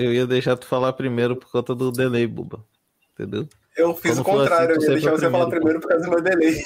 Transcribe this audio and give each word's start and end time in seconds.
eu 0.00 0.14
ia 0.14 0.26
deixar 0.26 0.56
tu 0.56 0.66
falar 0.66 0.94
primeiro 0.94 1.36
por 1.36 1.50
conta 1.50 1.74
do 1.74 1.92
delay, 1.92 2.26
Buba. 2.26 2.64
Entendeu? 3.12 3.46
Eu 3.76 3.94
fiz 3.94 4.18
Como 4.18 4.38
o 4.38 4.40
contrário, 4.40 4.76
assim, 4.76 4.86
eu 4.86 4.92
ia 4.92 4.94
deixar 4.94 5.10
você 5.10 5.30
falar 5.30 5.50
primeiro 5.50 5.78
por 5.78 5.88
causa 5.88 6.04
do 6.06 6.10
meu 6.10 6.22
delay. 6.22 6.62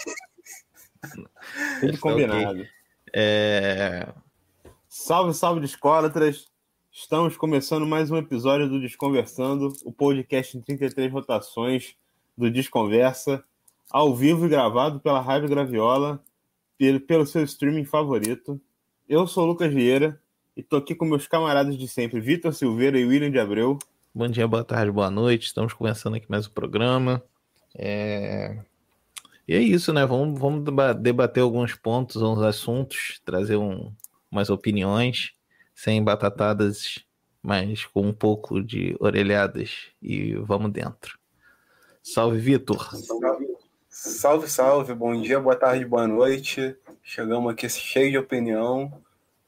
Tudo 1.80 1.98
combinado. 1.98 2.60
Okay. 2.60 2.70
É... 3.12 4.08
Salve, 4.88 5.34
salve, 5.34 5.60
discólatras! 5.60 6.46
Estamos 6.92 7.36
começando 7.36 7.84
mais 7.84 8.08
um 8.08 8.16
episódio 8.16 8.68
do 8.68 8.80
Desconversando, 8.80 9.72
o 9.84 9.92
podcast 9.92 10.56
em 10.56 10.60
33 10.60 11.12
rotações 11.12 11.96
do 12.38 12.48
Desconversa, 12.48 13.42
ao 13.90 14.14
vivo 14.14 14.46
e 14.46 14.48
gravado 14.48 15.00
pela 15.00 15.20
Rádio 15.20 15.48
Graviola, 15.48 16.22
pelo, 16.78 17.00
pelo 17.00 17.26
seu 17.26 17.42
streaming 17.42 17.84
favorito. 17.84 18.60
Eu 19.08 19.26
sou 19.26 19.42
o 19.42 19.46
Lucas 19.48 19.74
Vieira 19.74 20.22
e 20.56 20.62
tô 20.62 20.76
aqui 20.76 20.94
com 20.94 21.04
meus 21.04 21.26
camaradas 21.26 21.76
de 21.76 21.88
sempre, 21.88 22.20
Vitor 22.20 22.52
Silveira 22.52 22.98
e 22.98 23.04
William 23.04 23.30
de 23.30 23.38
Abreu. 23.38 23.78
Bom 24.14 24.28
dia, 24.28 24.46
boa 24.46 24.62
tarde, 24.62 24.92
boa 24.92 25.10
noite. 25.10 25.46
Estamos 25.46 25.72
começando 25.72 26.14
aqui 26.14 26.26
mais 26.30 26.46
o 26.46 26.50
um 26.50 26.52
programa. 26.52 27.22
É... 27.74 28.56
E 29.48 29.54
é 29.54 29.58
isso, 29.58 29.92
né? 29.92 30.06
Vamos, 30.06 30.38
vamos 30.38 30.64
debater 31.00 31.42
alguns 31.42 31.74
pontos, 31.74 32.22
alguns 32.22 32.42
assuntos, 32.42 33.20
trazer 33.24 33.56
um, 33.56 33.92
umas 34.30 34.48
opiniões, 34.48 35.32
sem 35.74 36.02
batatadas, 36.02 37.04
mas 37.42 37.84
com 37.84 38.02
um 38.02 38.12
pouco 38.12 38.62
de 38.62 38.96
orelhadas. 39.00 39.88
E 40.00 40.34
vamos 40.36 40.70
dentro. 40.70 41.18
Salve, 42.00 42.38
Vitor. 42.38 42.90
Salve, 43.88 44.48
salve. 44.48 44.94
Bom 44.94 45.20
dia, 45.20 45.40
boa 45.40 45.56
tarde, 45.56 45.84
boa 45.84 46.06
noite. 46.06 46.76
Chegamos 47.02 47.52
aqui 47.52 47.68
cheio 47.68 48.12
de 48.12 48.18
opinião 48.18 49.03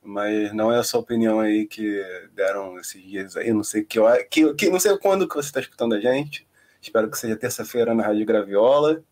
mas 0.06 0.52
não 0.55 0.73
é 0.73 0.78
essa 0.78 0.96
opinião 0.96 1.41
aí 1.41 1.66
que 1.66 2.01
deram 2.33 2.78
esses 2.78 3.02
dias 3.02 3.37
aí, 3.37 3.52
não 3.52 3.64
sei 3.64 3.83
que, 3.83 3.98
que, 4.30 4.55
que 4.55 4.70
não 4.70 4.78
sei 4.78 4.97
quando 4.98 5.28
que 5.28 5.34
você 5.34 5.48
está 5.48 5.60
escutando 5.60 5.95
a 5.95 6.01
gente. 6.01 6.47
Espero 6.80 7.10
que 7.10 7.19
seja 7.19 7.36
terça-feira 7.36 7.94
na 7.94 8.05
Rádio 8.05 8.25
Graviola. 8.25 9.03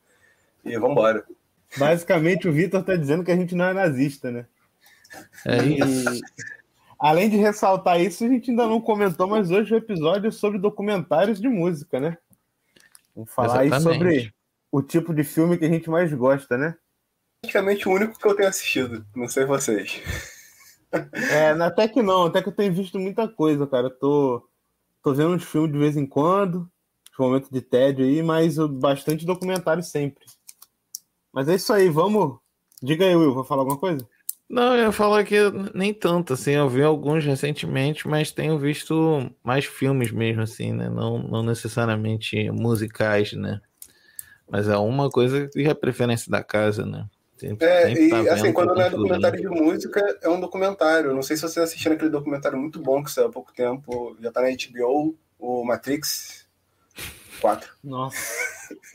E 0.65 0.75
vamos 0.75 0.93
embora. 0.93 1.25
Basicamente, 1.77 2.49
o 2.49 2.53
Vitor 2.53 2.81
está 2.81 2.95
dizendo 2.95 3.25
que 3.25 3.33
a 3.33 3.37
gente 3.37 3.55
não 3.55 3.65
é 3.65 3.73
nazista, 3.73 4.31
né? 4.31 4.47
É 5.45 5.65
isso. 5.65 6.15
E, 6.15 6.21
além 6.99 7.29
de 7.29 7.37
ressaltar 7.37 8.01
isso, 8.01 8.25
a 8.25 8.29
gente 8.29 8.51
ainda 8.51 8.67
não 8.67 8.81
comentou, 8.81 9.27
mas 9.27 9.51
hoje 9.51 9.75
o 9.75 9.77
episódio 9.77 10.29
é 10.29 10.31
sobre 10.31 10.59
documentários 10.59 11.41
de 11.41 11.49
música, 11.49 11.99
né? 11.99 12.17
Vamos 13.15 13.33
falar 13.33 13.67
Exatamente. 13.67 14.07
aí 14.07 14.21
sobre 14.21 14.35
o 14.71 14.83
tipo 14.83 15.13
de 15.13 15.25
filme 15.25 15.59
que 15.59 15.65
a 15.65 15.69
gente 15.69 15.91
mais 15.91 16.13
gosta, 16.13 16.57
né? 16.57 16.77
Praticamente 17.43 17.89
o 17.89 17.93
único 17.93 18.19
que 18.19 18.27
eu 18.27 18.35
tenho 18.35 18.49
assistido, 18.49 19.05
não 19.15 19.29
sei 19.29 19.45
vocês. 19.45 20.01
É, 21.31 21.51
até 21.51 21.89
que 21.89 22.03
não, 22.03 22.27
até 22.27 22.43
que 22.43 22.49
eu 22.49 22.53
tenho 22.53 22.73
visto 22.73 22.99
muita 22.99 23.29
coisa, 23.29 23.67
cara. 23.67 23.91
tô, 23.91 24.47
tô 25.03 25.13
vendo 25.13 25.35
uns 25.35 25.45
filmes 25.45 25.73
de 25.73 25.79
vez 25.79 25.97
em 25.97 26.07
quando, 26.07 26.69
momentos 27.19 27.51
de 27.51 27.61
tédio 27.61 28.05
aí, 28.05 28.23
mas 28.23 28.57
bastante 28.57 29.27
documentário 29.27 29.83
sempre. 29.83 30.25
Mas 31.33 31.49
é 31.49 31.55
isso 31.55 31.73
aí, 31.73 31.89
vamos. 31.89 32.39
Diga 32.83 33.05
aí, 33.05 33.17
Will, 33.17 33.35
vou 33.35 33.45
falar 33.45 33.63
alguma 33.63 33.79
coisa? 33.79 34.07
Não, 34.49 34.77
eu 34.77 34.85
ia 34.85 34.93
falar 34.93 35.25
que 35.25 35.37
nem 35.75 35.93
tanto, 35.93 36.35
assim, 36.35 36.53
eu 36.53 36.69
vi 36.69 36.83
alguns 36.83 37.25
recentemente, 37.25 38.07
mas 38.07 38.31
tenho 38.31 38.59
visto 38.59 39.29
mais 39.43 39.65
filmes 39.65 40.13
mesmo, 40.13 40.43
assim, 40.43 40.73
né? 40.73 40.89
Não, 40.89 41.19
não 41.19 41.43
necessariamente 41.43 42.51
musicais, 42.51 43.33
né? 43.33 43.61
Mas 44.49 44.69
é 44.69 44.77
uma 44.77 45.09
coisa 45.09 45.49
que 45.49 45.63
é 45.63 45.75
preferência 45.75 46.31
da 46.31 46.45
casa, 46.45 46.85
né? 46.85 47.09
Sempre, 47.37 47.67
é, 47.67 47.87
sempre 47.87 48.09
tá 48.11 48.23
e 48.23 48.29
assim, 48.29 48.53
quando 48.53 48.75
não 48.75 48.83
é 48.83 48.91
documentário 48.91 49.41
de 49.41 49.49
música, 49.49 50.19
é 50.23 50.29
um 50.29 50.41
documentário. 50.41 51.15
Não 51.15 51.23
sei 51.23 51.37
se 51.37 51.43
você 51.43 51.61
assistiu 51.61 51.93
aquele 51.93 52.11
documentário 52.11 52.57
muito 52.57 52.81
bom 52.81 53.03
que 53.03 53.11
saiu 53.11 53.27
há 53.27 53.31
pouco 53.31 53.53
tempo, 53.53 54.17
já 54.21 54.31
tá 54.31 54.41
na 54.41 54.49
HBO, 54.49 55.17
o 55.39 55.65
Matrix 55.65 56.47
4. 57.41 57.71
Nossa. 57.83 58.17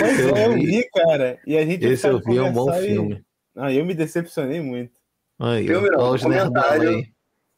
Mas 0.00 0.20
eu, 0.20 0.36
eu 0.36 0.54
vi, 0.54 0.88
cara. 0.90 1.38
E 1.46 1.56
a 1.56 1.64
gente 1.64 1.86
Esse 1.86 2.06
eu 2.06 2.20
vi, 2.20 2.36
é 2.36 2.42
um 2.42 2.52
bom 2.52 2.72
e... 2.74 2.86
filme. 2.86 3.24
Ah, 3.56 3.72
eu 3.72 3.84
me 3.84 3.94
decepcionei 3.94 4.60
muito. 4.60 4.92
Aí, 5.38 5.66
filme 5.66 5.88
não, 5.90 6.12
documentário. 6.12 7.06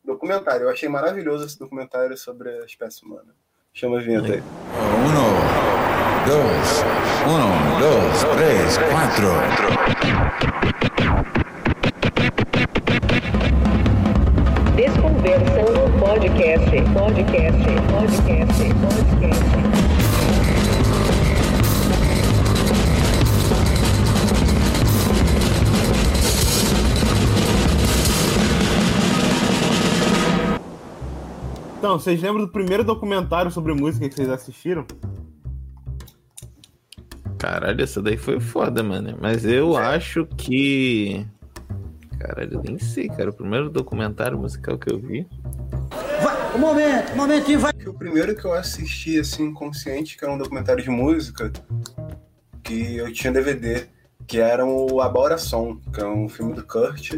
Documentário. 0.04 0.64
Eu 0.64 0.70
achei 0.70 0.88
maravilhoso 0.88 1.44
esse 1.44 1.58
documentário 1.58 2.16
sobre 2.16 2.48
a 2.48 2.64
espécie 2.64 3.04
humana. 3.04 3.34
Chama 3.74 3.98
a 3.98 4.02
vinheta 4.02 4.34
aí. 4.34 4.40
Uno 4.40 5.51
dos, 6.26 6.84
uno, 7.26 7.50
dos, 7.80 8.22
tres, 8.36 8.78
cuatro. 8.90 9.28
Desconversando 14.76 15.98
podcast, 15.98 16.70
podcast, 16.92 17.64
podcast, 17.90 18.64
podcast. 18.82 19.52
Então, 31.78 31.98
vocês 31.98 32.22
lembram 32.22 32.44
do 32.44 32.52
primeiro 32.52 32.84
documentário 32.84 33.50
sobre 33.50 33.74
música 33.74 34.08
que 34.08 34.14
vocês 34.14 34.28
assistiram? 34.28 34.86
Caralho, 37.42 37.82
essa 37.82 38.00
daí 38.00 38.16
foi 38.16 38.38
foda, 38.38 38.84
mano. 38.84 39.18
Mas 39.20 39.44
eu 39.44 39.76
acho 39.76 40.24
que. 40.26 41.26
Caralho, 42.16 42.52
eu 42.52 42.62
nem 42.62 42.78
sei, 42.78 43.08
cara. 43.08 43.30
O 43.30 43.32
primeiro 43.32 43.68
documentário 43.68 44.38
musical 44.38 44.78
que 44.78 44.92
eu 44.92 45.00
vi. 45.00 45.26
Vai, 46.22 46.54
um 46.54 46.58
momento, 46.60 47.12
um 47.12 47.16
momentinho, 47.16 47.58
vai. 47.58 47.72
O 47.84 47.94
primeiro 47.94 48.36
que 48.36 48.44
eu 48.44 48.52
assisti, 48.52 49.18
assim, 49.18 49.52
consciente, 49.52 50.16
que 50.16 50.24
era 50.24 50.32
um 50.32 50.38
documentário 50.38 50.84
de 50.84 50.88
música, 50.88 51.52
que 52.62 52.98
eu 52.98 53.12
tinha 53.12 53.32
DVD, 53.32 53.88
que 54.24 54.38
era 54.38 54.64
o 54.64 55.00
Abora 55.00 55.36
Som, 55.36 55.80
que 55.92 56.00
é 56.00 56.06
um 56.06 56.28
filme 56.28 56.54
do 56.54 56.64
Kurt. 56.64 57.14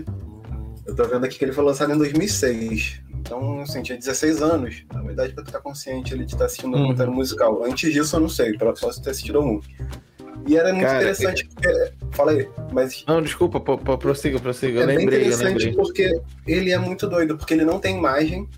Eu 0.87 0.97
tô 0.97 1.05
vendo 1.05 1.27
aqui 1.27 1.39
que 1.39 1.45
ele 1.45 1.53
foi 1.53 1.65
lançado 1.65 1.93
em 1.93 1.99
2006. 1.99 3.03
Então, 3.11 3.61
assim, 3.61 3.83
tinha 3.83 3.99
16 3.99 4.41
anos. 4.41 4.85
Na 4.91 5.03
verdade, 5.03 5.35
pra 5.35 5.45
tu 5.45 5.49
estar 5.49 5.61
consciente 5.61 6.15
ele 6.15 6.25
de 6.25 6.33
estar 6.33 6.47
assistindo 6.47 6.69
um 6.71 6.79
documentário 6.79 7.13
uhum. 7.13 7.19
musical. 7.19 7.63
Antes 7.63 7.93
disso, 7.93 8.17
eu 8.17 8.21
não 8.21 8.29
sei, 8.31 8.57
só 8.77 8.91
se 8.91 9.03
ter 9.03 9.11
assistido 9.11 9.37
algum. 9.37 9.61
E 10.47 10.57
era 10.57 10.73
muito 10.73 10.87
Cara, 10.87 10.99
interessante 10.99 11.49
porque. 11.49 11.93
Fala 12.13 12.33
aí, 12.33 12.49
mas. 12.73 13.05
Não, 13.07 13.23
desculpa, 13.23 13.61
prossiga, 13.97 14.39
prossiga. 14.39 14.81
Eu 14.81 14.83
é 14.83 14.87
lembrei, 14.87 15.07
bem 15.07 15.29
interessante 15.29 15.67
eu 15.67 15.71
lembrei. 15.71 15.75
porque 15.75 16.21
ele 16.47 16.71
é 16.71 16.79
muito 16.79 17.09
doido, 17.09 17.37
porque 17.37 17.55
ele 17.55 17.65
não 17.65 17.79
tem 17.79 17.97
imagem, 17.97 18.49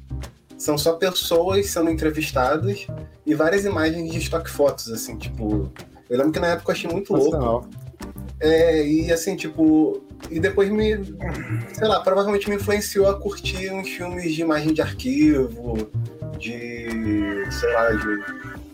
são 0.58 0.76
só 0.76 0.94
pessoas 0.94 1.66
sendo 1.66 1.90
entrevistadas 1.90 2.86
e 3.24 3.34
várias 3.34 3.64
imagens 3.64 4.10
de 4.10 4.18
estoque 4.18 4.50
fotos, 4.50 4.90
assim, 4.90 5.16
tipo. 5.16 5.70
Eu 6.08 6.18
lembro 6.18 6.32
que 6.32 6.40
na 6.40 6.48
época 6.48 6.70
eu 6.70 6.74
achei 6.74 6.90
muito 6.90 7.12
louco. 7.12 7.68
É, 8.40 8.86
e 8.86 9.12
assim, 9.12 9.36
tipo. 9.36 10.02
E 10.30 10.40
depois 10.40 10.68
me. 10.70 11.04
Sei 11.72 11.86
lá, 11.86 12.00
provavelmente 12.00 12.48
me 12.48 12.56
influenciou 12.56 13.08
a 13.08 13.20
curtir 13.20 13.70
uns 13.72 13.88
filmes 13.88 14.34
de 14.34 14.42
imagem 14.42 14.72
de 14.72 14.82
arquivo, 14.82 15.88
de. 16.38 16.88
sei 17.50 17.72
lá, 17.72 17.90
de 17.90 18.65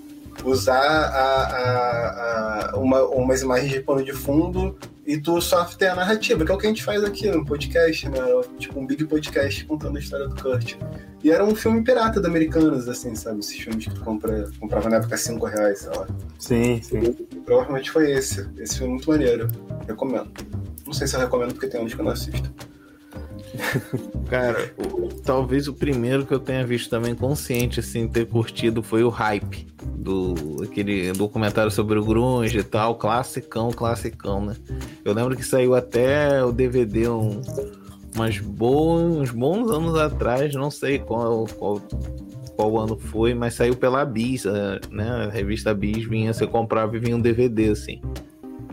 usar 0.44 0.80
a, 0.80 1.42
a, 1.42 2.70
a, 2.70 2.76
uma, 2.76 3.02
umas 3.04 3.42
imagens 3.42 3.72
de 3.72 3.80
pano 3.80 4.04
de 4.04 4.12
fundo 4.12 4.76
e 5.06 5.18
tu 5.18 5.40
só 5.40 5.64
ter 5.64 5.88
a 5.88 5.94
narrativa, 5.94 6.44
que 6.44 6.52
é 6.52 6.54
o 6.54 6.58
que 6.58 6.66
a 6.66 6.68
gente 6.68 6.84
faz 6.84 7.02
aqui 7.02 7.28
no 7.30 7.44
podcast, 7.44 8.08
né? 8.08 8.18
Tipo 8.58 8.78
um 8.78 8.86
big 8.86 9.04
podcast 9.04 9.64
contando 9.64 9.96
a 9.96 10.00
história 10.00 10.28
do 10.28 10.40
Kurt. 10.40 10.76
E 11.24 11.30
era 11.30 11.44
um 11.44 11.54
filme 11.54 11.82
pirata 11.82 12.20
da 12.20 12.28
Americanas, 12.28 12.88
assim, 12.88 13.14
sabe? 13.14 13.40
Esses 13.40 13.56
filmes 13.56 13.86
que 13.86 13.94
tu 13.94 14.00
compra, 14.00 14.48
comprava 14.60 14.88
na 14.88 14.96
época 14.96 15.16
5 15.16 15.44
reais, 15.46 15.80
sei 15.80 15.90
lá. 15.90 16.06
Sim, 16.38 16.80
sim. 16.82 17.00
E, 17.32 17.36
provavelmente 17.40 17.90
foi 17.90 18.12
esse. 18.12 18.48
Esse 18.56 18.78
filme 18.78 18.92
é 18.92 18.94
muito 18.94 19.10
maneiro. 19.10 19.48
Recomendo. 19.86 20.30
Não 20.86 20.92
sei 20.92 21.06
se 21.06 21.16
eu 21.16 21.20
recomendo 21.20 21.52
porque 21.52 21.66
tem 21.66 21.80
anos 21.80 21.94
que 21.94 22.00
eu 22.00 22.04
não 22.04 22.12
assisto. 22.12 22.52
Cara, 24.28 24.72
o, 24.78 25.08
talvez 25.22 25.68
o 25.68 25.74
primeiro 25.74 26.24
que 26.24 26.32
eu 26.32 26.38
tenha 26.38 26.64
visto 26.66 26.88
também 26.90 27.14
consciente, 27.14 27.80
assim, 27.80 28.08
ter 28.08 28.26
curtido 28.26 28.82
foi 28.82 29.04
o 29.04 29.08
Hype, 29.08 29.66
do 29.96 30.62
aquele 30.62 31.12
documentário 31.12 31.70
sobre 31.70 31.98
o 31.98 32.04
grunge 32.04 32.58
e 32.58 32.62
tal, 32.62 32.96
classicão, 32.96 33.70
classicão, 33.70 34.44
né? 34.44 34.56
Eu 35.04 35.12
lembro 35.12 35.36
que 35.36 35.44
saiu 35.44 35.74
até 35.74 36.42
o 36.44 36.52
DVD 36.52 37.08
um, 37.08 37.40
umas 38.14 38.38
bons, 38.38 39.16
uns 39.18 39.30
bons 39.30 39.70
anos 39.70 39.96
atrás, 39.96 40.54
não 40.54 40.70
sei 40.70 40.98
qual, 40.98 41.46
qual, 41.58 41.80
qual 42.56 42.78
ano 42.78 42.98
foi, 42.98 43.34
mas 43.34 43.54
saiu 43.54 43.76
pela 43.76 44.04
Bis, 44.04 44.44
né? 44.90 45.26
A 45.26 45.30
revista 45.30 45.74
Bis 45.74 46.04
vinha, 46.04 46.32
você 46.32 46.46
comprava 46.46 46.96
e 46.96 47.00
vinha 47.00 47.16
um 47.16 47.20
DVD, 47.20 47.70
assim. 47.70 48.00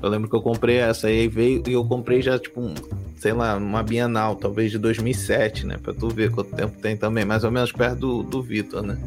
Eu 0.02 0.10
lembro 0.10 0.30
que 0.30 0.36
eu 0.36 0.42
comprei 0.42 0.78
essa 0.78 1.08
aí 1.08 1.28
veio 1.28 1.64
e 1.68 1.74
eu 1.74 1.84
comprei 1.84 2.22
já 2.22 2.40
tipo 2.40 2.62
um, 2.62 2.74
sei 3.18 3.34
lá, 3.34 3.58
uma 3.58 3.84
Bienal, 3.84 4.36
talvez 4.36 4.72
de 4.72 4.78
2007, 4.78 5.66
né? 5.66 5.78
Pra 5.78 5.94
tu 5.94 6.08
ver 6.10 6.32
quanto 6.32 6.56
tempo 6.56 6.80
tem 6.80 6.96
também, 6.96 7.26
mais 7.26 7.44
ou 7.44 7.52
menos 7.52 7.72
perto 7.72 8.00
do, 8.00 8.24
do 8.24 8.42
Vitor, 8.42 8.82
né? 8.82 8.98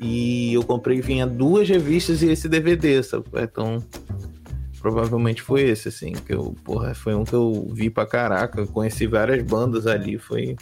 E 0.00 0.52
eu 0.52 0.62
comprei, 0.62 1.00
vinha 1.00 1.26
duas 1.26 1.68
revistas 1.68 2.22
e 2.22 2.28
esse 2.28 2.48
DVD, 2.48 3.02
sabe? 3.02 3.24
Então, 3.34 3.82
provavelmente 4.80 5.42
foi 5.42 5.62
esse, 5.62 5.88
assim, 5.88 6.12
que 6.12 6.34
eu, 6.34 6.54
porra, 6.62 6.94
foi 6.94 7.14
um 7.14 7.24
que 7.24 7.34
eu 7.34 7.68
vi 7.72 7.90
pra 7.90 8.06
caraca, 8.06 8.66
conheci 8.66 9.06
várias 9.06 9.42
bandas 9.42 9.86
ali, 9.86 10.18
foi 10.18 10.54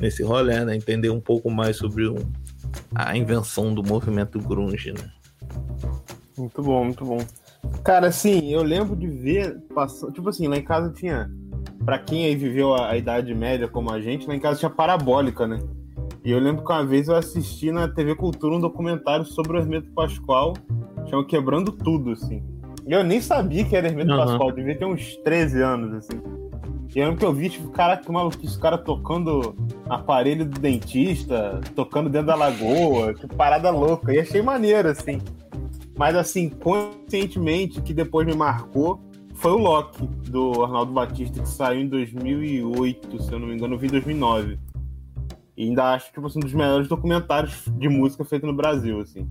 nesse 0.00 0.22
rolê, 0.22 0.64
né? 0.64 0.76
Entender 0.76 1.10
um 1.10 1.20
pouco 1.20 1.50
mais 1.50 1.76
sobre 1.76 2.04
a 2.94 3.16
invenção 3.16 3.74
do 3.74 3.82
movimento 3.82 4.38
grunge, 4.38 4.92
né? 4.92 5.10
Muito 6.36 6.62
bom, 6.62 6.84
muito 6.84 7.04
bom. 7.04 7.18
Cara, 7.82 8.08
assim, 8.08 8.52
eu 8.52 8.62
lembro 8.62 8.94
de 8.94 9.06
ver, 9.06 9.58
passando, 9.74 10.12
tipo 10.12 10.28
assim, 10.28 10.46
lá 10.46 10.56
em 10.56 10.62
casa 10.62 10.92
tinha, 10.92 11.30
pra 11.84 11.98
quem 11.98 12.24
aí 12.24 12.36
viveu 12.36 12.74
a, 12.74 12.90
a 12.90 12.96
Idade 12.96 13.34
Média 13.34 13.68
como 13.68 13.90
a 13.90 14.00
gente, 14.00 14.26
lá 14.26 14.34
em 14.34 14.40
casa 14.40 14.58
tinha 14.58 14.70
parabólica, 14.70 15.46
né? 15.46 15.58
E 16.24 16.30
eu 16.30 16.38
lembro 16.38 16.64
que 16.64 16.70
uma 16.70 16.84
vez 16.84 17.08
eu 17.08 17.16
assisti 17.16 17.70
na 17.70 17.88
TV 17.88 18.14
Cultura 18.14 18.54
um 18.54 18.60
documentário 18.60 19.24
sobre 19.24 19.56
o 19.56 19.60
Hermeto 19.60 19.90
Pascoal, 19.92 20.54
chama 21.08 21.24
Quebrando 21.24 21.72
Tudo, 21.72 22.12
assim. 22.12 22.42
E 22.86 22.92
eu 22.92 23.04
nem 23.04 23.20
sabia 23.20 23.64
que 23.64 23.76
era 23.76 23.88
Hermeto 23.88 24.10
Uhum. 24.10 24.16
Pascoal, 24.18 24.52
devia 24.52 24.76
ter 24.76 24.84
uns 24.84 25.16
13 25.18 25.62
anos, 25.62 25.94
assim. 25.94 26.20
E 26.94 26.98
eu 26.98 27.04
lembro 27.04 27.20
que 27.20 27.24
eu 27.26 27.32
vi, 27.32 27.50
tipo, 27.50 27.68
caraca, 27.68 28.02
que 28.02 28.10
maluco, 28.10 28.36
esse 28.42 28.58
cara 28.58 28.78
tocando 28.78 29.54
aparelho 29.88 30.44
do 30.44 30.58
dentista, 30.58 31.60
tocando 31.74 32.08
dentro 32.08 32.28
da 32.28 32.34
lagoa, 32.34 33.14
que 33.14 33.26
parada 33.26 33.70
louca. 33.70 34.12
E 34.12 34.18
achei 34.18 34.40
maneiro, 34.40 34.88
assim. 34.88 35.20
Mas, 35.98 36.14
assim, 36.14 36.48
conscientemente, 36.48 37.82
que 37.82 37.92
depois 37.92 38.24
me 38.24 38.34
marcou, 38.34 39.00
foi 39.34 39.50
o 39.50 39.58
Loki, 39.58 40.06
do 40.30 40.62
Arnaldo 40.62 40.92
Batista, 40.92 41.42
que 41.42 41.48
saiu 41.48 41.80
em 41.80 41.88
2008, 41.88 43.22
se 43.22 43.32
eu 43.32 43.38
não 43.40 43.48
me 43.48 43.54
engano, 43.54 43.74
eu 43.74 43.78
vi 43.78 43.88
em 43.88 43.90
2009. 43.90 44.58
E 45.56 45.64
ainda 45.64 45.94
acho, 45.94 46.12
tipo 46.12 46.24
assim, 46.24 46.38
um 46.38 46.42
dos 46.42 46.54
melhores 46.54 46.86
documentários 46.86 47.64
de 47.66 47.88
música 47.88 48.24
feito 48.24 48.46
no 48.46 48.54
Brasil, 48.54 49.00
assim. 49.00 49.28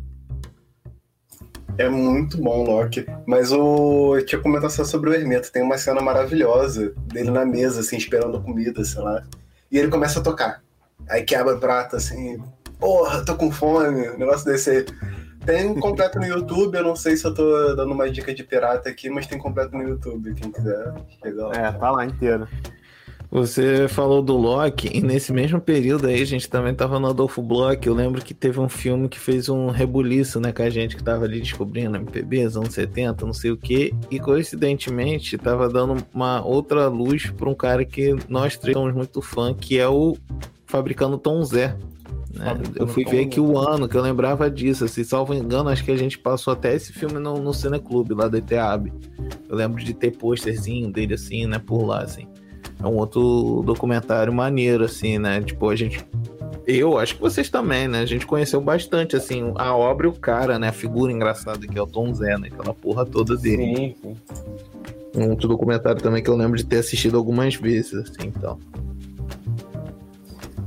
É 1.78 1.88
muito 1.88 2.38
bom, 2.38 2.66
Loki. 2.66 3.06
Mas 3.26 3.52
o. 3.52 4.18
Eu 4.18 4.26
tinha 4.26 4.42
comentado 4.42 4.72
só 4.72 4.84
sobre 4.84 5.10
o 5.10 5.14
Hermeto. 5.14 5.52
Tem 5.52 5.62
uma 5.62 5.78
cena 5.78 6.02
maravilhosa 6.02 6.92
dele 7.06 7.30
na 7.30 7.46
mesa, 7.46 7.80
assim, 7.80 7.96
esperando 7.98 8.42
comida, 8.42 8.84
sei 8.84 9.02
lá. 9.02 9.24
E 9.72 9.78
ele 9.78 9.88
começa 9.88 10.20
a 10.20 10.24
tocar. 10.24 10.62
Aí 11.08 11.24
quebra 11.24 11.56
o 11.56 11.60
prato, 11.60 11.96
assim. 11.96 12.42
Porra, 12.80 13.24
tô 13.24 13.36
com 13.36 13.52
fome. 13.52 14.10
Um 14.10 14.18
negócio 14.18 14.46
desse 14.46 14.70
aí. 14.70 14.86
Tem 15.48 15.74
completo 15.80 16.20
no 16.20 16.26
YouTube. 16.26 16.76
Eu 16.76 16.84
não 16.84 16.96
sei 16.96 17.16
se 17.16 17.26
eu 17.26 17.34
tô 17.34 17.74
dando 17.74 17.94
uma 17.94 18.10
dica 18.10 18.34
de 18.34 18.44
pirata 18.44 18.90
aqui, 18.90 19.10
mas 19.10 19.26
tem 19.26 19.40
completo 19.40 19.78
no 19.78 19.82
YouTube. 19.82 20.34
Quem 20.34 20.52
quiser 20.52 20.94
chegar 21.24 21.48
lá. 21.48 21.56
É, 21.56 21.72
tá 21.72 21.90
lá 21.90 22.06
inteiro. 22.06 22.46
Você 23.32 23.88
falou 23.90 24.22
do 24.22 24.38
Loki, 24.38 24.90
e 24.94 25.02
nesse 25.02 25.34
mesmo 25.34 25.60
período 25.60 26.08
aí 26.08 26.22
a 26.22 26.26
gente 26.26 26.50
também 26.50 26.74
tava 26.74 27.00
no 27.00 27.08
Adolfo 27.08 27.42
Bloch. 27.42 27.86
Eu 27.86 27.94
lembro 27.94 28.22
que 28.22 28.34
teve 28.34 28.60
um 28.60 28.70
filme 28.70 29.08
que 29.08 29.20
fez 29.20 29.48
um 29.48 29.68
rebuliço, 29.68 30.40
né, 30.40 30.52
com 30.52 30.64
a 30.64 30.70
gente 30.70 30.96
que 30.96 31.04
tava 31.04 31.26
ali 31.26 31.40
descobrindo 31.40 31.98
MPBs, 31.98 32.56
anos 32.56 32.74
70, 32.74 33.26
não 33.26 33.34
sei 33.34 33.52
o 33.52 33.58
que, 33.58 33.94
e 34.10 34.18
coincidentemente 34.18 35.38
tava 35.38 35.68
dando 35.68 35.98
uma 36.14 36.44
outra 36.46 36.88
luz 36.88 37.30
pra 37.32 37.50
um 37.50 37.56
cara 37.56 37.84
que 37.84 38.16
nós 38.30 38.58
três 38.58 38.78
somos 38.78 38.94
muito 38.94 39.22
fã, 39.22 39.54
que 39.54 39.78
é 39.78 39.88
o 39.88 40.18
Fabricando 40.66 41.18
Tom 41.18 41.44
Zé. 41.44 41.76
Né? 42.38 42.58
Eu 42.76 42.88
fui 42.88 43.04
ver 43.04 43.26
aqui 43.26 43.40
o 43.40 43.58
ano 43.58 43.88
que 43.88 43.96
eu 43.96 44.02
lembrava 44.02 44.50
disso, 44.50 44.86
assim, 44.86 45.04
salvo 45.04 45.34
engano, 45.34 45.70
acho 45.70 45.84
que 45.84 45.92
a 45.92 45.98
gente 45.98 46.18
passou 46.18 46.54
até 46.54 46.76
esse 46.76 46.94
filme 46.94 47.20
no, 47.20 47.38
no 47.38 47.54
Cineclube 47.54 48.14
lá 48.14 48.28
do 48.28 48.38
ETEAB. 48.38 48.92
Eu 49.50 49.56
lembro 49.56 49.84
de 49.84 49.94
ter 49.94 50.12
pôsterzinho 50.12 50.92
dele 50.92 51.14
assim, 51.16 51.46
né, 51.46 51.60
por 51.60 51.86
lá, 51.86 52.02
assim. 52.02 52.28
É 52.82 52.86
um 52.86 52.96
outro 52.98 53.64
documentário 53.66 54.32
maneiro, 54.32 54.84
assim, 54.84 55.18
né? 55.18 55.42
Tipo, 55.42 55.70
a 55.70 55.76
gente. 55.76 56.06
Eu 56.66 57.00
acho 57.00 57.16
que 57.16 57.22
vocês 57.22 57.50
também, 57.50 57.88
né? 57.88 58.02
A 58.02 58.06
gente 58.06 58.28
conheceu 58.28 58.62
bastante, 58.62 59.16
assim, 59.16 59.52
a 59.56 59.76
obra 59.76 60.06
e 60.06 60.10
o 60.10 60.14
cara, 60.14 60.60
né? 60.60 60.68
A 60.68 60.74
figura 60.74 61.12
engraçada 61.12 61.66
que 61.66 61.78
é 61.78 61.82
o 61.82 61.88
Tom 61.88 62.14
Zé, 62.14 62.38
né? 62.38 62.50
Aquela 62.52 62.74
porra 62.74 63.06
toda 63.06 63.36
dele. 63.36 63.66
Sim, 63.66 63.96
sim. 64.02 64.16
Um 65.16 65.32
outro 65.32 65.48
documentário 65.48 66.00
também 66.02 66.22
que 66.22 66.30
eu 66.30 66.36
lembro 66.36 66.58
de 66.58 66.66
ter 66.66 66.78
assistido 66.78 67.18
algumas 67.18 67.56
vezes, 67.56 67.94
assim, 67.96 68.28
então. 68.28 68.60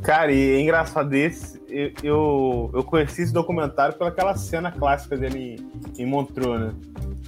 Cara, 0.03 0.33
e 0.33 0.53
é 0.53 0.61
engraçado 0.61 1.13
esse, 1.15 1.60
eu, 1.71 1.93
eu, 2.03 2.71
eu 2.75 2.85
conheci 2.85 3.23
esse 3.23 3.33
documentário 3.33 3.97
pelaquela 3.97 4.35
cena 4.37 4.71
clássica 4.71 5.17
dele 5.17 5.57
em, 5.97 6.03
em 6.03 6.07
Montreux, 6.07 6.61
né? 6.61 6.75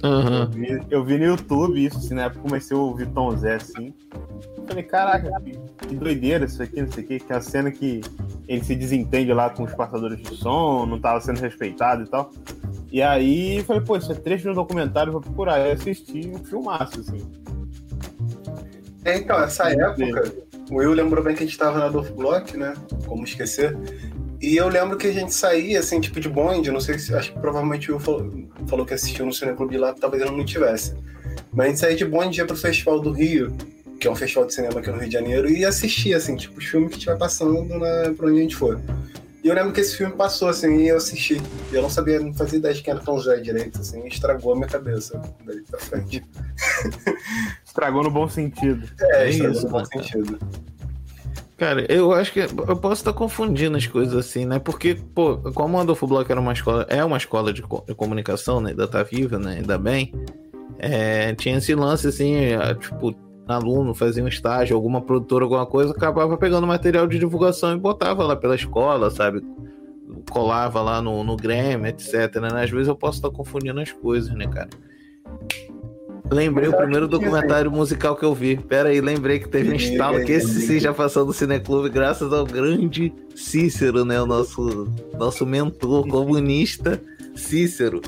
Eu 0.01 0.09
Aham. 0.09 0.49
vi, 0.51 0.81
eu 0.89 1.03
vi 1.03 1.17
no 1.17 1.25
YouTube 1.25 1.85
isso, 1.85 1.97
assim, 1.97 2.13
na 2.13 2.23
época 2.23 2.39
eu 2.39 2.43
comecei 2.43 2.75
a 2.75 2.79
ouvir 2.79 3.07
Tom 3.07 3.35
Zé, 3.37 3.55
assim. 3.55 3.93
Eu 4.57 4.63
falei, 4.67 4.83
caraca, 4.83 5.31
que, 5.87 5.95
doideira 5.95 6.45
isso 6.45 6.61
aqui, 6.61 6.81
não 6.81 6.91
sei 6.91 7.03
o 7.03 7.07
que, 7.07 7.19
que 7.19 7.31
é 7.33 7.35
a 7.35 7.41
cena 7.41 7.71
que 7.71 8.01
ele 8.47 8.63
se 8.63 8.75
desentende 8.75 9.33
lá 9.33 9.49
com 9.49 9.63
os 9.63 9.73
passadores 9.73 10.21
de 10.21 10.35
som, 10.35 10.85
não 10.85 10.99
tava 10.99 11.21
sendo 11.21 11.39
respeitado 11.39 12.03
e 12.03 12.07
tal. 12.07 12.31
E 12.91 13.01
aí 13.01 13.57
eu 13.57 13.63
falei, 13.63 13.81
pô, 13.81 13.97
isso 13.97 14.11
é 14.11 14.15
trecho 14.15 14.43
de 14.43 14.49
um 14.49 14.53
documentário, 14.53 15.11
vou 15.11 15.21
procurar. 15.21 15.55
Aí 15.55 15.69
eu 15.69 15.73
assisti 15.73 16.29
um 16.29 16.43
filmaço, 16.43 16.99
assim. 16.99 17.25
É, 19.05 19.17
então, 19.17 19.41
essa 19.41 19.69
época, 19.69 20.33
o 20.69 20.75
Will 20.75 20.93
lembrou 20.93 21.23
bem 21.23 21.35
que 21.35 21.43
a 21.43 21.45
gente 21.45 21.57
tava 21.57 21.79
na 21.79 21.85
Adolfo 21.85 22.13
Block, 22.13 22.55
né? 22.55 22.73
Como 23.05 23.23
esquecer. 23.23 23.75
E 24.43 24.57
eu 24.57 24.67
lembro 24.67 24.97
que 24.97 25.07
a 25.07 25.11
gente 25.13 25.33
saía, 25.33 25.79
assim, 25.79 26.01
tipo 26.01 26.19
de 26.19 26.27
bonde, 26.27 26.69
não 26.69 26.81
sei 26.81 26.99
se. 26.99 27.15
Acho 27.15 27.31
que 27.31 27.39
provavelmente 27.39 27.89
o 27.89 27.95
Will 27.95 28.03
falou, 28.03 28.49
falou 28.67 28.85
que 28.85 28.93
assistiu 28.93 29.25
no 29.25 29.31
Cineclube 29.31 29.77
lá, 29.77 29.93
talvez 29.93 30.21
ele 30.21 30.35
não 30.35 30.43
tivesse. 30.43 30.93
Mas 31.53 31.65
a 31.65 31.69
gente 31.69 31.79
saía 31.79 31.95
de 31.95 32.03
bonde, 32.05 32.41
ia 32.41 32.45
pro 32.45 32.57
Festival 32.57 32.99
do 32.99 33.11
Rio, 33.13 33.55
que 34.01 34.05
é 34.05 34.11
um 34.11 34.15
festival 34.17 34.45
de 34.45 34.53
cinema 34.53 34.81
aqui 34.81 34.89
no 34.91 34.97
Rio 34.97 35.07
de 35.07 35.13
Janeiro, 35.13 35.49
e 35.49 35.63
assistia, 35.63 36.17
assim, 36.17 36.35
tipo, 36.35 36.59
os 36.59 36.65
filmes 36.65 36.89
que 36.89 36.97
estiver 36.97 37.17
passando 37.17 37.63
na, 37.79 38.13
pra 38.13 38.27
onde 38.27 38.39
a 38.39 38.41
gente 38.41 38.55
for. 38.57 38.81
E 39.41 39.47
eu 39.47 39.55
lembro 39.55 39.71
que 39.71 39.79
esse 39.79 39.95
filme 39.95 40.13
passou, 40.13 40.49
assim, 40.49 40.77
e 40.77 40.89
eu 40.89 40.97
assisti. 40.97 41.41
E 41.71 41.75
eu 41.75 41.81
não 41.81 41.89
sabia, 41.89 42.19
não 42.19 42.33
fazia 42.33 42.59
ideia 42.59 42.73
de 42.73 42.81
quem 42.83 42.93
era 42.93 43.01
Tom 43.01 43.17
Zé 43.19 43.37
direito, 43.37 43.79
assim, 43.79 44.03
e 44.03 44.09
estragou 44.09 44.51
a 44.51 44.55
minha 44.57 44.67
cabeça 44.67 45.21
daí 45.45 45.61
pra 45.61 45.79
frente. 45.79 46.21
Estragou 47.65 48.03
no 48.03 48.11
bom 48.11 48.27
sentido. 48.27 48.87
É, 48.99 49.23
É 49.25 49.29
estragou 49.29 49.55
isso, 49.55 49.65
no 49.65 49.71
bom 49.71 49.83
cara? 49.83 50.03
sentido. 50.03 50.39
Cara, 51.57 51.85
eu 51.91 52.11
acho 52.11 52.33
que 52.33 52.39
eu 52.39 52.75
posso 52.75 53.01
estar 53.01 53.13
confundindo 53.13 53.77
as 53.77 53.85
coisas 53.85 54.15
assim, 54.15 54.45
né? 54.45 54.59
Porque, 54.59 54.95
pô, 54.95 55.37
como 55.53 55.77
o 55.77 55.79
Adolfo 55.79 56.07
Bloch 56.07 56.29
era 56.29 56.41
uma 56.41 56.51
escola, 56.53 56.85
é 56.89 57.03
uma 57.05 57.17
escola 57.17 57.53
de, 57.53 57.61
co- 57.61 57.83
de 57.87 57.93
comunicação, 57.93 58.59
né? 58.59 58.71
Ainda 58.71 58.87
tá 58.87 59.03
viva, 59.03 59.37
né? 59.37 59.57
Ainda 59.57 59.77
bem. 59.77 60.11
É, 60.79 61.33
tinha 61.35 61.57
esse 61.57 61.73
lance 61.75 62.07
assim, 62.07 62.35
é, 62.35 62.73
tipo, 62.73 63.15
aluno 63.47 63.93
fazia 63.93 64.23
um 64.23 64.27
estágio, 64.27 64.75
alguma 64.75 64.99
produtora, 65.01 65.45
alguma 65.45 65.65
coisa, 65.65 65.91
acabava 65.91 66.35
pegando 66.37 66.65
material 66.65 67.05
de 67.07 67.19
divulgação 67.19 67.73
e 67.73 67.77
botava 67.77 68.23
lá 68.23 68.35
pela 68.35 68.55
escola, 68.55 69.09
sabe? 69.11 69.41
Colava 70.29 70.81
lá 70.81 71.01
no, 71.01 71.23
no 71.23 71.35
Grêmio, 71.37 71.87
etc. 71.87 72.35
Né? 72.41 72.63
Às 72.63 72.69
vezes 72.71 72.87
eu 72.87 72.95
posso 72.95 73.19
estar 73.19 73.29
confundindo 73.29 73.79
as 73.79 73.91
coisas, 73.91 74.33
né, 74.33 74.47
cara? 74.47 74.69
Lembrei 76.31 76.67
o 76.69 76.71
eu 76.71 76.77
primeiro 76.77 77.07
documentário 77.07 77.69
musical 77.69 78.15
que 78.15 78.23
eu 78.25 78.33
vi. 78.33 78.57
Pera 78.57 78.89
aí, 78.89 79.01
lembrei 79.01 79.39
que 79.39 79.47
teve 79.49 79.71
um 79.71 79.75
estalo 79.75 80.23
que 80.25 80.31
esse 80.31 80.61
sim. 80.61 80.79
já 80.79 80.93
passou 80.93 81.25
do 81.25 81.33
Cineclube, 81.33 81.89
graças 81.89 82.31
ao 82.33 82.45
grande 82.45 83.13
Cícero, 83.35 84.05
né? 84.05 84.21
O 84.21 84.25
nosso, 84.25 84.87
nosso 85.17 85.45
mentor 85.45 86.07
comunista, 86.07 86.99
Cícero. 87.35 88.01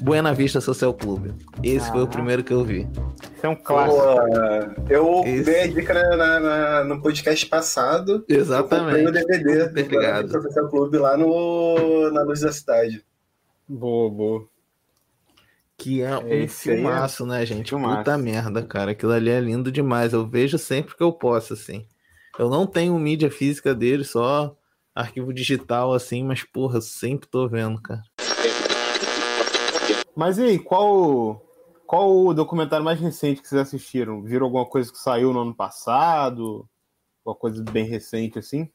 Buena 0.00 0.32
Vista 0.32 0.60
Social 0.60 0.92
Clube. 0.94 1.32
Esse 1.62 1.90
foi 1.90 2.00
o 2.00 2.04
Ah. 2.04 2.08
primeiro 2.08 2.44
que 2.44 2.52
eu 2.52 2.62
vi. 2.64 2.86
Isso 3.36 3.46
é 3.46 3.48
um 3.48 3.56
clássico. 3.56 4.00
Pô, 4.00 4.82
eu 4.92 5.22
Esse- 5.24 5.44
dei 5.44 5.62
a 5.62 5.66
dica 5.68 5.94
na- 5.94 6.16
na- 6.16 6.40
na- 6.40 6.84
no 6.84 7.00
podcast 7.02 7.46
passado. 7.46 8.12
Eu 8.12 8.18
comprei 8.18 8.36
o 8.38 8.40
Exatamente. 8.42 9.12
DVD 9.72 10.22
do. 10.22 10.28
Professor 10.30 10.68
Clube 10.70 10.98
lá 10.98 11.16
no, 11.16 12.10
na 12.12 12.22
Luz 12.22 12.40
da 12.40 12.52
Cidade. 12.52 13.02
Boa, 13.68 14.10
boa. 14.10 14.44
Que 15.78 16.02
é 16.02 16.18
um 16.18 16.28
Esse 16.28 16.70
é 16.70 16.74
filmaço, 16.74 17.24
né, 17.24 17.46
gente? 17.46 17.70
filmaço. 17.70 17.98
Puta 17.98 18.18
merda, 18.18 18.62
cara. 18.62 18.90
Aquilo 18.90 19.12
ali 19.12 19.30
é 19.30 19.40
lindo 19.40 19.70
demais. 19.70 20.12
Eu 20.12 20.26
vejo 20.26 20.58
sempre 20.58 20.96
que 20.96 21.02
eu 21.02 21.12
posso, 21.12 21.54
assim. 21.54 21.86
Eu 22.36 22.50
não 22.50 22.66
tenho 22.66 22.98
mídia 22.98 23.30
física 23.30 23.74
dele, 23.74 24.04
só 24.04 24.56
arquivo 24.94 25.32
digital, 25.32 25.94
assim, 25.94 26.24
mas, 26.24 26.42
porra, 26.42 26.78
eu 26.78 26.82
sempre 26.82 27.28
tô 27.28 27.48
vendo, 27.48 27.80
cara. 27.80 28.02
Mas 30.16 30.38
e 30.38 30.42
aí, 30.42 30.58
qual, 30.58 31.40
qual 31.86 32.26
o 32.26 32.34
documentário 32.34 32.84
mais 32.84 32.98
recente 32.98 33.40
que 33.40 33.46
vocês 33.46 33.60
assistiram? 33.60 34.20
Viram 34.22 34.46
alguma 34.46 34.66
coisa 34.66 34.90
que 34.90 34.98
saiu 34.98 35.32
no 35.32 35.42
ano 35.42 35.54
passado? 35.54 36.68
Alguma 37.24 37.40
coisa 37.40 37.62
bem 37.62 37.84
recente 37.84 38.38
assim? 38.40 38.68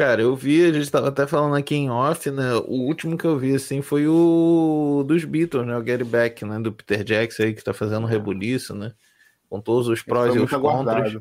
Cara, 0.00 0.22
eu 0.22 0.34
vi, 0.34 0.64
a 0.64 0.72
gente 0.72 0.90
tava 0.90 1.08
até 1.08 1.26
falando 1.26 1.54
aqui 1.56 1.74
em 1.74 1.90
off, 1.90 2.30
né? 2.30 2.54
O 2.66 2.86
último 2.86 3.18
que 3.18 3.26
eu 3.26 3.36
vi, 3.36 3.54
assim, 3.54 3.82
foi 3.82 4.08
o 4.08 5.04
dos 5.06 5.26
Beatles, 5.26 5.66
né? 5.66 5.76
O 5.76 5.84
Get 5.84 6.02
Back, 6.04 6.42
né? 6.42 6.58
Do 6.58 6.72
Peter 6.72 7.04
Jackson 7.04 7.42
aí, 7.42 7.52
que 7.52 7.62
tá 7.62 7.74
fazendo 7.74 8.04
um 8.04 8.06
rebuliço, 8.06 8.74
né? 8.74 8.94
Com 9.50 9.60
todos 9.60 9.88
os 9.88 10.02
prós 10.02 10.34
e 10.34 10.38
os 10.38 10.50
contras. 10.50 11.18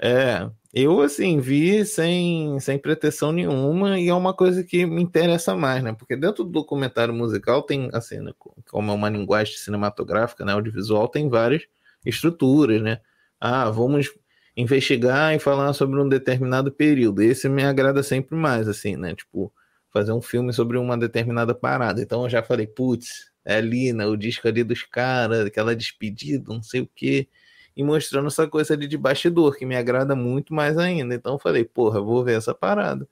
É, 0.00 0.48
eu 0.72 1.02
assim 1.02 1.38
vi 1.38 1.84
sem, 1.84 2.58
sem 2.60 2.78
pretensão 2.78 3.30
nenhuma 3.30 4.00
e 4.00 4.08
é 4.08 4.14
uma 4.14 4.32
coisa 4.32 4.64
que 4.64 4.86
me 4.86 5.02
interessa 5.02 5.54
mais, 5.54 5.82
né? 5.82 5.92
Porque 5.92 6.16
dentro 6.16 6.44
do 6.44 6.50
documentário 6.50 7.12
musical 7.12 7.62
tem, 7.62 7.90
assim, 7.92 8.20
né, 8.20 8.32
como 8.70 8.90
é 8.90 8.94
uma 8.94 9.10
linguagem 9.10 9.54
cinematográfica, 9.54 10.46
né, 10.46 10.52
audiovisual, 10.52 11.08
tem 11.08 11.28
várias 11.28 11.64
estruturas, 12.06 12.80
né? 12.80 13.02
Ah, 13.38 13.68
vamos 13.68 14.14
investigar 14.56 15.34
e 15.34 15.38
falar 15.38 15.72
sobre 15.72 16.00
um 16.00 16.08
determinado 16.08 16.72
período. 16.72 17.22
Esse 17.22 17.48
me 17.48 17.62
agrada 17.64 18.02
sempre 18.02 18.34
mais, 18.36 18.66
assim, 18.68 18.96
né? 18.96 19.14
Tipo, 19.14 19.52
fazer 19.92 20.12
um 20.12 20.22
filme 20.22 20.52
sobre 20.52 20.78
uma 20.78 20.96
determinada 20.96 21.54
parada. 21.54 22.00
Então 22.00 22.22
eu 22.22 22.28
já 22.30 22.42
falei, 22.42 22.66
putz, 22.66 23.30
é 23.44 23.56
ali, 23.56 23.92
né? 23.92 24.06
O 24.06 24.16
disco 24.16 24.48
ali 24.48 24.64
dos 24.64 24.82
caras, 24.82 25.46
aquela 25.46 25.74
despedida, 25.76 26.52
não 26.52 26.62
sei 26.62 26.80
o 26.80 26.88
quê 26.94 27.28
e 27.76 27.84
mostrando 27.84 28.26
essa 28.28 28.48
coisa 28.48 28.72
ali 28.72 28.88
de 28.88 28.96
bastidor, 28.96 29.54
que 29.58 29.66
me 29.66 29.76
agrada 29.76 30.16
muito 30.16 30.54
mais 30.54 30.78
ainda. 30.78 31.14
Então 31.14 31.34
eu 31.34 31.38
falei, 31.38 31.62
porra, 31.62 32.00
vou 32.00 32.24
ver 32.24 32.38
essa 32.38 32.54
parada. 32.54 33.06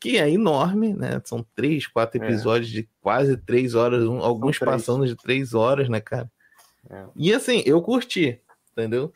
que 0.00 0.18
é 0.18 0.28
enorme, 0.30 0.92
né? 0.92 1.18
São 1.24 1.42
três, 1.54 1.86
quatro 1.86 2.22
É. 2.22 2.26
episódios 2.26 2.68
de 2.70 2.86
quase 3.00 3.38
três 3.38 3.74
horas, 3.74 4.04
um- 4.04 4.18
alguns 4.18 4.58
passando 4.58 5.06
de 5.06 5.16
três 5.16 5.54
horas, 5.54 5.88
né, 5.88 5.98
cara? 5.98 6.30
É. 6.90 7.04
E 7.16 7.32
assim, 7.32 7.62
eu 7.64 7.80
curti, 7.80 8.38
entendeu? 8.72 9.10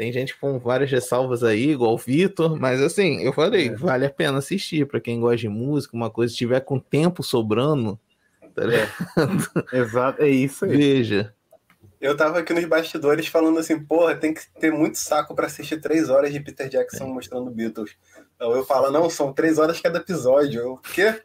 Tem 0.00 0.10
gente 0.10 0.34
com 0.38 0.58
várias 0.58 0.90
ressalvas 0.90 1.44
aí, 1.44 1.72
igual 1.72 1.92
o 1.92 1.98
Vitor, 1.98 2.58
mas 2.58 2.80
assim, 2.80 3.20
eu 3.22 3.34
falei, 3.34 3.68
É. 3.68 3.74
vale 3.76 4.06
a 4.06 4.10
pena 4.10 4.38
assistir 4.38 4.86
pra 4.86 4.98
quem 4.98 5.20
gosta 5.20 5.36
de 5.36 5.48
música, 5.50 5.94
uma 5.94 6.08
coisa, 6.08 6.32
se 6.32 6.38
tiver 6.38 6.60
com 6.60 6.78
tempo 6.78 7.22
sobrando, 7.22 8.00
tá 8.54 8.64
ligado? 8.64 8.90
Exato, 9.70 10.22
é 10.22 10.28
isso 10.30 10.64
aí. 10.64 10.74
veja. 10.74 11.34
Eu 12.00 12.16
tava 12.16 12.38
aqui 12.38 12.54
nos 12.54 12.64
bastidores 12.64 13.26
falando 13.26 13.58
assim, 13.58 13.78
porra, 13.78 14.14
tem 14.16 14.32
que 14.32 14.40
ter 14.58 14.72
muito 14.72 14.96
saco 14.96 15.34
pra 15.34 15.44
assistir 15.48 15.78
três 15.82 16.08
horas 16.08 16.32
de 16.32 16.40
Peter 16.40 16.66
Jackson 16.66 17.06
mostrando 17.06 17.50
Beatles. 17.50 17.94
Então 18.36 18.52
eu 18.52 18.64
falo, 18.64 18.90
não, 18.90 19.10
são 19.10 19.34
três 19.34 19.58
horas 19.58 19.82
cada 19.82 19.98
episódio. 19.98 20.60
Eu, 20.62 20.72
o 20.72 20.78
quê? 20.78 21.20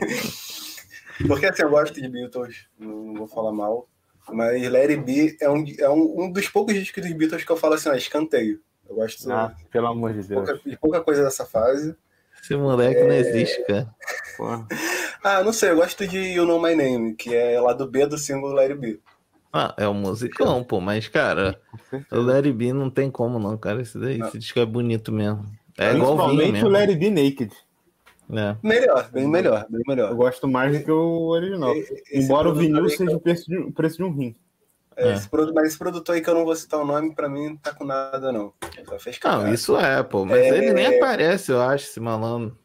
Porque 1.28 1.44
assim, 1.44 1.62
eu 1.62 1.68
gosto 1.68 2.00
de 2.00 2.08
Beatles, 2.08 2.64
não 2.78 3.12
vou 3.12 3.26
falar 3.26 3.52
mal. 3.52 3.86
Mas 4.32 4.62
Let 4.70 4.90
It 4.90 5.02
Be 5.02 5.36
é 5.40 5.50
um, 5.50 5.64
é 5.78 5.88
um, 5.88 6.24
um 6.24 6.30
dos 6.32 6.48
poucos 6.48 6.74
discos 6.74 7.02
dos 7.02 7.12
Beatles 7.12 7.44
que 7.44 7.50
eu 7.52 7.56
falo 7.56 7.74
assim, 7.74 7.88
ó, 7.88 7.94
escanteio. 7.94 8.60
Eu 8.88 8.96
gosto 8.96 9.30
Ah, 9.32 9.54
pelo 9.70 9.86
amor 9.86 10.12
de 10.12 10.22
de, 10.22 10.28
Deus. 10.28 10.44
pouca, 10.48 10.70
de 10.70 10.76
pouca 10.78 11.00
coisa 11.02 11.22
dessa 11.24 11.44
fase. 11.46 11.94
Esse 12.42 12.54
moleque 12.56 13.00
não 13.02 13.12
existe, 13.14 13.64
cara. 13.66 13.88
Porra. 14.36 14.66
Ah, 15.26 15.42
não 15.42 15.54
sei, 15.54 15.70
eu 15.70 15.76
gosto 15.76 16.06
de 16.06 16.18
You 16.18 16.44
Know 16.44 16.60
My 16.60 16.74
Name, 16.74 17.14
que 17.14 17.34
é 17.34 17.58
lá 17.58 17.72
do 17.72 17.88
B 17.88 18.04
do 18.04 18.18
single 18.18 18.52
Let 18.52 18.72
It 18.72 18.78
Be. 18.78 19.00
Ah, 19.50 19.72
é 19.78 19.88
um 19.88 19.94
musicão, 19.94 20.62
pô, 20.62 20.80
mas, 20.80 21.08
cara, 21.08 21.58
o. 22.12 22.20
Larry 22.20 22.52
B 22.52 22.74
não 22.74 22.90
tem 22.90 23.10
como, 23.10 23.38
não, 23.38 23.56
cara. 23.56 23.80
Esse 23.80 23.96
daí, 23.96 24.18
Não. 24.18 24.28
esse 24.28 24.38
disco 24.38 24.60
é 24.60 24.66
bonito 24.66 25.10
mesmo. 25.10 25.46
É 25.78 25.94
igual 25.94 26.14
Principalmente 26.14 26.62
o 26.62 26.68
Larry 26.68 26.94
B 26.94 27.08
Naked. 27.08 27.52
É. 28.32 28.56
Melhor, 28.62 29.10
bem 29.10 29.28
melhor, 29.28 29.66
bem 29.68 29.82
Eu 29.86 29.94
melhor. 29.94 30.14
gosto 30.14 30.48
mais 30.48 30.76
do 30.78 30.84
que 30.84 30.90
o 30.90 31.26
original. 31.28 31.74
Esse 31.76 32.02
Embora 32.12 32.48
o 32.48 32.54
vinil 32.54 32.88
seja 32.88 33.10
eu- 33.10 33.16
o 33.16 33.20
preço 33.20 33.48
de, 33.50 33.56
o 33.58 33.72
preço 33.72 33.96
de 33.98 34.02
um 34.04 34.10
rim. 34.10 34.34
É, 34.96 35.08
É. 35.10 35.14
Esse 35.14 35.28
mas 35.54 35.66
esse 35.68 35.78
produtor 35.78 36.14
aí 36.14 36.20
que 36.22 36.30
eu 36.30 36.34
não 36.34 36.44
vou 36.44 36.54
citar 36.56 36.80
o 36.80 36.86
nome, 36.86 37.14
pra 37.14 37.28
mim, 37.28 37.48
não 37.50 37.56
tá 37.56 37.74
com 37.74 37.84
nada, 37.84 38.32
não. 38.32 38.52
Só 38.86 38.98
fez 38.98 39.18
Não, 39.24 39.52
isso 39.52 39.76
é, 39.76 40.02
pô. 40.02 40.24
Mas 40.24 40.38
É. 40.38 40.56
ele 40.56 40.72
nem 40.72 40.96
aparece, 40.96 41.50
eu 41.52 41.60
acho, 41.60 41.84
esse 41.86 42.00
malandro. 42.00 42.56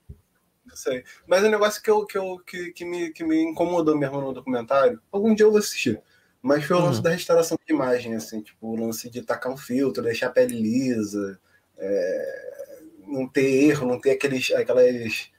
Não 0.65 0.75
sei. 0.75 1.03
Mas 1.27 1.43
o 1.43 1.49
negócio 1.49 1.81
que, 1.81 1.89
eu, 1.89 2.05
que, 2.05 2.17
eu, 2.17 2.39
que, 2.45 2.71
que, 2.71 2.85
me, 2.85 3.09
que 3.09 3.23
me 3.23 3.41
incomodou 3.41 3.97
mesmo 3.97 4.21
no 4.21 4.31
documentário, 4.31 5.01
algum 5.11 5.33
dia 5.33 5.45
eu 5.45 5.49
vou 5.51 5.59
assistir. 5.59 5.99
Mas 6.41 6.63
foi 6.63 6.77
o 6.77 6.79
lance 6.79 6.99
Hum. 6.99 7.03
da 7.03 7.09
restauração 7.09 7.57
de 7.67 7.73
imagem, 7.73 8.15
assim, 8.15 8.41
tipo, 8.41 8.67
o 8.67 8.75
lance 8.79 9.09
de 9.09 9.21
tacar 9.23 9.51
um 9.51 9.57
filtro, 9.57 10.01
deixar 10.03 10.27
a 10.27 10.31
pele 10.31 10.55
lisa, 10.61 11.39
é, 11.77 12.79
não 13.07 13.27
ter 13.27 13.65
erro, 13.65 13.87
não 13.87 13.99
ter 13.99 14.11
aqueles, 14.11 14.51
aquelas. 14.51 15.31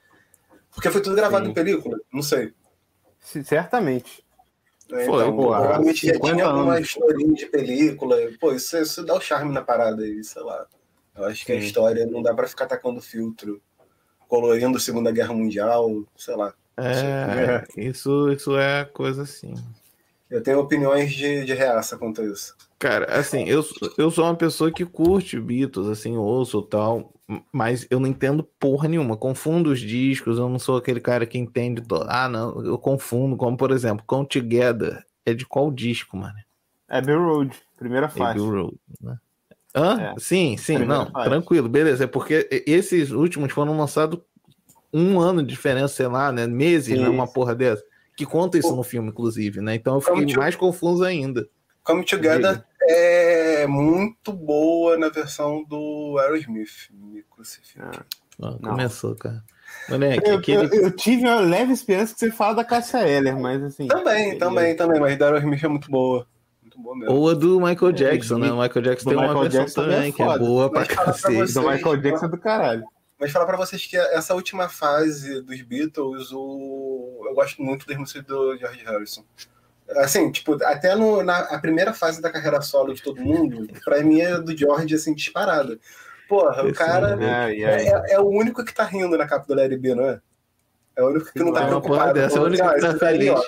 Porque 0.74 0.90
foi 0.90 1.00
tudo 1.02 1.16
gravado 1.16 1.44
Sim. 1.44 1.50
em 1.50 1.54
película, 1.54 1.98
não 2.12 2.22
sei. 2.22 2.52
C- 3.20 3.42
Certamente. 3.44 4.24
É, 4.92 5.04
Foi, 5.04 5.22
então, 5.22 5.36
pô, 5.36 5.48
provavelmente 5.50 6.06
já 6.06 6.14
50 6.14 6.34
tinha 6.34 6.46
alguma 6.46 6.74
anos. 6.74 6.88
historinha 6.88 7.32
de 7.34 7.46
película. 7.46 8.16
Pô, 8.40 8.52
isso, 8.52 8.76
isso 8.76 9.04
dá 9.04 9.14
o 9.14 9.20
charme 9.20 9.52
na 9.52 9.62
parada 9.62 10.02
aí, 10.02 10.22
sei 10.24 10.42
lá. 10.42 10.66
Eu 11.14 11.24
acho 11.26 11.44
que 11.44 11.52
a 11.52 11.60
Sim. 11.60 11.66
história 11.66 12.06
não 12.06 12.22
dá 12.22 12.34
pra 12.34 12.48
ficar 12.48 12.66
tacando 12.66 13.00
filtro, 13.00 13.60
colorindo 14.26 14.80
Segunda 14.80 15.12
Guerra 15.12 15.34
Mundial, 15.34 16.04
sei 16.16 16.34
lá. 16.34 16.54
É, 16.76 17.64
isso, 17.76 18.30
isso 18.32 18.56
é 18.56 18.84
coisa 18.86 19.22
assim. 19.22 19.54
Eu 20.30 20.42
tenho 20.42 20.58
opiniões 20.60 21.12
de, 21.12 21.44
de 21.44 21.52
reaça 21.54 21.98
quanto 21.98 22.22
a 22.22 22.24
isso. 22.24 22.56
Cara, 22.80 23.04
assim, 23.18 23.44
eu, 23.44 23.62
eu 23.98 24.10
sou 24.10 24.24
uma 24.24 24.34
pessoa 24.34 24.72
que 24.72 24.86
curte 24.86 25.38
Beatles, 25.38 25.86
assim, 25.86 26.16
ouço 26.16 26.62
tal, 26.62 27.12
mas 27.52 27.86
eu 27.90 28.00
não 28.00 28.06
entendo 28.08 28.42
porra 28.58 28.88
nenhuma. 28.88 29.18
Confundo 29.18 29.68
os 29.70 29.78
discos, 29.80 30.38
eu 30.38 30.48
não 30.48 30.58
sou 30.58 30.78
aquele 30.78 30.98
cara 30.98 31.26
que 31.26 31.36
entende. 31.36 31.82
to- 31.82 32.06
Ah, 32.08 32.26
não, 32.26 32.64
eu 32.64 32.78
confundo, 32.78 33.36
como 33.36 33.54
por 33.54 33.70
exemplo, 33.70 34.02
Come 34.06 34.26
Together 34.26 35.04
é 35.26 35.34
de 35.34 35.44
qual 35.44 35.70
disco, 35.70 36.16
mano? 36.16 36.34
Abbey 36.88 37.14
Road, 37.14 37.54
primeira 37.78 38.06
Abbey 38.06 38.18
faixa. 38.18 38.40
Road, 38.40 38.76
né? 39.02 39.16
Hã? 39.76 40.00
É. 40.00 40.14
Sim, 40.18 40.56
sim, 40.56 40.78
Primeira 40.78 41.04
não, 41.04 41.10
faixa. 41.12 41.28
tranquilo, 41.28 41.68
beleza. 41.68 42.04
É 42.04 42.06
porque 42.06 42.48
esses 42.66 43.10
últimos 43.10 43.52
foram 43.52 43.76
lançados 43.76 44.18
um 44.90 45.20
ano 45.20 45.42
de 45.42 45.48
diferença, 45.50 45.94
sei 45.94 46.06
lá, 46.06 46.32
né? 46.32 46.46
Meses, 46.46 46.98
né? 46.98 47.10
Uma 47.10 47.26
porra 47.26 47.54
dessa. 47.54 47.84
Que 48.16 48.24
conta 48.24 48.56
isso 48.56 48.70
Pô. 48.70 48.76
no 48.76 48.82
filme, 48.82 49.10
inclusive, 49.10 49.60
né? 49.60 49.74
Então 49.74 49.96
eu 49.96 50.00
fiquei 50.00 50.34
mais 50.34 50.56
confuso 50.56 51.04
ainda. 51.04 51.46
Come 51.84 52.04
Together 52.04 52.64
é 52.92 53.66
muito 53.66 54.32
boa 54.32 54.96
na 54.96 55.08
versão 55.08 55.64
do 55.64 56.16
Aerosmith. 56.20 56.88
Me. 56.92 57.24
Ah. 57.78 58.04
Não. 58.38 58.58
começou, 58.58 59.14
cara. 59.16 59.42
Moleque, 59.88 60.28
Eu, 60.28 60.38
aquele... 60.38 60.64
eu- 60.64 60.82
eu 60.84 60.90
tive 60.90 61.22
uma 61.24 61.40
leve 61.40 61.72
esperança 61.72 62.12
que 62.14 62.20
você 62.20 62.30
fala 62.30 62.54
da 62.56 62.64
Cássia 62.64 63.06
Eller, 63.08 63.38
mas 63.38 63.62
assim. 63.62 63.86
Também, 63.86 64.36
também, 64.38 64.74
também, 64.76 65.00
mas 65.00 65.16
da 65.18 65.26
Aerosmith 65.26 65.62
é 65.64 65.68
muito 65.68 65.90
boa. 65.90 66.26
Muito 66.62 66.78
boa 66.80 66.96
mesmo. 66.96 67.14
Ou 67.14 67.30
a 67.30 67.34
do 67.34 67.60
Michael 67.60 67.92
Jackson, 67.92 68.36
É, 68.36 68.38
né? 68.40 68.52
O 68.52 68.60
Michael 68.62 68.82
Jackson 68.84 69.10
do 69.10 69.16
tem 69.16 69.18
uma 69.18 69.28
Michael 69.28 69.42
versão 69.50 69.60
Jackson 69.60 69.82
também 69.82 70.08
é 70.08 70.12
que 70.12 70.22
é 70.22 70.38
boa 70.38 70.70
pra 70.70 70.80
Mas 70.80 70.88
pra 70.88 71.04
cacete. 71.04 71.34
você- 71.36 71.60
Do 71.60 71.68
Michael 71.70 71.96
Jackson 71.98 72.26
é 72.26 72.28
do 72.28 72.38
caralho. 72.38 72.84
Mas 73.18 73.32
falar 73.32 73.44
pra 73.46 73.56
vocês 73.58 73.86
que 73.86 73.96
essa 73.98 74.34
última 74.34 74.68
fase 74.68 75.42
dos 75.42 75.60
Beatles, 75.62 76.32
o... 76.32 77.22
eu 77.28 77.34
gosto 77.34 77.62
muito 77.62 77.86
das 77.86 77.96
músicas 77.98 78.24
do 78.24 78.56
George 78.56 78.82
Harrison. 78.84 79.22
Assim, 79.96 80.30
tipo, 80.30 80.54
até 80.64 80.94
no, 80.94 81.22
na 81.22 81.38
a 81.38 81.58
primeira 81.58 81.92
fase 81.92 82.20
da 82.22 82.30
carreira 82.30 82.60
solo 82.62 82.94
de 82.94 83.02
todo 83.02 83.20
mundo, 83.20 83.66
pra 83.84 84.02
mim 84.02 84.20
é 84.20 84.38
do 84.40 84.56
George, 84.56 84.94
assim, 84.94 85.14
disparada. 85.14 85.78
Porra, 86.28 86.62
o 86.62 86.68
Esse 86.68 86.74
cara 86.78 87.08
maluco. 87.16 87.24
Ai, 87.24 87.62
é, 87.62 87.74
ai. 87.74 87.88
é- 87.88 88.12
é 88.14 88.20
o 88.20 88.28
único 88.28 88.64
que 88.64 88.72
tá 88.72 88.84
rindo 88.84 89.18
na 89.18 89.26
capa 89.26 89.46
do 89.46 89.54
Larry 89.54 89.76
B, 89.76 89.94
não 89.94 90.04
é? 90.06 90.20
É 90.94 91.02
o 91.02 91.08
único 91.08 91.32
que 91.32 91.38
não 91.40 91.52
tá 91.52 91.60
É 91.60 91.62
porra 91.66 91.80
preocupado. 91.80 92.14
dessa, 92.14 92.38
é 92.38 92.40
o 92.40 92.44
único 92.44 92.62
que 92.62 92.68
assim, 92.68 92.80
tá 92.80 92.90
"Ah, 92.90 92.98
feliz." 92.98 93.40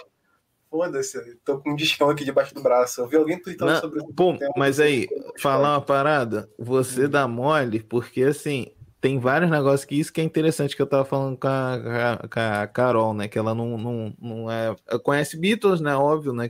Foda-se, 0.70 1.36
tô 1.44 1.58
com 1.60 1.72
um 1.72 1.76
discão 1.76 2.08
aqui 2.08 2.24
debaixo 2.24 2.54
do 2.54 2.62
braço. 2.62 3.02
Eu 3.02 3.06
vi 3.08 3.16
alguém 3.16 3.38
tweetando 3.38 3.72
Não, 3.72 3.80
sobre 3.80 3.98
isso. 4.00 4.12
pô, 4.14 4.30
um- 4.32 4.38
mas 4.56 4.80
aí, 4.80 5.06
falar 5.38 5.74
uma 5.74 5.82
parada, 5.82 6.48
você 6.58 7.06
dá 7.06 7.28
mole, 7.28 7.80
porque 7.82 8.22
assim, 8.22 8.72
tem 9.02 9.18
vários 9.18 9.50
negócios 9.50 9.84
que 9.84 9.96
isso 9.96 10.12
que 10.12 10.20
é 10.20 10.24
interessante 10.24 10.76
que 10.76 10.80
eu 10.80 10.86
tava 10.86 11.04
falando 11.04 11.36
com 11.36 11.48
a, 11.48 12.20
com 12.32 12.38
a 12.40 12.66
Carol, 12.68 13.12
né? 13.12 13.26
Que 13.26 13.36
ela 13.36 13.52
não, 13.52 13.76
não, 13.76 14.14
não 14.18 14.50
é. 14.50 14.74
Conhece 15.02 15.36
Beatles, 15.36 15.80
né? 15.80 15.94
Óbvio, 15.96 16.32
né? 16.32 16.48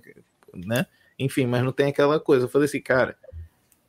né? 0.55 0.85
Enfim, 1.19 1.47
mas 1.47 1.65
não 1.65 1.73
tem 1.73 1.87
aquela 1.87 2.21
coisa. 2.21 2.45
Eu 2.45 2.49
falei 2.51 2.67
assim, 2.67 2.83
cara, 2.83 3.17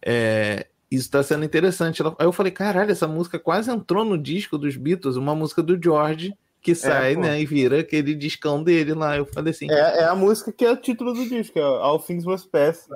é, 0.02 0.66
isso 0.90 1.12
tá 1.12 1.22
sendo 1.22 1.44
interessante. 1.44 2.02
Ela- 2.02 2.16
Aí 2.18 2.26
eu 2.26 2.32
falei, 2.32 2.54
caralho, 2.54 2.90
essa 2.92 3.06
música 3.08 3.38
quase 3.38 3.70
entrou 3.70 4.06
no 4.06 4.18
disco 4.18 4.58
dos 4.58 4.78
Beatles, 4.78 5.18
uma 5.18 5.36
música 5.36 5.62
do 5.62 5.78
George. 5.82 6.34
Que 6.62 6.74
sai, 6.74 7.16
pô. 7.16 7.22
né? 7.22 7.42
E 7.42 7.46
vira 7.46 7.82
aquele 7.82 8.16
discão 8.16 8.64
dele 8.64 8.94
lá. 8.94 9.18
Eu 9.18 9.26
falei 9.26 9.52
assim, 9.52 9.70
É, 9.70 10.00
é 10.00 10.04
a 10.06 10.16
música 10.16 10.54
que 10.54 10.64
é 10.64 10.72
o 10.72 10.78
título 10.78 11.12
do 11.14 11.28
disco, 11.28 11.60
é 11.60 11.62
All 11.62 12.00
Things 12.00 12.24
Must 12.24 12.48
Pass. 12.48 12.88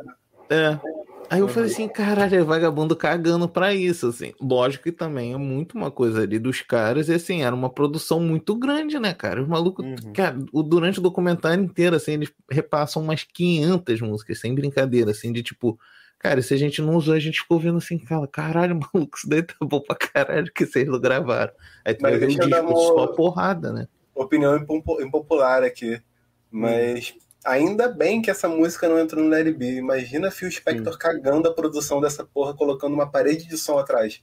É. 0.50 0.80
Aí 1.30 1.40
eu 1.40 1.48
falei 1.48 1.70
assim, 1.70 1.88
caralho, 1.90 2.36
é 2.36 2.44
vagabundo 2.44 2.96
cagando 2.96 3.50
pra 3.50 3.74
isso, 3.74 4.08
assim. 4.08 4.34
Lógico 4.40 4.86
que 4.86 4.92
também 4.92 5.34
é 5.34 5.38
muito 5.38 5.78
uma 5.78 5.92
coisa 5.92 6.22
ali 6.22 6.40
dos 6.40 6.62
caras, 6.62 7.10
e 7.10 7.14
assim, 7.14 7.44
era 7.44 7.54
uma 7.56 7.70
produção 7.70 8.20
muito 8.20 8.56
grande, 8.56 8.98
né, 9.00 9.14
cara? 9.14 9.42
Os 9.42 9.48
malucos, 9.48 9.86
Uhum. 9.86 10.14
cara, 10.14 10.38
o, 10.54 10.64
durante 10.64 11.00
o 11.00 11.02
documentário 11.02 11.64
inteiro, 11.64 11.96
assim, 11.96 12.14
eles 12.14 12.32
repassam 12.50 13.04
umas 13.04 13.24
500 13.24 14.00
músicas, 14.02 14.40
sem 14.40 14.56
brincadeira, 14.56 15.12
assim, 15.12 15.34
de 15.34 15.44
tipo, 15.44 15.78
cara, 16.18 16.42
se 16.42 16.54
a 16.54 16.58
gente 16.58 16.82
não 16.82 16.96
usou, 16.96 17.14
a 17.14 17.20
gente 17.20 17.42
ficou 17.42 17.60
vendo 17.60 17.78
assim, 17.78 17.98
cara, 17.98 18.26
caralho, 18.28 18.80
maluco, 18.94 19.18
isso 19.18 19.28
daí 19.30 19.44
tá 19.44 19.54
bom 19.62 19.82
pra 19.82 19.96
caralho 19.96 20.52
que 20.54 20.66
vocês 20.66 20.88
não 20.88 21.00
gravaram. 21.00 21.52
Aí 21.84 21.94
tu 21.94 22.02
vai 22.02 22.18
ver 22.18 22.26
o 22.30 22.40
disco 22.40 22.66
uma- 22.66 22.76
só 22.76 23.08
porrada, 23.08 23.72
né? 23.74 23.88
opinião 24.16 24.58
impo- 24.58 25.02
impopular 25.02 25.62
aqui. 25.64 26.02
Mas 26.50 27.14
ainda 27.48 27.88
bem 27.88 28.22
que 28.22 28.30
essa 28.30 28.48
música 28.48 28.90
não 28.90 29.00
entrou 29.00 29.24
no 29.24 29.30
Larry 29.30 29.54
B. 29.54 29.78
Imagina 29.78 30.30
Phil 30.30 30.52
Spector 30.52 30.98
cagando 30.98 31.48
a 31.48 31.54
produção 31.54 32.02
dessa 32.02 32.26
porra, 32.26 32.54
colocando 32.54 32.94
uma 32.94 33.10
parede 33.10 33.48
de 33.48 33.58
som 33.58 33.80
atrás. 33.80 34.22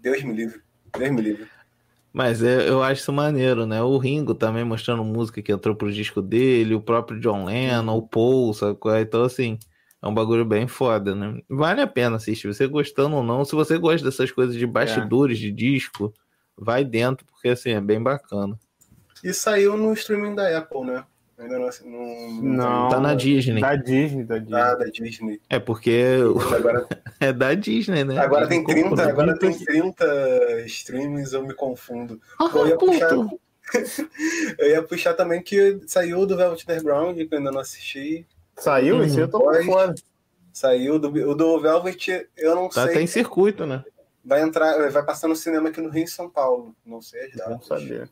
Deus 0.00 0.22
me 0.22 0.32
livre. 0.32 0.60
Deus 0.96 1.10
me 1.10 1.20
livre. 1.20 1.48
Mas 2.12 2.42
é, 2.42 2.66
eu 2.68 2.82
acho 2.82 3.02
isso 3.02 3.12
maneiro, 3.12 3.66
né? 3.66 3.82
O 3.82 3.98
Ringo 3.98 4.34
também 4.34 4.64
mostrando 4.64 5.04
música 5.04 5.42
que 5.42 5.52
entrou 5.52 5.74
pro 5.74 5.92
disco 5.92 6.22
dele, 6.22 6.74
o 6.74 6.80
próprio 6.80 7.20
John 7.20 7.44
Lennon, 7.44 7.98
o 7.98 8.08
Paul, 8.08 8.54
sacou? 8.54 8.96
Então, 8.96 9.24
assim, 9.24 9.58
é 10.00 10.06
um 10.06 10.14
bagulho 10.14 10.44
bem 10.44 10.66
foda, 10.66 11.14
né? 11.14 11.42
Vale 11.48 11.82
a 11.82 11.86
pena 11.86 12.16
assistir, 12.16 12.46
você 12.46 12.66
gostando 12.66 13.16
ou 13.16 13.22
não. 13.22 13.44
Se 13.44 13.54
você 13.54 13.76
gosta 13.76 14.02
dessas 14.02 14.30
coisas 14.30 14.56
de 14.56 14.66
bastidores 14.66 15.38
de 15.38 15.50
disco, 15.50 16.14
vai 16.56 16.84
dentro, 16.84 17.26
porque, 17.26 17.48
assim, 17.48 17.70
é 17.70 17.80
bem 17.80 18.02
bacana. 18.02 18.58
E 19.22 19.34
saiu 19.34 19.76
no 19.76 19.92
streaming 19.92 20.34
da 20.34 20.56
Apple, 20.56 20.84
né? 20.84 21.04
Ainda 21.38 21.58
não. 21.58 21.68
não, 21.84 22.42
Não. 22.42 22.88
Tá 22.88 22.98
na 23.00 23.14
Disney. 23.14 23.60
Da 23.60 23.76
Disney, 23.76 24.24
da 24.24 24.38
Disney. 24.38 24.54
Ah, 24.60 24.74
da 24.74 24.84
Disney. 24.86 25.40
É 25.50 25.58
porque 25.58 26.16
Agora, 26.56 26.86
é 27.20 27.32
da 27.32 27.52
Disney, 27.54 28.04
né? 28.04 28.18
agora 28.18 28.48
tem 28.48 28.64
30, 28.64 28.88
Comprou. 28.88 29.08
agora 29.08 29.38
tem 29.38 29.52
30 29.52 30.60
streamings, 30.66 31.32
eu 31.34 31.46
me 31.46 31.52
confundo. 31.54 32.18
Ah, 32.40 32.50
eu 32.54 32.68
ia 32.68 32.76
puxar-. 32.78 33.10
Eu 34.58 34.68
ia 34.70 34.82
puxar 34.82 35.14
também 35.14 35.42
que 35.42 35.80
saiu 35.88 36.24
do 36.24 36.36
Velvet 36.36 36.62
Underground, 36.62 37.16
que 37.16 37.28
eu 37.28 37.38
ainda 37.38 37.50
não 37.50 37.60
assisti. 37.60 38.24
Saiu? 38.56 39.02
Esse 39.02 39.18
eu 39.18 39.28
tô 39.28 39.40
por 39.40 39.54
Pois. 39.54 39.66
fora. 39.66 39.94
Saiu 40.52 41.00
do, 41.00 41.08
o 41.08 41.34
do 41.34 41.60
Velvet, 41.60 42.28
eu 42.36 42.54
não 42.54 42.68
Tá 42.68 42.84
sei. 42.84 42.92
até 42.92 43.02
em 43.02 43.06
circuito, 43.08 43.66
né? 43.66 43.82
Vai 44.24 44.40
entrar, 44.42 44.88
vai 44.90 45.02
passar 45.04 45.26
no 45.26 45.34
cinema 45.34 45.68
aqui 45.68 45.80
no 45.80 45.88
Rio 45.90 46.04
e 46.04 46.08
São 46.08 46.30
Paulo. 46.30 46.74
Não 46.86 47.02
sei 47.02 47.22
as 47.26 47.32
datas. 47.32 47.48
Vamos 47.48 47.66
saber. 47.66 48.08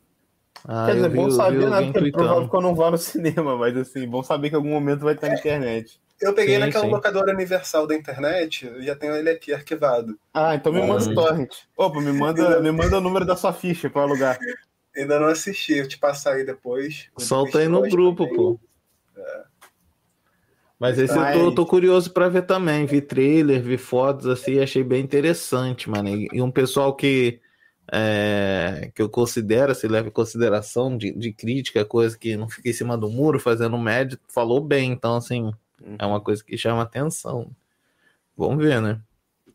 Ah, 0.63 0.85
Quer 0.85 0.91
eu 0.91 0.95
dizer, 0.95 1.09
vi, 1.09 1.17
bom 1.17 1.29
saber, 1.31 1.69
né? 1.69 1.85
Porque 1.91 1.99
é 2.07 2.11
provável 2.11 2.49
que 2.49 2.55
eu 2.55 2.61
não 2.61 2.75
vá 2.75 2.91
no 2.91 2.97
cinema, 2.97 3.57
mas 3.57 3.75
assim, 3.77 4.07
bom 4.07 4.23
saber 4.23 4.49
que 4.49 4.55
em 4.55 4.57
algum 4.57 4.69
momento 4.69 5.01
vai 5.01 5.13
estar 5.15 5.27
na 5.27 5.35
internet. 5.35 5.99
Eu 6.21 6.33
peguei 6.33 6.55
Sim, 6.55 6.61
naquela 6.61 6.85
sim. 6.85 6.91
locadora 6.91 7.33
universal 7.33 7.85
da 7.85 7.93
internet, 7.95 8.65
eu 8.65 8.81
já 8.81 8.95
tenho 8.95 9.13
ele 9.15 9.29
aqui 9.29 9.53
arquivado. 9.53 10.17
Ah, 10.33 10.55
então 10.55 10.71
me 10.71 10.79
manda 10.81 11.03
Hum. 11.03 11.11
o 11.11 11.15
torrent. 11.15 11.53
Opa, 11.77 11.99
me 11.99 12.11
manda, 12.13 12.61
me 12.61 12.71
manda 12.71 12.97
o 12.97 13.01
número 13.01 13.25
da 13.25 13.35
sua 13.35 13.51
ficha 13.51 13.89
pra 13.89 14.03
alugar. 14.03 14.39
Ainda 14.95 15.19
não 15.19 15.27
assisti, 15.27 15.73
eu 15.73 15.87
te 15.87 15.97
passar 15.97 16.35
aí 16.35 16.45
depois. 16.45 17.09
Solta 17.17 17.59
aí 17.59 17.67
no 17.67 17.81
grupo, 17.81 18.27
pô. 18.33 18.59
Mas 20.79 20.97
esse 20.99 21.15
Mas- 21.15 21.35
eu 21.35 21.45
tô, 21.51 21.55
tô 21.55 21.65
curioso 21.65 22.11
pra 22.11 22.27
ver 22.29 22.43
também. 22.43 22.85
Vi 22.85 23.01
trailer, 23.01 23.61
vi 23.61 23.77
fotos 23.77 24.27
assim, 24.27 24.59
achei 24.59 24.83
bem 24.83 25.03
interessante, 25.03 25.89
mano. 25.89 26.09
E, 26.09 26.27
e 26.33 26.41
um 26.41 26.51
pessoal 26.51 26.93
que, 26.95 27.39
é, 27.97 28.91
que 28.93 29.01
eu 29.01 29.07
considero, 29.07 29.73
se 29.73 29.87
leva 29.87 30.09
em 30.09 30.11
consideração 30.11 30.97
de, 30.97 31.13
de 31.13 31.31
crítica, 31.31 31.85
coisa 31.85 32.17
que 32.17 32.35
não 32.35 32.49
fica 32.49 32.67
em 32.67 32.73
cima 32.73 32.97
do 32.97 33.09
muro 33.09 33.39
fazendo 33.39 33.77
médio, 33.77 34.19
falou 34.27 34.59
bem. 34.59 34.91
Então, 34.91 35.15
assim, 35.15 35.53
é 35.97 36.05
uma 36.05 36.19
coisa 36.19 36.43
que 36.43 36.57
chama 36.57 36.81
atenção. 36.81 37.49
Vamos 38.37 38.57
ver, 38.57 38.81
né? 38.81 38.99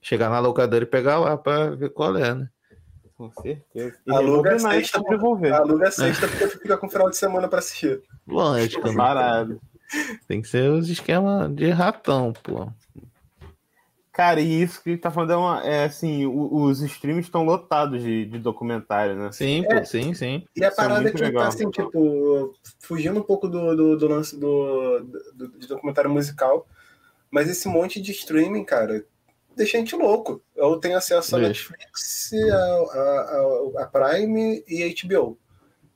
Chegar 0.01 0.31
na 0.31 0.39
locadora 0.39 0.85
e 0.85 0.87
pegar 0.87 1.19
lá 1.19 1.37
pra 1.37 1.69
ver 1.69 1.91
qual 1.91 2.17
é, 2.17 2.35
né? 2.35 2.49
Com 3.15 3.31
certeza. 3.31 3.99
E 4.07 4.11
Aluga 4.11 4.59
sexta, 4.59 5.03
devolver. 5.03 5.53
Aluga 5.53 5.89
a 5.89 5.91
sexta 5.91 6.27
porque 6.27 6.49
fica 6.49 6.79
com 6.79 6.87
o 6.87 6.91
final 6.91 7.11
de 7.11 7.19
semana 7.19 7.47
pra 7.47 7.59
assistir. 7.59 8.01
Lógico, 8.27 8.89
né? 8.89 8.97
Parado. 8.97 9.61
Tem 10.27 10.41
que 10.41 10.49
ser 10.49 10.71
os 10.71 10.89
esquemas 10.89 11.55
de 11.55 11.69
ratão, 11.69 12.33
pô. 12.33 12.73
Cara, 14.13 14.41
e 14.41 14.63
isso 14.63 14.83
que 14.83 14.97
tá 14.97 15.11
falando 15.11 15.33
é, 15.33 15.37
uma, 15.37 15.65
é 15.65 15.85
assim, 15.85 16.27
os 16.27 16.81
streams 16.83 17.27
estão 17.27 17.45
lotados 17.45 18.03
de, 18.03 18.27
de 18.27 18.39
documentário, 18.41 19.15
né? 19.15 19.31
Sim, 19.31 19.63
pô, 19.63 19.85
sim, 19.85 20.13
sim. 20.15 20.45
E 20.57 20.65
a 20.65 20.69
Isso 20.69 20.81
é 20.81 20.83
parada 20.83 21.01
muito 21.03 21.17
que 21.17 21.23
legal. 21.23 21.43
tá 21.45 21.49
assim, 21.49 21.71
tipo, 21.71 22.53
fugindo 22.81 23.21
um 23.21 23.23
pouco 23.23 23.49
do, 23.49 23.77
do, 23.77 23.97
do 23.97 24.09
lance 24.09 24.37
do, 24.37 25.01
do, 25.35 25.49
de 25.59 25.69
documentário 25.69 26.11
musical, 26.11 26.67
mas 27.31 27.49
esse 27.49 27.69
monte 27.69 28.01
de 28.01 28.11
streaming, 28.11 28.65
cara, 28.65 29.05
deixa 29.55 29.77
a 29.77 29.81
gente 29.81 29.95
louco. 29.95 30.43
Eu 30.57 30.77
tenho 30.79 30.97
acesso 30.97 31.37
a. 31.37 31.39
Netflix, 31.39 32.33
a, 32.33 32.57
a, 32.57 33.79
a, 33.79 33.83
a 33.83 33.87
Prime 33.87 34.65
e 34.67 34.83
a 34.83 35.07
HBO. 35.07 35.39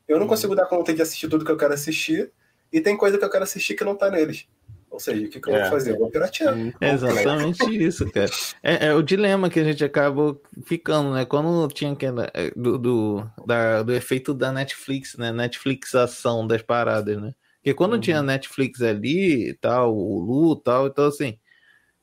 Eu 0.06 0.20
não 0.20 0.28
consigo 0.28 0.54
dar 0.54 0.66
conta 0.66 0.94
de 0.94 1.02
assistir 1.02 1.28
tudo 1.28 1.44
que 1.44 1.50
eu 1.50 1.56
quero 1.56 1.74
assistir, 1.74 2.32
e 2.72 2.80
tem 2.80 2.96
coisa 2.96 3.18
que 3.18 3.24
eu 3.24 3.30
quero 3.30 3.42
assistir 3.42 3.74
que 3.74 3.84
não 3.84 3.96
tá 3.96 4.08
neles. 4.08 4.46
Ou 4.94 5.00
seja, 5.00 5.26
o 5.26 5.28
que, 5.28 5.40
que 5.40 5.48
eu 5.48 5.56
É. 5.56 5.60
vou 5.62 5.70
fazer? 5.70 5.90
Eu 5.90 5.98
vou 5.98 6.08
piratear. 6.08 6.54
É 6.80 6.92
exatamente 6.92 7.84
isso, 7.84 8.08
cara. 8.12 8.30
É, 8.62 8.86
é 8.86 8.94
o 8.94 9.02
dilema 9.02 9.50
que 9.50 9.58
a 9.58 9.64
gente 9.64 9.84
acaba 9.84 10.38
ficando, 10.64 11.12
né? 11.12 11.24
Quando 11.24 11.66
tinha 11.74 11.90
aquela, 11.90 12.30
é, 12.32 12.52
do, 12.54 12.78
do, 12.78 13.26
da- 13.44 13.82
do 13.82 13.92
efeito 13.92 14.32
da 14.32 14.52
Netflix, 14.52 15.16
né? 15.18 15.32
Netflixação 15.32 16.46
das 16.46 16.62
paradas, 16.62 17.20
né? 17.20 17.34
Porque 17.56 17.74
quando 17.74 17.94
Uhum. 17.94 18.00
tinha 18.00 18.22
Netflix 18.22 18.80
ali 18.82 19.48
e 19.48 19.54
tal, 19.54 19.96
o 19.96 20.20
Lu 20.20 20.52
e 20.54 20.62
tal, 20.62 20.86
então 20.86 21.06
assim, 21.06 21.36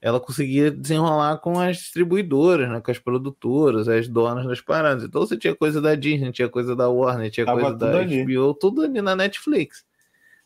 ela 0.02 0.20
conseguia 0.20 0.70
desenrolar 0.70 1.38
com 1.38 1.60
as 1.62 1.78
distribuidoras, 1.78 2.68
né? 2.70 2.82
Com 2.82 2.92
as 2.92 3.00
produtoras, 3.00 3.88
as 3.88 4.06
donas 4.10 4.46
das 4.46 4.60
paradas. 4.60 5.06
Então 5.06 5.22
você 5.22 5.38
tinha 5.38 5.56
coisa 5.56 5.80
da 5.80 5.96
Disney, 5.96 6.34
tinha 6.34 6.50
coisa 6.50 6.76
da 6.76 6.90
Warner, 6.90 7.32
tinha 7.32 7.46
Tava 7.46 7.62
coisa 7.62 7.78
da 7.78 8.00
ali. 8.00 8.26
HBO, 8.26 8.54
tudo 8.54 8.82
ali 8.82 9.02
na 9.02 9.16
Netflix. 9.16 9.86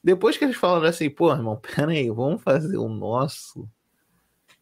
Depois 0.05 0.37
que 0.37 0.43
eles 0.45 0.55
falaram 0.55 0.85
assim, 0.85 1.09
pô, 1.09 1.31
irmão, 1.31 1.55
pera 1.75 1.91
aí, 1.91 2.09
vamos 2.11 2.43
fazer 2.43 2.77
o 2.77 2.87
nosso. 2.87 3.67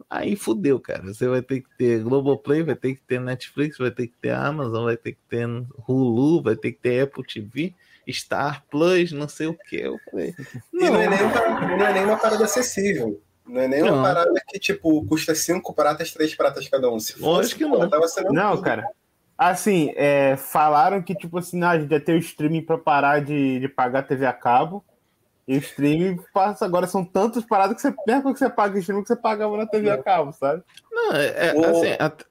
Aí 0.09 0.37
fudeu, 0.37 0.79
cara. 0.79 1.03
Você 1.03 1.27
vai 1.27 1.41
ter 1.41 1.61
que 1.61 1.69
ter 1.77 2.01
Globoplay, 2.01 2.63
vai 2.63 2.75
ter 2.75 2.95
que 2.95 3.01
ter 3.01 3.19
Netflix, 3.19 3.77
vai 3.77 3.91
ter 3.91 4.07
que 4.07 4.15
ter 4.21 4.31
Amazon, 4.31 4.85
vai 4.85 4.95
ter 4.95 5.11
que 5.11 5.19
ter 5.27 5.45
Hulu, 5.87 6.41
vai 6.41 6.55
ter 6.55 6.71
que 6.71 6.79
ter 6.79 7.01
Apple 7.01 7.25
TV, 7.25 7.73
Star 8.09 8.63
Plus, 8.71 9.11
não 9.11 9.27
sei 9.27 9.47
o 9.47 9.53
que. 9.53 9.75
Eu 9.75 9.97
falei, 10.09 10.33
E 10.73 10.89
não 10.89 10.95
é, 11.01 11.09
não, 11.09 11.17
nem 11.17 11.23
uma, 11.25 11.59
não 11.77 11.85
é 11.87 11.93
nem 11.93 12.05
uma 12.05 12.17
parada 12.17 12.45
acessível. 12.45 13.21
Não 13.45 13.59
é 13.61 13.67
nem 13.67 13.81
uma 13.81 13.91
Não. 13.91 14.01
parada 14.01 14.41
que, 14.47 14.57
tipo, 14.57 15.05
custa 15.05 15.35
cinco 15.35 15.73
pratas, 15.73 16.13
três 16.13 16.33
pratas 16.33 16.69
cada 16.69 16.89
um. 16.89 16.97
Se 16.99 17.13
fosse, 17.19 17.53
que 17.53 17.65
não. 17.65 17.89
tava 17.89 18.07
sendo 18.07 18.31
Não, 18.31 18.51
tudo. 18.55 18.63
cara. 18.63 18.87
Assim, 19.37 19.91
é, 19.97 20.37
falaram 20.37 21.01
que, 21.01 21.13
tipo 21.13 21.37
assim, 21.37 21.61
ah, 21.63 21.71
a 21.71 21.79
gente 21.79 21.91
ia 21.91 21.99
ter 21.99 22.13
o 22.13 22.17
streaming 22.19 22.61
pra 22.61 22.77
parar 22.77 23.19
de, 23.19 23.59
de 23.59 23.67
pagar 23.67 24.03
TV 24.03 24.25
a 24.25 24.31
cabo. 24.31 24.83
E 25.47 25.55
o 25.55 25.59
streaming 25.59 26.19
passa 26.33 26.65
agora, 26.65 26.87
são 26.87 27.03
tantas 27.03 27.43
paradas 27.45 27.75
que 27.75 27.81
você 27.81 27.93
mesmo 28.07 28.33
que 28.33 28.39
você 28.39 28.49
paga 28.49 28.75
o 28.75 28.79
streaming 28.79 29.03
que 29.03 29.09
você 29.09 29.15
pagava 29.15 29.57
na 29.57 29.67
TV 29.67 29.89
a 29.89 30.01
cabo, 30.01 30.31
sabe? 30.31 30.63
não, 30.91 31.13
é, 31.15 31.49
é, 31.49 31.53
O- 31.55 31.65
assim, 31.65 31.95
at- 31.99 32.25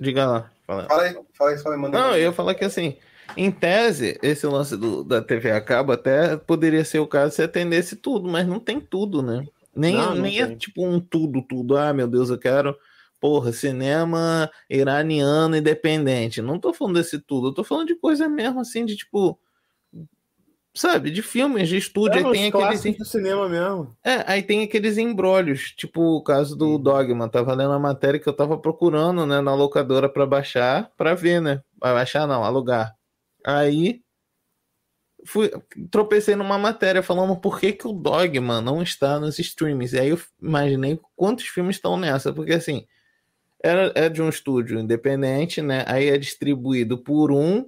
diga 0.00 0.26
lá. 0.26 0.50
Fala. 0.66 0.84
Fala 0.88 1.02
aí, 1.02 1.18
fala 1.36 1.50
aí, 1.50 1.58
fala 1.58 1.74
aí, 1.74 1.80
manda 1.80 1.98
Não, 1.98 2.10
aí. 2.12 2.20
eu 2.20 2.24
ia 2.28 2.32
falar 2.32 2.54
que 2.54 2.64
assim, 2.64 2.96
em 3.36 3.50
tese, 3.50 4.18
esse 4.22 4.46
lance 4.46 4.76
do, 4.76 5.04
da 5.04 5.20
TV 5.20 5.50
a 5.52 5.60
cabo 5.60 5.92
até 5.92 6.36
poderia 6.36 6.84
ser 6.84 6.98
o 7.00 7.06
caso 7.06 7.34
se 7.34 7.42
atendesse 7.42 7.96
tudo, 7.96 8.28
mas 8.28 8.46
não 8.46 8.58
tem 8.58 8.80
tudo, 8.80 9.22
né? 9.22 9.44
Nem, 9.74 9.94
Não, 9.94 10.14
não 10.14 10.22
nem 10.22 10.40
é 10.40 10.56
tipo 10.56 10.86
um 10.86 10.98
tudo, 10.98 11.42
tudo. 11.42 11.76
Ah, 11.76 11.92
meu 11.92 12.08
Deus, 12.08 12.30
eu 12.30 12.38
quero, 12.38 12.74
porra, 13.20 13.52
cinema 13.52 14.50
iraniano 14.70 15.54
independente. 15.54 16.40
Não 16.40 16.58
tô 16.58 16.72
falando 16.72 16.94
desse 16.94 17.18
tudo, 17.20 17.48
eu 17.48 17.52
tô 17.54 17.62
falando 17.62 17.88
de 17.88 17.94
coisa 17.94 18.26
mesmo 18.26 18.58
assim, 18.60 18.86
de 18.86 18.96
tipo. 18.96 19.38
Sabe, 20.76 21.10
de 21.10 21.22
filmes, 21.22 21.70
de 21.70 21.78
estúdio, 21.78 22.20
É, 22.20 22.24
aí 22.26 22.32
tem 22.32 22.48
aqueles. 22.48 22.98
do 22.98 23.04
cinema 23.06 23.48
mesmo. 23.48 23.96
É, 24.04 24.22
aí 24.30 24.42
tem 24.42 24.62
aqueles 24.62 24.98
embrólios, 24.98 25.70
tipo 25.70 26.18
o 26.18 26.22
caso 26.22 26.54
do. 26.54 26.76
Dogma. 26.76 27.30
Tava 27.30 27.54
lendo 27.54 27.72
a 27.72 27.78
matéria 27.78 28.20
que 28.20 28.28
eu 28.28 28.32
tava 28.34 28.58
procurando, 28.58 29.24
né, 29.24 29.40
na 29.40 29.54
locadora 29.54 30.06
pra 30.06 30.26
baixar, 30.26 30.92
pra 30.94 31.14
ver, 31.14 31.40
né? 31.40 31.62
Pra 31.80 31.94
baixar 31.94 32.26
não, 32.26 32.44
alugar. 32.44 32.94
Aí 33.42 34.02
fui, 35.24 35.50
tropecei 35.90 36.36
numa 36.36 36.58
matéria 36.58 37.02
falando 37.02 37.34
por 37.36 37.58
que, 37.58 37.72
que 37.72 37.88
o 37.88 37.92
Dogma 37.92 38.60
não 38.60 38.82
está 38.82 39.18
nos 39.18 39.38
streamings. 39.38 39.94
E 39.94 39.98
aí 39.98 40.10
eu 40.10 40.20
imaginei 40.40 41.00
quantos 41.16 41.46
filmes 41.46 41.76
estão 41.76 41.96
nessa, 41.96 42.34
porque 42.34 42.52
assim, 42.52 42.86
era, 43.62 43.92
é 43.94 44.08
de 44.08 44.20
um 44.20 44.28
estúdio 44.28 44.78
independente, 44.78 45.62
né? 45.62 45.84
Aí 45.86 46.08
é 46.08 46.18
distribuído 46.18 46.98
por 46.98 47.32
um, 47.32 47.66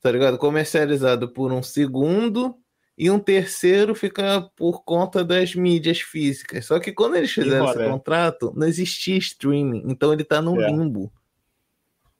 tá 0.00 0.10
ligado? 0.10 0.38
Comercializado 0.38 1.28
por 1.28 1.52
um 1.52 1.62
segundo 1.62 2.56
e 2.96 3.10
um 3.10 3.18
terceiro 3.18 3.94
fica 3.94 4.42
por 4.56 4.82
conta 4.84 5.24
das 5.24 5.54
mídias 5.54 6.00
físicas. 6.00 6.66
Só 6.66 6.78
que 6.80 6.92
quando 6.92 7.16
eles 7.16 7.30
fizeram 7.30 7.66
esse 7.68 7.78
roda. 7.78 7.90
contrato, 7.90 8.52
não 8.56 8.66
existia 8.66 9.16
streaming, 9.16 9.84
então 9.86 10.12
ele 10.12 10.24
tá 10.24 10.42
no 10.42 10.60
É. 10.60 10.68
limbo. 10.70 11.12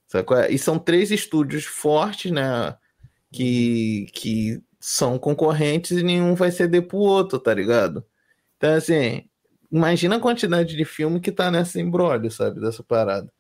Sacou? 0.06 0.38
E 0.44 0.58
são 0.58 0.78
três 0.78 1.10
estúdios 1.10 1.64
fortes, 1.64 2.30
né? 2.30 2.76
Que, 3.30 4.06
que 4.14 4.62
são 4.80 5.18
concorrentes 5.18 5.90
e 5.98 6.02
nenhum 6.02 6.34
vai 6.34 6.50
ceder 6.50 6.86
pro 6.86 6.96
outro, 6.98 7.38
tá 7.38 7.52
ligado? 7.52 8.04
Então, 8.56 8.72
assim, 8.74 9.24
imagina 9.70 10.16
a 10.16 10.20
quantidade 10.20 10.74
de 10.76 10.84
filme 10.84 11.20
que 11.20 11.30
tá 11.30 11.50
nessa 11.50 11.78
embrólio, 11.80 12.30
sabe? 12.30 12.60
Dessa 12.60 12.82
parada. 12.82 13.30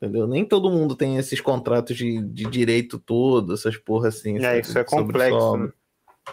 Entendeu? 0.00 0.26
Nem 0.26 0.46
todo 0.46 0.70
mundo 0.70 0.96
tem 0.96 1.18
esses 1.18 1.42
contratos 1.42 1.94
de, 1.94 2.22
de 2.22 2.46
direito 2.46 2.98
todo, 2.98 3.52
essas 3.52 3.76
porra 3.76 4.08
assim. 4.08 4.38
É, 4.38 4.40
sabe? 4.40 4.60
isso 4.60 4.78
é 4.78 4.84
complexo, 4.84 5.56
né? 5.58 5.72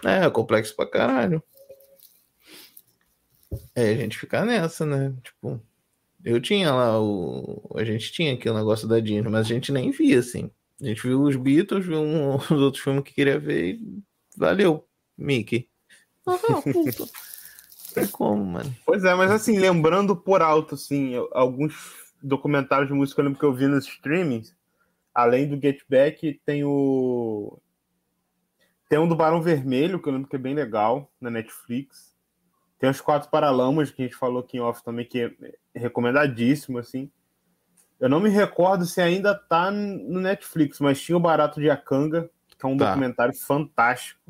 É, 0.06 0.30
complexo 0.30 0.74
pra 0.74 0.90
caralho. 0.90 1.44
É, 3.76 3.92
a 3.92 3.96
gente 3.96 4.18
fica 4.18 4.46
nessa, 4.46 4.86
né? 4.86 5.14
Tipo, 5.22 5.62
eu 6.24 6.40
tinha 6.40 6.74
lá 6.74 7.02
o. 7.02 7.70
A 7.76 7.84
gente 7.84 8.10
tinha 8.14 8.34
aqui 8.34 8.50
o 8.50 8.54
negócio 8.54 8.88
da 8.88 9.02
Disney, 9.02 9.30
mas 9.30 9.46
a 9.46 9.50
gente 9.50 9.72
nem 9.72 9.92
via, 9.92 10.20
assim. 10.20 10.50
A 10.82 10.86
gente 10.86 11.02
viu 11.02 11.22
os 11.24 11.36
Beatles, 11.36 11.86
viu 11.86 12.00
um, 12.00 12.36
os 12.40 12.52
outros 12.52 12.82
filmes 12.82 13.04
que 13.04 13.14
queria 13.14 13.38
ver 13.38 13.74
e 13.74 14.04
valeu, 14.38 14.88
Mickey. 15.18 15.68
Ah, 16.26 16.38
puta. 16.64 17.04
Não 17.04 17.94
tem 17.94 18.08
como, 18.08 18.46
mano. 18.46 18.74
Pois 18.86 19.04
é, 19.04 19.14
mas 19.14 19.30
assim, 19.30 19.60
lembrando 19.60 20.16
por 20.16 20.42
alto, 20.42 20.76
assim, 20.76 21.16
alguns 21.34 22.07
documentários 22.22 22.88
de 22.88 22.94
música 22.94 23.22
eu 23.22 23.26
lembro 23.26 23.40
que 23.40 23.46
eu 23.46 23.54
vi 23.54 23.68
nos 23.68 23.86
streamings, 23.88 24.56
além 25.14 25.48
do 25.48 25.60
Get 25.60 25.82
Back, 25.90 26.40
tem 26.46 26.64
o. 26.64 27.60
Tem 28.90 29.00
um 29.00 29.08
do 29.08 29.16
Barão 29.16 29.42
Vermelho, 29.42 30.02
que 30.02 30.08
eu 30.08 30.14
lembro 30.14 30.30
que 30.30 30.36
é 30.36 30.40
bem 30.40 30.54
legal, 30.54 31.12
na 31.20 31.30
Netflix. 31.30 32.16
Tem 32.80 32.90
os 32.90 33.02
Quatro 33.02 33.30
Paralamas, 33.30 33.92
que 33.92 34.02
a 34.02 34.06
gente 34.06 34.16
falou 34.16 34.40
aqui 34.40 34.58
em 34.58 34.62
off 34.62 34.84
também, 34.84 35.06
que 35.06 35.20
é 35.20 35.32
recomendadíssimo, 35.76 36.78
assim. 36.78 37.12
Eu 38.00 38.08
não 38.08 38.20
me 38.20 38.30
recordo 38.30 38.86
se 38.86 39.02
ainda 39.02 39.34
tá 39.34 39.72
no 39.72 40.22
Netflix, 40.22 40.80
mas 40.80 41.02
tinha 41.02 41.18
o 41.18 41.20
Barato 41.20 41.60
de 41.60 41.70
Akanga, 41.70 42.30
que 42.58 42.66
é 42.66 42.70
um 42.70 42.78
Tá. 42.78 42.90
documentário 42.90 43.36
fantástico. 43.36 44.22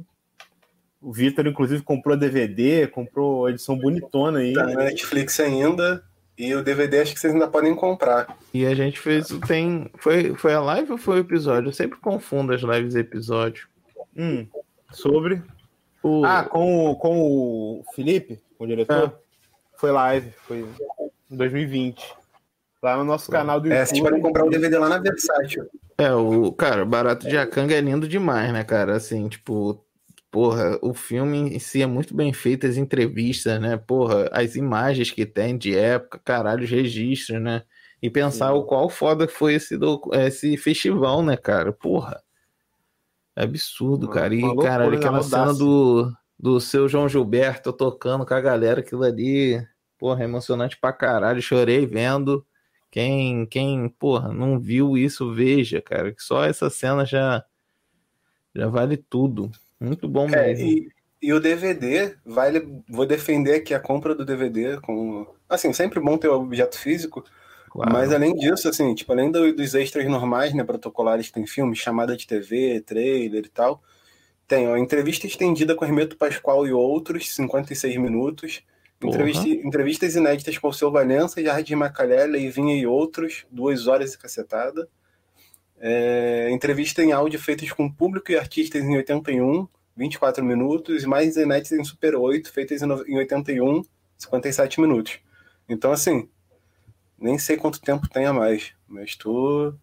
O 1.02 1.12
Vitor, 1.12 1.46
inclusive, 1.46 1.84
comprou 1.84 2.18
DVD, 2.18 2.88
comprou 2.88 3.46
a 3.46 3.52
edição 3.52 3.78
bonitona 3.78 4.40
aí. 4.40 4.54
Tá 4.54 4.66
na 4.66 4.76
Netflix 4.86 5.40
ainda. 5.40 6.04
E 6.38 6.54
o 6.54 6.64
DVD 6.64 7.00
acho 7.02 7.14
que 7.14 7.20
vocês 7.20 7.34
ainda 7.34 7.48
podem 7.48 7.74
comprar. 7.76 8.38
E 8.54 8.66
a 8.66 8.76
gente 8.76 9.00
fez. 9.00 9.28
Tem. 9.48 9.90
Foi, 9.98 10.36
foi 10.36 10.54
a 10.54 10.62
live 10.62 10.92
ou 10.92 10.98
foi 10.98 11.18
o 11.18 11.22
episódio? 11.22 11.70
Eu 11.70 11.74
sempre 11.74 11.98
confundo 12.00 12.54
as 12.54 12.62
lives 12.62 12.94
e 12.96 13.00
episódios. 13.00 13.68
Hum, 14.16 14.46
sobre. 14.92 15.42
O, 16.04 16.24
Ah, 16.24 16.44
com, 16.44 16.92
o- 16.92 16.96
com 16.96 17.20
o 17.20 17.84
Felipe, 17.96 18.40
o 18.60 18.68
diretor? 18.68 19.18
Foi 19.78 19.92
live, 19.92 20.32
foi 20.48 20.66
em 21.32 21.36
2020. 21.38 22.04
Lá 22.84 22.96
no 22.98 23.04
nosso 23.04 23.32
canal 23.32 23.60
do 23.60 23.68
É, 23.72 23.80
YouTube. 23.80 23.88
vocês 23.90 24.02
podem 24.02 24.22
comprar 24.22 24.46
o 24.46 24.50
DVD 24.50 24.78
lá 24.78 24.88
na 24.90 25.00
Versátil. 25.00 25.68
É, 25.98 26.14
o 26.14 26.52
cara, 26.52 26.86
Barato 26.86 27.28
de 27.28 27.36
Akanga 27.36 27.74
é 27.76 27.82
lindo 27.82 28.08
demais, 28.08 28.54
né, 28.54 28.64
cara? 28.64 28.96
Assim, 28.96 29.28
tipo, 29.28 29.84
porra, 30.32 30.78
o 30.82 30.94
filme 30.94 31.38
em 31.56 31.60
si 31.60 31.82
é 31.82 31.88
muito 31.88 32.16
bem 32.16 32.34
feito, 32.34 32.68
as 32.68 32.78
entrevistas, 32.78 33.60
né? 33.60 33.78
Porra, 33.78 34.30
as 34.32 34.56
imagens 34.56 35.12
que 35.12 35.26
tem 35.26 35.58
de 35.58 35.76
época, 35.76 36.20
caralho, 36.24 36.64
os 36.64 36.70
registros, 36.70 37.42
né? 37.42 37.64
E 38.02 38.10
pensar 38.10 38.50
Sim. 38.50 38.60
o 38.60 38.64
qual 38.64 38.90
foda 38.90 39.28
foi 39.28 39.56
esse, 39.56 39.78
do, 39.78 40.00
esse 40.14 40.56
festival, 40.58 41.24
né, 41.24 41.36
cara? 41.36 41.72
Porra. 41.74 42.22
É 43.36 43.44
absurdo, 43.44 44.08
cara. 44.08 44.34
E, 44.34 44.42
cara, 44.58 44.94
aquela 44.96 45.22
cena 45.24 45.54
do, 45.54 46.12
do 46.40 46.60
seu 46.60 46.88
João 46.88 47.10
Gilberto 47.10 47.74
tocando 47.74 48.26
com 48.26 48.34
a 48.34 48.42
galera, 48.42 48.82
aquilo 48.82 49.04
ali, 49.04 49.66
porra, 49.98 50.24
emocionante 50.24 50.78
pra 50.80 50.94
caralho. 50.94 51.42
Chorei 51.42 51.86
vendo. 51.86 52.46
Quem, 52.92 53.46
quem, 53.46 53.90
porra, 53.90 54.32
não 54.32 54.60
viu 54.60 54.98
isso, 54.98 55.34
veja, 55.34 55.82
cara. 55.82 56.14
Que 56.14 56.22
só 56.22 56.44
essa 56.44 56.70
cena 56.70 57.06
já, 57.06 57.44
já 58.56 58.68
vale 58.68 58.98
tudo. 58.98 59.52
Muito 59.80 60.08
bom 60.08 60.28
é, 60.30 60.48
mesmo. 60.48 60.66
E, 60.66 60.90
e, 61.22 61.34
o 61.34 61.40
DVD, 61.40 62.16
vale. 62.26 62.84
Vou 62.90 63.06
defender 63.06 63.56
aqui 63.56 63.74
a 63.74 63.80
compra 63.80 64.16
do 64.16 64.26
DVD 64.26 64.80
com. 64.82 65.28
Assim, 65.48 65.72
sempre 65.74 66.00
bom 66.00 66.18
ter 66.18 66.28
o 66.28 66.42
objeto 66.42 66.78
físico. 66.78 67.24
Claro. 67.70 67.92
Mas 67.92 68.12
além 68.12 68.34
disso, 68.36 68.68
assim, 68.68 68.96
tipo, 68.96 69.12
além 69.12 69.32
do, 69.32 69.54
dos 69.54 69.76
extras 69.76 70.06
normais, 70.08 70.54
né, 70.54 70.64
protocolares 70.64 71.28
que 71.28 71.34
tem 71.34 71.46
filme, 71.46 71.76
chamada 71.76 72.16
de 72.16 72.26
TV, 72.26 72.82
trailer 72.82 73.46
e 73.46 73.50
tal, 73.50 73.82
tem 74.48 74.68
ó, 74.68 74.78
entrevista 74.78 75.28
estendida 75.28 75.76
com 75.76 75.86
Hermeto 75.86 76.18
Pascoal 76.18 76.66
e 76.66 76.72
outros, 76.72 77.34
56 77.36 77.98
minutos. 77.98 78.64
Entrevista, 79.04 79.48
entrevistas 79.48 80.16
inéditas 80.16 80.58
com 80.58 80.70
o 80.70 80.74
seu 80.74 80.92
Valença, 80.92 81.44
Jardim 81.44 81.76
Macalé, 81.76 82.26
Leivinha 82.26 82.76
e 82.76 82.88
outros, 82.88 83.46
duas 83.52 83.86
horas 83.86 84.14
e 84.14 84.18
cacetada. 84.18 84.90
É, 85.80 86.50
entrevista 86.52 87.04
em 87.04 87.12
áudio 87.12 87.40
feitas 87.40 87.72
com 87.72 87.92
público 87.92 88.32
e 88.32 88.38
artistas 88.38 88.84
em 88.84 88.96
81, 88.98 89.68
24 89.96 90.44
minutos, 90.44 91.04
e 91.04 91.08
mais 91.08 91.38
inéditas 91.38 91.78
em 91.78 91.84
Super 91.84 92.16
8, 92.16 92.52
feitas 92.52 92.82
em 92.82 93.18
81, 93.18 93.84
57 94.18 94.82
minutos. 94.82 95.20
Então, 95.70 95.92
assim, 95.92 96.30
nem 97.18 97.38
sei 97.38 97.58
quanto 97.58 97.82
tempo 97.82 98.10
tem 98.10 98.26
a 98.26 98.34
mais, 98.34 98.74
mas 98.88 99.16
tu, 99.16 99.74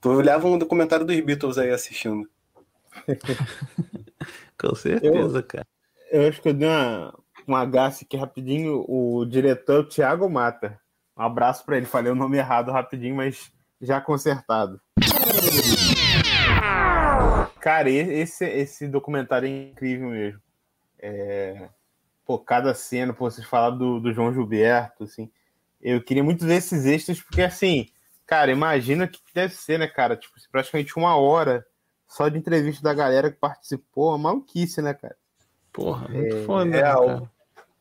tu 0.00 0.10
olhava 0.10 0.46
um 0.46 0.58
documentário 0.58 1.06
dos 1.06 1.18
Beatles 1.20 1.58
aí 1.58 1.70
assistindo. 1.70 2.28
Com 4.58 4.74
certeza, 4.74 5.38
eu, 5.38 5.42
cara. 5.42 5.66
Eu 6.10 6.28
acho 6.28 6.42
que 6.42 6.48
eu 6.48 6.54
dei 6.54 6.68
uma, 6.68 7.18
um 7.48 7.56
agace 7.56 8.04
aqui 8.04 8.16
rapidinho. 8.16 8.84
O 8.86 9.24
diretor 9.24 9.88
Thiago 9.88 10.28
Mata. 10.28 10.78
Um 11.16 11.22
abraço 11.22 11.64
para 11.64 11.76
ele. 11.76 11.86
Falei 11.86 12.12
o 12.12 12.16
nome 12.16 12.36
errado 12.36 12.70
rapidinho, 12.70 13.16
mas 13.16 13.50
já 13.80 14.00
consertado. 14.00 14.80
Cara, 17.60 17.88
esse, 17.90 18.44
esse 18.44 18.88
documentário 18.88 19.46
é 19.46 19.70
incrível 19.70 20.10
mesmo. 20.10 20.40
É... 20.98 21.68
Pô, 22.24 22.38
cada 22.38 22.74
cena, 22.74 23.12
pô, 23.12 23.30
vocês 23.30 23.46
falaram 23.46 23.78
do, 23.78 24.00
do 24.00 24.12
João 24.12 24.32
Gilberto, 24.32 25.04
assim. 25.04 25.30
Eu 25.80 26.02
queria 26.02 26.22
muito 26.22 26.44
ver 26.44 26.56
esses 26.56 26.86
extras, 26.86 27.20
porque 27.20 27.42
assim, 27.42 27.88
cara, 28.26 28.52
imagina 28.52 29.08
que 29.08 29.20
deve 29.34 29.54
ser, 29.54 29.78
né, 29.78 29.86
cara? 29.86 30.16
Tipo, 30.16 30.34
praticamente 30.50 30.96
uma 30.96 31.16
hora 31.16 31.66
só 32.08 32.28
de 32.28 32.38
entrevista 32.38 32.82
da 32.82 32.94
galera 32.94 33.30
que 33.30 33.38
participou, 33.38 34.10
uma 34.10 34.18
maluquice, 34.18 34.82
né, 34.82 34.94
cara? 34.94 35.16
Porra, 35.72 36.08
muito 36.08 36.36
é, 36.36 36.44
foda, 36.44 36.76
é, 36.76 36.82
né, 36.82 37.28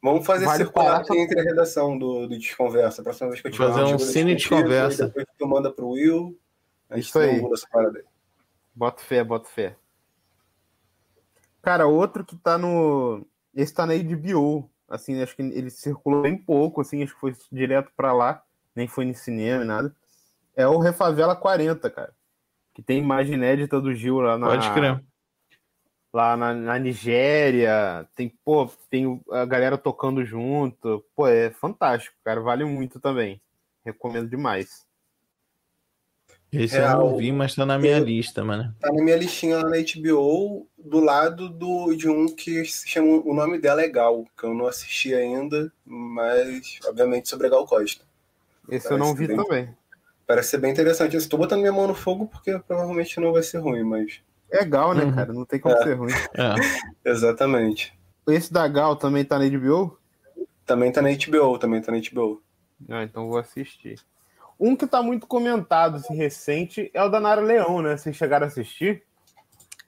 Vamos 0.03 0.25
fazer 0.25 0.45
vale 0.45 0.63
circular 0.63 1.01
aqui 1.01 1.15
entre 1.15 1.39
a 1.39 1.43
redação 1.43 1.97
do, 1.97 2.27
do 2.27 2.37
Desconversa. 2.39 3.01
A 3.01 3.03
próxima 3.03 3.29
vez 3.29 3.41
que 3.41 3.47
eu 3.47 3.51
tiver 3.51 3.67
Fazer 3.67 3.83
um 3.83 3.99
cine 3.99 4.35
de 4.35 4.49
conversa. 4.49 5.05
Depois 5.05 5.27
tu 5.37 5.47
manda 5.47 5.71
pro 5.71 5.89
Will. 5.89 6.39
A 6.89 6.95
gente 6.95 7.05
Isso 7.05 7.19
aí. 7.19 7.39
Essa 7.53 7.67
parada 7.71 7.99
aí. 7.99 8.10
Bota 8.73 9.01
fé, 9.01 9.23
bota 9.23 9.49
fé. 9.49 9.75
Cara, 11.61 11.87
outro 11.87 12.25
que 12.25 12.35
tá 12.35 12.57
no. 12.57 13.25
Esse 13.53 13.73
tá 13.73 13.85
na 13.85 13.93
HBO 13.93 14.71
assim, 14.91 15.21
acho 15.21 15.35
que 15.35 15.41
ele 15.41 15.69
circulou 15.69 16.21
bem 16.21 16.37
pouco, 16.37 16.81
assim, 16.81 17.01
acho 17.01 17.13
que 17.13 17.19
foi 17.19 17.33
direto 17.51 17.91
para 17.95 18.11
lá, 18.11 18.43
nem 18.75 18.87
foi 18.87 19.05
no 19.05 19.15
cinema, 19.15 19.63
nada. 19.63 19.95
É 20.55 20.67
o 20.67 20.79
Refavela 20.79 21.35
40, 21.35 21.89
cara. 21.89 22.13
Que 22.73 22.81
tem 22.81 22.99
imagem 22.99 23.35
inédita 23.35 23.79
do 23.79 23.93
Gil 23.93 24.19
lá 24.19 24.37
na. 24.37 24.47
Pode 24.47 24.71
crer. 24.73 25.03
Lá 26.13 26.35
na, 26.35 26.53
na 26.53 26.77
Nigéria. 26.77 28.07
Tem, 28.15 28.29
pô, 28.43 28.69
tem 28.89 29.21
a 29.31 29.45
galera 29.45 29.77
tocando 29.77 30.25
junto. 30.25 31.03
Pô, 31.15 31.27
é 31.27 31.51
fantástico, 31.51 32.15
cara. 32.23 32.41
Vale 32.41 32.65
muito 32.65 32.99
também. 32.99 33.41
Recomendo 33.85 34.29
demais. 34.29 34.85
Esse 36.51 36.75
Real, 36.75 37.05
eu 37.05 37.11
não 37.11 37.17
vi, 37.17 37.31
mas 37.31 37.55
tá 37.55 37.65
na 37.65 37.79
minha 37.79 37.97
eu, 37.97 38.03
lista, 38.03 38.43
mano. 38.43 38.75
Tá 38.79 38.91
na 38.91 39.01
minha 39.01 39.15
listinha 39.15 39.57
lá 39.57 39.69
na 39.69 39.77
HBO, 39.77 40.67
do 40.77 40.99
lado 40.99 41.47
do, 41.47 41.95
de 41.95 42.09
um 42.09 42.27
que 42.27 42.65
se 42.65 42.89
chama. 42.89 43.21
O 43.23 43.33
nome 43.33 43.57
dela 43.57 43.81
é 43.81 43.87
Gal, 43.87 44.25
que 44.37 44.43
eu 44.43 44.53
não 44.53 44.67
assisti 44.67 45.13
ainda, 45.13 45.71
mas 45.85 46.79
obviamente 46.85 47.29
sobre 47.29 47.47
a 47.47 47.49
Gal 47.49 47.65
Costa. 47.65 48.03
Esse 48.69 48.87
Parece 48.87 48.91
eu 48.91 48.97
não 48.97 49.15
vi 49.15 49.27
bem, 49.27 49.37
também. 49.37 49.69
Parece 50.27 50.49
ser 50.49 50.57
bem 50.57 50.71
interessante. 50.71 51.15
Estou 51.15 51.39
botando 51.39 51.61
minha 51.61 51.71
mão 51.71 51.87
no 51.87 51.95
fogo 51.95 52.27
porque 52.27 52.59
provavelmente 52.59 53.19
não 53.19 53.31
vai 53.31 53.43
ser 53.43 53.59
ruim, 53.59 53.83
mas. 53.83 54.19
É 54.51 54.65
Gal, 54.65 54.93
né, 54.93 55.05
uhum. 55.05 55.15
cara? 55.15 55.31
Não 55.31 55.45
tem 55.45 55.59
como 55.59 55.75
é. 55.75 55.83
ser 55.83 55.93
ruim. 55.93 56.11
É. 56.35 56.55
Exatamente. 57.09 57.97
Esse 58.27 58.51
da 58.51 58.67
Gal 58.67 58.97
também 58.97 59.23
tá 59.23 59.39
na 59.39 59.47
HBO? 59.47 59.97
Também 60.65 60.91
tá 60.91 61.01
na 61.01 61.09
HBO, 61.11 61.57
também 61.57 61.81
tá 61.81 61.93
na 61.93 61.99
HBO. 61.99 62.43
Ah, 62.89 63.03
então 63.03 63.29
vou 63.29 63.37
assistir. 63.37 63.99
Um 64.61 64.75
que 64.75 64.85
tá 64.85 65.01
muito 65.01 65.25
comentado, 65.25 65.95
assim, 65.95 66.15
recente, 66.15 66.91
é 66.93 67.03
o 67.03 67.09
da 67.09 67.19
Nara 67.19 67.41
Leão, 67.41 67.81
né? 67.81 67.97
Vocês 67.97 68.15
chegaram 68.15 68.45
a 68.45 68.47
assistir? 68.47 69.01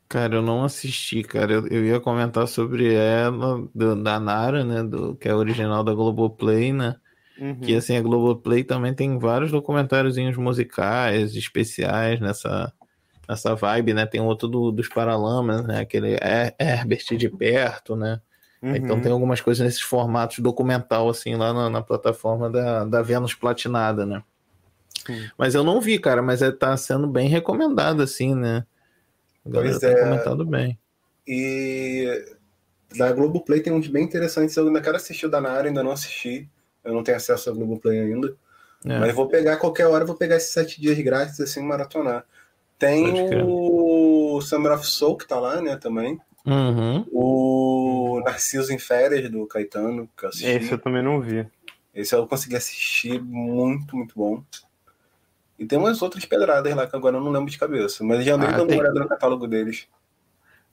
Cara, 0.10 0.36
eu 0.36 0.42
não 0.42 0.64
assisti, 0.64 1.22
cara. 1.22 1.54
Eu, 1.54 1.68
eu 1.68 1.86
ia 1.86 2.00
comentar 2.00 2.48
sobre 2.48 2.92
ela, 2.92 3.68
do, 3.74 3.96
da 4.02 4.20
Nara, 4.20 4.64
né? 4.64 4.82
Do, 4.82 5.16
que 5.16 5.30
é 5.30 5.36
original 5.36 5.84
da 5.84 5.94
Globoplay, 5.94 6.74
né? 6.74 6.96
Uhum. 7.40 7.60
Que 7.60 7.76
assim, 7.76 7.96
a 7.96 8.02
Globoplay 8.02 8.64
também 8.64 8.96
tem 8.96 9.18
vários 9.20 9.52
documentáriozinhos 9.52 10.38
musicais, 10.38 11.36
especiais 11.36 12.20
nessa, 12.20 12.74
nessa 13.30 13.54
vibe, 13.54 13.94
né? 13.94 14.08
Tem 14.08 14.22
outro 14.22 14.48
do, 14.48 14.72
dos 14.72 14.90
Paralamas, 14.90 15.64
né? 15.66 15.82
Aquele 15.82 16.18
Herbert 16.60 17.06
de 17.16 17.30
perto, 17.30 17.96
né? 17.96 18.20
Uhum. 18.60 18.76
Então 18.76 19.00
tem 19.00 19.12
algumas 19.12 19.40
coisas 19.40 19.64
nesses 19.64 19.82
formatos 19.82 20.40
documental, 20.40 21.10
assim, 21.10 21.36
lá 21.36 21.54
na, 21.54 21.70
na 21.70 21.82
plataforma 21.84 22.50
da, 22.50 22.86
da 22.86 23.02
Vênus 23.04 23.36
Platinada, 23.36 24.04
né? 24.04 24.24
Mas 25.38 25.56
eu 25.56 25.64
não 25.64 25.82
vi, 25.82 26.00
cara, 26.00 26.22
mas 26.22 26.42
é, 26.42 26.52
tá 26.52 26.76
sendo 26.78 27.08
bem 27.08 27.28
recomendado, 27.28 28.02
assim, 28.02 28.36
né? 28.36 28.66
A 29.46 29.50
galera 29.50 29.80
pois 29.80 29.82
tá 29.82 30.00
é. 30.00 30.04
comentado 30.04 30.46
bem. 30.46 30.80
E 31.28 32.36
da 32.96 33.12
Globoplay 33.12 33.62
tem 33.62 33.74
uns 33.74 33.88
bem 33.88 34.04
interessantes. 34.04 34.56
Eu 34.56 34.68
ainda 34.68 34.82
quero 34.82 34.96
assistir 34.96 35.26
o 35.26 35.30
da 35.30 35.42
Nara, 35.42 35.68
ainda 35.68 35.84
não 35.84 35.92
assisti. 35.92 36.50
Eu 36.84 36.94
não 36.94 37.04
tenho 37.04 37.18
acesso 37.18 37.50
à 37.50 37.54
Globoplay 37.54 38.00
ainda. 38.00 38.36
É. 38.86 39.00
Mas 39.00 39.16
vou 39.16 39.28
pegar 39.28 39.58
qualquer 39.58 39.88
hora, 39.88 40.06
vou 40.06 40.16
pegar 40.16 40.36
esses 40.36 40.52
sete 40.52 40.82
dias 40.82 40.98
grátis, 41.00 41.40
assim, 41.40 41.62
maratonar. 41.62 42.26
Tem 42.78 43.44
o 43.44 44.42
Summer 44.42 44.74
of 44.74 44.86
Soul, 44.86 45.18
que 45.18 45.28
tá 45.28 45.40
lá, 45.40 45.62
né, 45.62 45.78
também. 45.78 46.20
Uhum. 46.46 47.06
O 47.12 48.22
Narciso 48.26 48.74
em 48.74 48.80
Férias, 48.80 49.30
do 49.30 49.48
Caetano, 49.48 50.10
que 50.18 50.26
eu 50.26 50.30
assisti. 50.30 50.48
Esse 50.48 50.72
eu 50.74 50.78
também 50.78 51.02
não 51.02 51.22
vi. 51.22 51.48
Esse 51.96 52.14
eu 52.14 52.28
consegui 52.28 52.58
assistir, 52.58 53.22
muito, 53.22 53.96
muito 53.96 54.14
bom. 54.16 54.44
E 55.64 55.68
tem 55.68 55.80
umas 55.80 56.02
outras 56.02 56.26
pedradas 56.26 56.76
lá 56.76 56.86
que 56.86 56.96
agora 56.96 57.18
eu 57.18 57.22
não 57.22 57.32
lembro 57.32 57.50
de 57.50 57.58
cabeça, 57.58 58.04
mas 58.04 58.26
já 58.26 58.36
andei 58.36 58.50
ah, 58.50 58.52
dando 58.52 58.68
tem... 58.68 58.78
uma 58.78 58.84
olhada 58.84 59.00
no 59.00 59.08
catálogo 59.08 59.48
deles. 59.48 59.88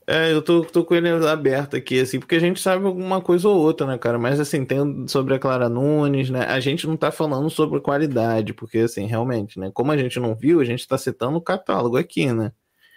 É, 0.05 0.33
eu 0.33 0.41
tô, 0.41 0.65
tô 0.65 0.83
com 0.83 0.95
ele 0.95 1.07
aberto 1.27 1.77
aqui, 1.77 1.99
assim, 1.99 2.19
porque 2.19 2.35
a 2.35 2.39
gente 2.39 2.59
sabe 2.59 2.85
alguma 2.85 3.21
coisa 3.21 3.47
ou 3.47 3.57
outra, 3.57 3.87
né, 3.87 3.97
cara? 3.97 4.17
Mas, 4.19 4.39
assim, 4.39 4.65
tem 4.65 5.07
sobre 5.07 5.35
a 5.35 5.39
Clara 5.39 5.69
Nunes, 5.69 6.29
né? 6.29 6.43
A 6.45 6.59
gente 6.59 6.85
não 6.87 6.97
tá 6.97 7.11
falando 7.11 7.49
sobre 7.49 7.79
qualidade, 7.79 8.53
porque, 8.53 8.79
assim, 8.79 9.05
realmente, 9.05 9.59
né? 9.59 9.71
Como 9.73 9.91
a 9.91 9.97
gente 9.97 10.19
não 10.19 10.35
viu, 10.35 10.59
a 10.59 10.65
gente 10.65 10.87
tá 10.87 10.97
citando 10.97 11.37
o 11.37 11.41
catálogo 11.41 11.97
aqui, 11.97 12.33
né? 12.33 12.51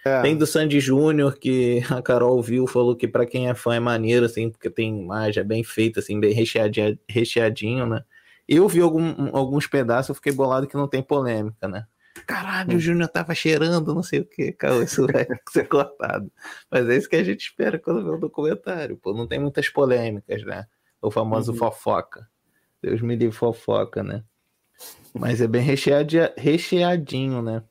É. 0.05 0.21
Tem 0.21 0.35
do 0.35 0.45
Sandy 0.45 0.79
Júnior, 0.79 1.37
que 1.37 1.83
a 1.89 2.01
Carol 2.01 2.41
viu, 2.41 2.67
falou 2.67 2.95
que 2.95 3.07
para 3.07 3.25
quem 3.25 3.49
é 3.49 3.55
fã 3.55 3.75
é 3.75 3.79
maneiro, 3.79 4.25
assim, 4.25 4.49
porque 4.49 4.69
tem 4.69 4.99
imagem, 4.99 5.41
é 5.41 5.43
bem 5.43 5.63
feito, 5.63 5.99
assim, 5.99 6.19
bem 6.19 6.33
recheadinho, 6.33 6.99
recheadinho 7.07 7.85
né? 7.85 8.03
Eu 8.47 8.67
vi 8.67 8.81
algum, 8.81 9.35
alguns 9.35 9.67
pedaços, 9.67 10.09
eu 10.09 10.15
fiquei 10.15 10.31
bolado 10.31 10.67
que 10.67 10.75
não 10.75 10.87
tem 10.87 11.01
polêmica, 11.01 11.67
né? 11.67 11.87
Caralho, 12.25 12.73
o 12.73 12.75
hum. 12.75 12.79
Júnior 12.79 13.09
tava 13.09 13.35
cheirando, 13.35 13.93
não 13.93 14.03
sei 14.03 14.19
o 14.21 14.25
que, 14.25 14.51
cara, 14.53 14.83
isso 14.83 15.05
vai 15.07 15.27
ser 15.49 15.67
cortado. 15.67 16.31
Mas 16.71 16.87
é 16.89 16.95
isso 16.95 17.09
que 17.09 17.15
a 17.15 17.23
gente 17.23 17.41
espera 17.41 17.77
quando 17.77 18.03
vê 18.03 18.09
o 18.09 18.19
documentário, 18.19 18.97
pô, 18.97 19.13
não 19.13 19.27
tem 19.27 19.39
muitas 19.39 19.69
polêmicas, 19.69 20.43
né? 20.43 20.65
O 21.01 21.11
famoso 21.11 21.51
uhum. 21.51 21.57
fofoca. 21.57 22.27
Deus 22.81 23.01
me 23.01 23.15
livre 23.15 23.35
fofoca, 23.35 24.01
né? 24.01 24.23
Mas 25.13 25.41
é 25.41 25.47
bem 25.47 25.61
recheadinho, 25.61 26.29
recheadinho, 26.37 27.41
né? 27.41 27.63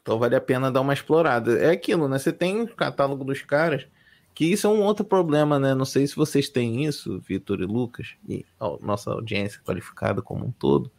Então 0.00 0.18
vale 0.18 0.36
a 0.36 0.40
pena 0.40 0.70
dar 0.70 0.80
uma 0.80 0.92
explorada. 0.92 1.58
É 1.58 1.70
aquilo, 1.70 2.08
né? 2.08 2.18
Você 2.18 2.32
tem 2.32 2.62
o 2.62 2.74
catálogo 2.74 3.24
dos 3.24 3.42
caras, 3.42 3.86
que 4.34 4.44
isso 4.46 4.66
é 4.66 4.70
um 4.70 4.82
outro 4.82 5.04
problema, 5.04 5.58
né? 5.58 5.74
Não 5.74 5.84
sei 5.84 6.06
se 6.06 6.16
vocês 6.16 6.48
têm 6.48 6.84
isso, 6.84 7.20
Vitor 7.20 7.60
e 7.60 7.66
Lucas, 7.66 8.14
e 8.28 8.44
a 8.58 8.76
nossa 8.80 9.10
audiência 9.10 9.60
qualificada 9.64 10.22
como 10.22 10.46
um 10.46 10.50
todo. 10.52 10.90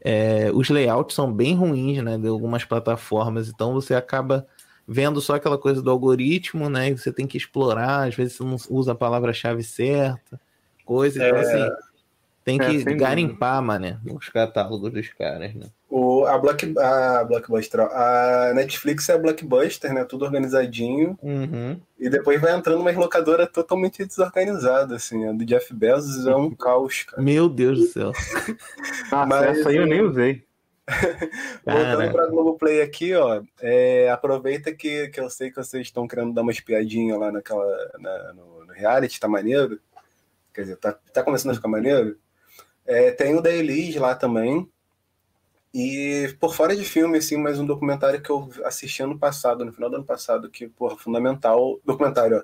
é, 0.00 0.50
os 0.52 0.68
layouts 0.68 1.14
são 1.14 1.32
bem 1.32 1.54
ruins, 1.54 2.02
né? 2.02 2.16
De 2.18 2.28
algumas 2.28 2.64
plataformas, 2.64 3.48
então 3.48 3.72
você 3.74 3.94
acaba 3.94 4.46
vendo 4.86 5.20
só 5.20 5.34
aquela 5.34 5.58
coisa 5.58 5.82
do 5.82 5.90
algoritmo, 5.90 6.68
né? 6.70 6.88
E 6.90 6.96
você 6.96 7.12
tem 7.12 7.26
que 7.26 7.36
explorar, 7.36 8.08
às 8.08 8.14
vezes 8.14 8.34
você 8.36 8.44
não 8.44 8.56
usa 8.70 8.92
a 8.92 8.94
palavra-chave 8.94 9.62
certa, 9.62 10.40
coisa. 10.84 11.18
Então, 11.18 11.36
É. 11.38 11.40
assim, 11.40 11.70
tem 12.48 12.60
É, 12.60 12.64
que 12.70 12.80
sem 12.82 12.96
garimpar, 12.96 13.60
mané, 13.62 13.98
os 14.10 14.28
catálogos 14.30 14.90
dos 14.92 15.08
caras, 15.10 15.54
né? 15.54 15.66
O, 15.90 16.24
a, 16.24 16.38
Block, 16.38 16.74
a 16.78 17.24
Blockbuster, 17.24 17.80
ó, 17.80 17.86
a 17.92 18.52
Netflix 18.54 19.08
é 19.08 19.14
a 19.14 19.18
Blockbuster, 19.18 19.92
né? 19.92 20.04
Tudo 20.04 20.24
organizadinho. 20.24 21.18
Uhum. 21.22 21.78
E 21.98 22.08
depois 22.08 22.40
vai 22.40 22.54
entrando 22.54 22.80
uma 22.80 22.90
locadora 22.92 23.46
totalmente 23.46 24.04
desorganizada, 24.04 24.96
assim. 24.96 25.26
A 25.28 25.32
do 25.32 25.44
Jeff 25.44 25.72
Bezos 25.74 26.26
é 26.26 26.34
um 26.34 26.50
caos, 26.56 27.02
cara. 27.04 27.22
Meu 27.22 27.48
Deus 27.48 27.78
do 27.78 27.86
céu. 27.86 28.12
Nossa, 29.12 29.26
Mas, 29.26 29.58
essa 29.58 29.68
aí 29.68 29.76
eu 29.76 29.84
é, 29.84 29.86
nem 29.86 30.00
usei. 30.02 30.42
Voltando 31.64 32.12
pra 32.12 32.26
Globoplay 32.26 32.80
aqui, 32.82 33.14
ó. 33.14 33.42
é, 33.60 34.10
aproveita 34.10 34.72
que, 34.72 35.08
que 35.08 35.20
eu 35.20 35.28
sei 35.28 35.50
que 35.50 35.56
vocês 35.56 35.86
estão 35.86 36.06
querendo 36.08 36.32
dar 36.32 36.42
umas 36.42 36.60
piadinhas 36.60 37.18
lá 37.18 37.30
naquela, 37.30 37.66
na- 37.98 38.32
no, 38.34 38.64
no 38.66 38.72
reality, 38.72 39.20
tá 39.20 39.28
maneiro. 39.28 39.78
Quer 40.54 40.62
dizer, 40.62 40.76
tá, 40.76 40.94
tá 41.12 41.22
começando 41.22 41.52
a 41.52 41.54
ficar 41.54 41.68
maneiro. 41.68 42.16
É, 42.88 43.10
tem 43.10 43.36
o 43.36 43.42
da 43.42 43.52
Elis 43.52 43.94
lá 43.96 44.14
também. 44.14 44.66
E 45.74 46.34
por 46.40 46.54
fora 46.54 46.74
de 46.74 46.82
filme, 46.82 47.18
assim, 47.18 47.36
mais 47.36 47.60
um 47.60 47.66
documentário 47.66 48.22
que 48.22 48.30
eu 48.30 48.50
assisti 48.64 49.02
ano 49.02 49.18
passado, 49.18 49.62
no 49.62 49.72
final 49.74 49.90
do 49.90 49.96
ano 49.96 50.06
passado, 50.06 50.48
que, 50.50 50.66
porra, 50.66 50.96
fundamental. 50.96 51.78
Documentário, 51.84 52.38
ó. 52.38 52.42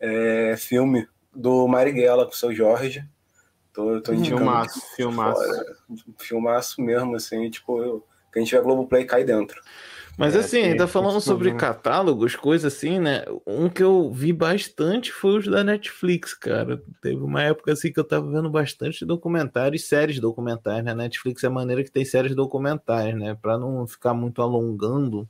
É, 0.00 0.56
filme 0.56 1.06
do 1.34 1.68
Marighella 1.68 2.24
com 2.24 2.32
o 2.32 2.36
seu 2.36 2.54
Jorge. 2.54 3.06
Tô, 3.70 4.00
tô 4.00 4.14
indicando 4.14 4.38
Filmaço, 4.38 4.80
filmaço. 4.96 5.44
fora. 5.44 5.76
Filmaço 6.16 6.80
mesmo, 6.80 7.14
assim, 7.14 7.50
tipo, 7.50 7.82
eu, 7.82 8.06
que 8.32 8.38
a 8.38 8.42
gente 8.42 8.50
vê 8.50 8.56
a 8.56 8.62
Globoplay 8.62 9.04
cai 9.04 9.22
dentro. 9.22 9.60
Mas 10.18 10.34
É, 10.34 10.40
assim, 10.40 10.58
ainda 10.62 10.88
falando 10.88 11.20
sobre 11.20 11.52
catálogos, 11.52 12.34
coisas 12.34 12.74
assim, 12.74 12.98
né? 12.98 13.24
Um 13.46 13.68
que 13.68 13.82
eu 13.82 14.10
vi 14.12 14.32
bastante 14.32 15.12
foi 15.12 15.38
os 15.38 15.46
da 15.46 15.62
Netflix, 15.62 16.34
cara. 16.34 16.82
Teve 17.00 17.16
uma 17.22 17.40
época 17.42 17.72
assim 17.72 17.92
que 17.92 18.00
eu 18.00 18.04
tava 18.04 18.28
vendo 18.28 18.50
bastante 18.50 19.06
documentários, 19.06 19.86
séries 19.86 20.18
documentais, 20.18 20.84
né? 20.84 20.92
Netflix 20.94 21.44
é 21.44 21.46
a 21.46 21.50
maneira 21.50 21.84
que 21.84 21.90
tem 21.92 22.04
séries 22.04 22.34
documentais, 22.34 23.14
né? 23.16 23.36
Pra 23.40 23.56
não 23.56 23.86
ficar 23.86 24.12
muito 24.12 24.42
alongando, 24.42 25.28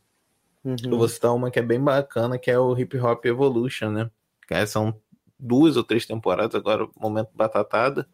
eu 0.64 0.70
Uhum. 0.70 0.98
vou 0.98 1.08
citar 1.08 1.34
uma 1.34 1.50
que 1.50 1.58
é 1.58 1.62
bem 1.62 1.80
bacana, 1.82 2.38
que 2.38 2.50
é 2.50 2.58
o 2.58 2.76
Hip 2.78 2.98
Hop 2.98 3.24
Evolution, 3.26 3.90
né? 3.90 4.10
Que 4.46 4.54
é- 4.54 4.66
são 4.66 4.94
duas 5.38 5.76
ou 5.76 5.84
três 5.84 6.06
temporadas, 6.06 6.54
agora 6.54 6.88
momento 6.98 7.30
batatada, 7.34 8.08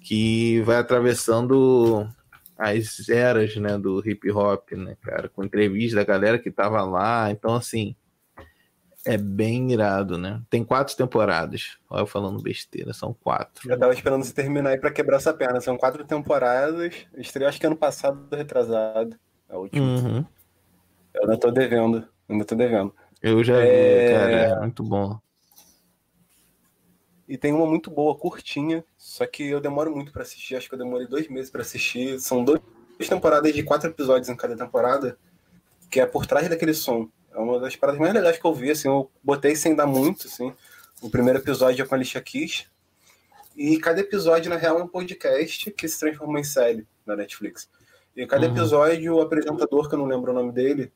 que 0.00 0.60
vai 0.62 0.76
atravessando 0.76 2.08
as 2.62 3.08
eras, 3.08 3.56
né, 3.56 3.76
do 3.78 4.06
hip 4.08 4.30
hop, 4.30 4.72
né, 4.72 4.96
cara, 5.02 5.28
com 5.28 5.44
entrevista 5.44 5.96
da 5.96 6.04
galera 6.04 6.38
que 6.38 6.50
tava 6.50 6.82
lá, 6.82 7.30
então 7.30 7.54
assim, 7.54 7.94
é 9.04 9.16
bem 9.16 9.72
irado, 9.72 10.16
né? 10.16 10.40
Tem 10.48 10.62
quatro 10.64 10.96
temporadas. 10.96 11.76
Olha 11.90 12.02
eu 12.02 12.06
falando 12.06 12.40
besteira, 12.40 12.92
são 12.92 13.12
quatro. 13.12 13.68
Eu 13.70 13.78
tava 13.78 13.92
esperando 13.92 14.24
você 14.24 14.32
terminar 14.32 14.70
aí 14.70 14.78
pra 14.78 14.92
quebrar 14.92 15.16
essa 15.16 15.34
perna. 15.34 15.60
São 15.60 15.76
quatro 15.76 16.04
temporadas. 16.04 16.94
Estreou 17.16 17.48
acho 17.48 17.58
que 17.58 17.66
ano 17.66 17.76
passado, 17.76 18.28
retrasado. 18.30 19.16
A 19.48 19.56
última. 19.58 19.84
Uhum. 19.84 20.24
Eu 21.14 21.22
ainda 21.22 21.36
tô 21.36 21.50
devendo. 21.50 22.06
Ainda 22.28 22.44
tô 22.44 22.54
devendo. 22.54 22.94
Eu 23.20 23.42
já 23.42 23.60
vi, 23.60 23.66
É. 23.66 24.12
cara, 24.12 24.32
é 24.32 24.60
muito 24.60 24.82
bom. 24.82 25.18
E 27.32 27.38
tem 27.38 27.50
uma 27.50 27.64
muito 27.64 27.90
boa, 27.90 28.14
curtinha. 28.14 28.84
Só 28.98 29.24
que 29.24 29.42
eu 29.48 29.58
demoro 29.58 29.90
muito 29.90 30.12
pra 30.12 30.20
assistir. 30.20 30.54
Acho 30.54 30.68
que 30.68 30.74
eu 30.74 30.78
demorei 30.78 31.06
dois 31.06 31.28
meses 31.28 31.50
pra 31.50 31.62
assistir. 31.62 32.20
São 32.20 32.44
duas 32.44 32.60
temporadas 33.08 33.54
de 33.54 33.62
quatro 33.62 33.88
episódios 33.88 34.28
em 34.28 34.36
cada 34.36 34.54
temporada. 34.54 35.16
Que 35.90 36.00
é 36.00 36.04
por 36.04 36.26
trás 36.26 36.46
daquele 36.46 36.74
som. 36.74 37.08
É 37.32 37.38
uma 37.38 37.58
das 37.58 37.74
paradas 37.74 37.98
mais 37.98 38.12
legais 38.12 38.36
que 38.36 38.44
eu 38.44 38.52
vi. 38.52 38.70
Assim, 38.70 38.86
eu 38.86 39.10
botei 39.24 39.56
sem 39.56 39.74
dar 39.74 39.86
muito. 39.86 40.26
Assim. 40.26 40.52
O 41.00 41.08
primeiro 41.08 41.38
episódio 41.38 41.82
é 41.82 41.86
com 41.86 41.94
a 41.94 41.96
Alicia 41.96 42.20
Keys. 42.20 42.66
E 43.56 43.78
cada 43.78 44.00
episódio, 44.02 44.50
na 44.50 44.58
real, 44.58 44.78
é 44.78 44.82
um 44.82 44.88
podcast 44.88 45.70
que 45.70 45.88
se 45.88 45.98
transformou 46.00 46.36
em 46.38 46.44
série 46.44 46.86
na 47.06 47.16
Netflix. 47.16 47.66
E 48.14 48.26
cada 48.26 48.46
Uhum. 48.46 48.52
episódio, 48.52 49.14
o 49.14 49.22
apresentador, 49.22 49.88
que 49.88 49.94
eu 49.94 49.98
não 49.98 50.04
lembro 50.06 50.32
o 50.32 50.34
nome 50.34 50.52
dele, 50.52 50.92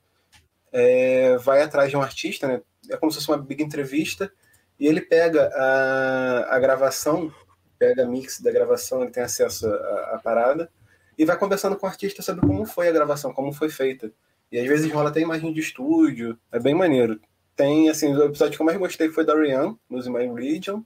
é, 0.71 1.39
vai 1.39 1.63
atrás 1.63 1.89
de 1.89 1.97
um 1.97 2.03
artista, 2.03 2.47
né? 2.47 2.61
É 2.91 2.97
como 2.99 3.11
se 3.11 3.17
fosse 3.17 3.31
uma 3.31 3.39
big 3.39 3.63
entrevista. 3.63 4.31
E 4.79 4.87
ele 4.87 5.01
pega 5.01 5.51
a, 5.55 6.57
a 6.57 6.59
gravação, 6.59 7.33
pega 7.79 8.05
a 8.05 8.07
mix 8.07 8.41
da 8.41 8.51
gravação, 8.51 9.03
ele 9.03 9.11
tem 9.11 9.23
acesso 9.23 9.67
à, 9.69 10.21
parada, 10.23 10.71
e 11.19 11.25
vai 11.25 11.39
conversando 11.39 11.77
com 11.77 11.87
o 11.87 11.89
artista 11.89 12.23
sobre 12.23 12.47
como 12.47 12.67
foi 12.67 12.89
a 12.89 12.93
gravação, 12.93 13.33
como 13.33 13.53
foi 13.53 13.71
feita. 13.71 14.13
E 14.53 14.59
às 14.59 14.67
vezes 14.67 14.91
rola 14.93 15.11
até 15.11 15.21
imagem 15.21 15.53
de 15.53 15.61
estúdio, 15.61 16.39
é 16.53 16.59
bem 16.59 16.75
maneiro. 16.75 17.21
Tem, 17.55 17.89
assim, 17.89 18.15
o 18.15 18.25
episódio 18.25 18.55
que 18.57 18.63
eu 18.63 18.67
mais 18.67 18.79
gostei 18.79 19.09
foi 19.09 19.25
da 19.25 19.35
Rihanna, 19.35 19.77
Losing 19.91 20.11
My 20.11 20.27
Religion, 20.27 20.83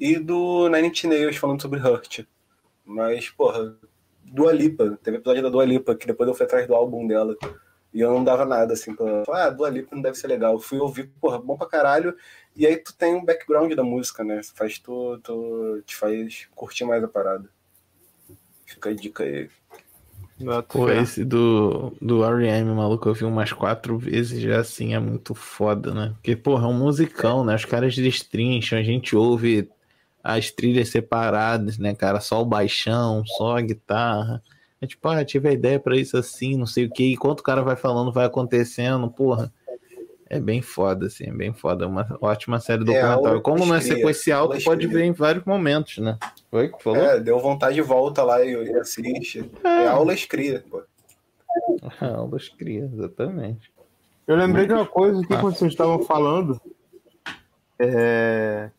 e 0.00 0.18
do 0.18 0.68
Nine 0.68 0.88
Inch 0.88 1.04
Nails 1.04 1.36
falando 1.36 1.60
sobre 1.60 1.78
Hurt. 1.78 2.24
Mas, 2.84 3.28
porra, 3.30 3.76
Dua 4.24 4.52
Lipa, 4.52 4.98
teve 5.02 5.18
episódio 5.18 5.42
da 5.42 5.48
Dua 5.48 5.64
Lipa, 5.64 5.94
que 5.94 6.06
depois 6.06 6.28
eu 6.28 6.34
fui 6.34 6.46
atrás 6.46 6.66
do 6.66 6.74
álbum 6.74 7.06
dela. 7.06 7.36
E 7.92 8.00
eu 8.00 8.10
não 8.10 8.24
dava 8.24 8.44
nada, 8.44 8.72
assim, 8.72 8.94
pra 8.94 9.22
ah, 9.28 9.50
Dua 9.50 9.70
Lipa 9.70 9.94
não 9.94 10.02
deve 10.02 10.16
ser 10.16 10.26
legal. 10.26 10.54
Eu 10.54 10.58
fui 10.58 10.78
ouvir, 10.78 11.12
porra, 11.20 11.38
bom 11.38 11.56
pra 11.56 11.68
caralho. 11.68 12.16
E 12.56 12.66
aí 12.66 12.76
tu 12.76 12.94
tem 12.94 13.14
um 13.14 13.24
background 13.24 13.72
da 13.74 13.82
música, 13.82 14.22
né? 14.22 14.40
Faz 14.54 14.78
tu, 14.78 15.18
tu 15.22 15.82
te 15.84 15.96
faz 15.96 16.46
curtir 16.54 16.84
mais 16.84 17.02
a 17.02 17.08
parada. 17.08 17.48
Fica 18.64 18.90
a 18.90 18.94
dica 18.94 19.24
aí. 19.24 19.48
Pô, 20.68 20.90
esse 20.90 21.24
do, 21.24 21.96
do 22.00 22.24
R.E.M., 22.24 22.74
maluco, 22.74 23.08
eu 23.08 23.14
vi 23.14 23.24
umas 23.24 23.52
quatro 23.52 23.96
vezes 23.96 24.40
já, 24.40 24.58
assim, 24.58 24.92
é 24.92 24.98
muito 24.98 25.34
foda, 25.34 25.94
né? 25.94 26.12
Porque, 26.14 26.34
porra, 26.34 26.64
é 26.64 26.68
um 26.68 26.78
musicão, 26.78 27.44
né? 27.44 27.54
Os 27.54 27.64
caras 27.64 27.94
destrincham, 27.94 28.78
a 28.78 28.82
gente 28.82 29.14
ouve 29.14 29.68
as 30.22 30.50
trilhas 30.50 30.88
separadas, 30.88 31.78
né, 31.78 31.94
cara? 31.94 32.20
Só 32.20 32.42
o 32.42 32.46
baixão, 32.46 33.24
só 33.24 33.56
a 33.56 33.60
guitarra. 33.60 34.42
É 34.80 34.86
tipo, 34.86 35.06
ah, 35.08 35.24
tive 35.24 35.48
a 35.48 35.52
ideia 35.52 35.78
pra 35.78 35.96
isso 35.96 36.16
assim, 36.16 36.56
não 36.56 36.66
sei 36.66 36.86
o 36.86 36.90
que. 36.90 37.12
Enquanto 37.12 37.40
o 37.40 37.44
cara 37.44 37.62
vai 37.62 37.76
falando, 37.76 38.12
vai 38.12 38.26
acontecendo, 38.26 39.08
porra. 39.08 39.52
É 40.34 40.40
bem 40.40 40.60
foda, 40.60 41.06
assim, 41.06 41.28
é 41.28 41.32
bem 41.32 41.52
foda. 41.52 41.84
É 41.84 41.88
uma 41.88 42.18
ótima 42.20 42.58
série 42.58 42.84
documental. 42.84 43.24
aula 43.24 43.40
Como 43.40 43.64
não 43.64 43.76
é 43.76 43.80
sequencial, 43.80 44.42
aula 44.42 44.58
tu 44.58 44.64
pode 44.64 44.84
ver 44.88 45.04
em 45.04 45.12
vários 45.12 45.44
momentos, 45.44 45.98
né? 45.98 46.18
Foi 46.50 46.68
que 46.68 46.82
falou? 46.82 47.00
É, 47.00 47.20
deu 47.20 47.38
vontade 47.38 47.76
de 47.76 47.82
volta 47.82 48.24
lá 48.24 48.44
e, 48.44 48.52
e 48.52 48.76
assiste. 48.76 49.48
É 49.62 49.86
aulas 49.86 50.24
cria, 50.24 50.64
pô. 50.68 50.82
Aulas 52.00 52.48
cria, 52.48 52.90
exatamente. 52.92 53.72
Eu 54.26 54.34
lembrei 54.34 54.66
de 54.66 54.72
uma 54.72 54.86
coisa 54.86 55.20
aqui 55.20 55.36
quando 55.38 55.54
vocês 55.54 55.70
estavam 55.70 56.02
falando. 56.02 56.60
É... 57.78 58.70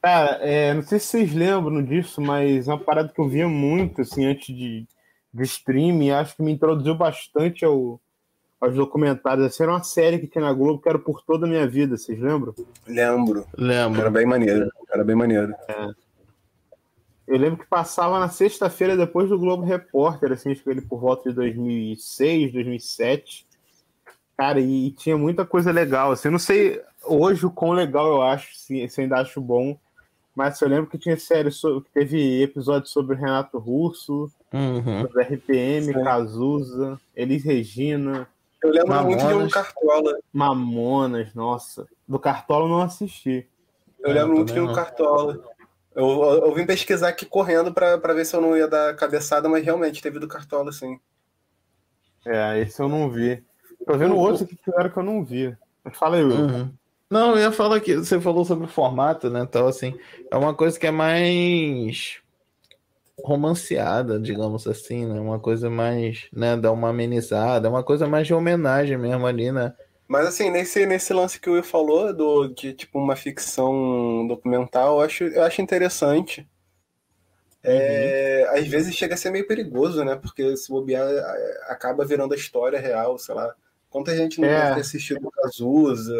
Cara, 0.00 0.38
é, 0.42 0.74
não 0.74 0.82
sei 0.82 1.00
se 1.00 1.06
vocês 1.06 1.34
lembram 1.34 1.82
disso, 1.82 2.20
mas 2.20 2.68
é 2.68 2.72
uma 2.72 2.78
parada 2.78 3.08
que 3.08 3.20
eu 3.20 3.28
via 3.28 3.48
muito 3.48 4.02
assim, 4.02 4.26
antes 4.26 4.54
de, 4.54 4.86
de 5.34 5.42
streaming. 5.42 6.10
Acho 6.10 6.36
que 6.36 6.42
me 6.42 6.52
introduziu 6.52 6.94
bastante 6.94 7.64
ao, 7.64 8.00
aos 8.60 8.74
documentários. 8.74 9.46
Essa 9.46 9.62
era 9.64 9.72
uma 9.72 9.82
série 9.82 10.18
que 10.18 10.26
tinha 10.26 10.44
na 10.44 10.52
Globo 10.52 10.80
que 10.82 10.88
era 10.88 10.98
por 10.98 11.22
toda 11.22 11.46
a 11.46 11.48
minha 11.48 11.66
vida, 11.66 11.96
vocês 11.96 12.18
lembram? 12.18 12.54
Lembro. 12.86 13.46
Era 13.56 13.86
Lembro. 13.86 14.10
bem 14.10 14.26
maneiro. 14.26 14.68
Era 14.92 15.04
bem 15.04 15.16
maneiro. 15.16 15.54
Eu 17.26 17.36
lembro 17.36 17.58
que 17.58 17.66
passava 17.66 18.18
na 18.18 18.28
sexta-feira 18.30 18.96
depois 18.96 19.28
do 19.28 19.38
Globo 19.38 19.62
Repórter, 19.62 20.32
assim, 20.32 20.50
acho 20.50 20.62
que 20.62 20.70
ele 20.70 20.80
por 20.80 20.98
volta 20.98 21.28
de 21.28 21.34
2006, 21.36 22.52
2007. 22.52 23.46
Cara, 24.36 24.58
e, 24.60 24.86
e 24.86 24.90
tinha 24.92 25.16
muita 25.18 25.44
coisa 25.44 25.70
legal. 25.70 26.10
Assim, 26.12 26.28
eu 26.28 26.32
não 26.32 26.38
sei 26.38 26.80
hoje 27.04 27.44
o 27.44 27.50
quão 27.50 27.72
legal 27.72 28.06
eu 28.06 28.22
acho, 28.22 28.56
se, 28.56 28.88
se 28.88 29.00
ainda 29.02 29.16
acho 29.20 29.40
bom, 29.42 29.76
mas 30.34 30.58
eu 30.62 30.68
lembro 30.68 30.86
que 30.88 30.96
tinha 30.96 31.18
série, 31.18 31.50
so- 31.50 31.82
que 31.82 31.90
teve 31.90 32.42
episódios 32.42 32.90
sobre 32.92 33.14
o 33.14 33.18
Renato 33.18 33.58
Russo, 33.58 34.30
Uhum. 34.50 35.02
sobre 35.02 35.22
RPM, 35.24 35.86
Sim. 35.92 36.04
Cazuza, 36.04 36.98
Elis 37.14 37.44
Regina, 37.44 38.26
Eu 38.62 38.70
lembro 38.70 38.88
Mamonas. 38.88 39.22
muito 39.22 39.38
de 39.38 39.44
um 39.44 39.48
Cartola. 39.48 40.18
Mamonas, 40.32 41.34
nossa. 41.34 41.86
Do 42.06 42.18
Cartola 42.18 42.64
eu 42.64 42.68
não 42.68 42.80
assisti. 42.82 43.48
Eu 44.00 44.10
É, 44.10 44.14
lembro 44.14 44.32
eu 44.32 44.36
muito 44.36 44.52
de 44.52 44.60
um 44.60 44.66
não. 44.66 44.74
Cartola. 44.74 45.40
Eu, 45.94 46.06
eu, 46.08 46.46
eu 46.46 46.54
vim 46.54 46.66
pesquisar 46.66 47.08
aqui 47.08 47.24
correndo 47.26 47.72
pra, 47.72 47.98
pra 47.98 48.14
ver 48.14 48.24
se 48.24 48.34
eu 48.34 48.40
não 48.40 48.56
ia 48.56 48.68
dar 48.68 48.94
cabeçada, 48.96 49.48
mas 49.48 49.64
realmente 49.64 50.02
teve 50.02 50.18
do 50.18 50.28
Cartola, 50.28 50.72
sim. 50.72 50.98
É, 52.26 52.58
esse 52.60 52.80
eu 52.80 52.88
não 52.88 53.10
vi. 53.10 53.42
Tô 53.86 53.96
vendo 53.96 54.16
outro 54.16 54.46
que 54.46 54.56
tiveram 54.56 54.90
que 54.90 54.96
eu 54.98 55.02
não 55.02 55.24
vi. 55.24 55.56
Fala 55.92 56.16
aí, 56.16 56.24
Will. 56.24 56.36
Uhum. 56.36 56.72
Não, 57.10 57.30
eu 57.32 57.38
ia 57.38 57.52
falar 57.52 57.80
que 57.80 57.96
você 57.96 58.20
falou 58.20 58.44
sobre 58.44 58.66
o 58.66 58.68
formato, 58.70 59.30
né? 59.30 59.40
Então, 59.40 59.66
assim, 59.66 59.98
é 60.30 60.36
uma 60.36 60.52
coisa 60.54 60.78
que 60.78 60.86
é 60.86 60.90
mais 60.90 62.18
romanceada, 63.24 64.18
digamos 64.20 64.66
assim, 64.66 65.06
né? 65.06 65.20
Uma 65.20 65.40
coisa 65.40 65.70
mais, 65.70 66.28
né? 66.32 66.56
Dá 66.56 66.72
uma 66.72 66.90
amenizada, 66.90 67.68
é 67.68 67.70
uma 67.70 67.84
coisa 67.84 68.06
mais 68.06 68.26
de 68.26 68.34
homenagem 68.34 68.96
mesmo 68.98 69.26
ali, 69.26 69.52
né? 69.52 69.74
Mas 70.06 70.26
assim, 70.26 70.50
nesse, 70.50 70.86
nesse 70.86 71.12
lance 71.12 71.38
que 71.40 71.48
o 71.50 71.52
Will 71.54 71.62
falou, 71.62 72.12
do, 72.14 72.48
de 72.48 72.72
tipo 72.74 72.98
uma 72.98 73.14
ficção 73.16 74.26
documental, 74.26 74.98
eu 74.98 75.04
acho, 75.04 75.24
eu 75.24 75.42
acho 75.44 75.60
interessante. 75.62 76.48
é, 77.62 78.46
às 78.58 78.66
vezes 78.68 78.94
chega 78.94 79.14
a 79.14 79.16
ser 79.16 79.30
meio 79.30 79.46
perigoso, 79.46 80.04
né? 80.04 80.16
Porque 80.16 80.56
se 80.56 80.68
bobear, 80.70 81.06
acaba 81.68 82.04
virando 82.04 82.34
a 82.34 82.36
história 82.36 82.78
real, 82.80 83.18
sei 83.18 83.34
lá. 83.34 83.54
Quanta 83.90 84.16
gente 84.16 84.40
não 84.40 84.48
É. 84.48 84.54
deve 84.54 84.70
ter 84.70 84.80
assistido 84.80 85.30
Cazuza, 85.30 86.12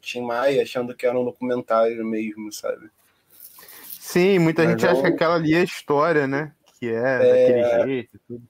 Tim 0.00 0.22
Maia, 0.22 0.62
achando 0.62 0.94
que 0.94 1.06
era 1.06 1.18
um 1.18 1.24
documentário 1.24 2.04
mesmo, 2.04 2.52
sabe? 2.52 2.90
Sim, 4.06 4.38
muita 4.38 4.62
Mas 4.62 4.70
gente 4.70 4.86
é 4.86 4.90
acha 4.90 5.00
que 5.02 5.06
aquela 5.08 5.34
ali 5.34 5.52
é 5.52 5.60
a 5.60 5.64
história, 5.64 6.28
né? 6.28 6.52
Que 6.78 6.90
é, 6.90 6.94
É. 6.94 7.18
daquele 7.18 7.64
jeito 7.64 8.16
e 8.16 8.20
tudo. 8.28 8.44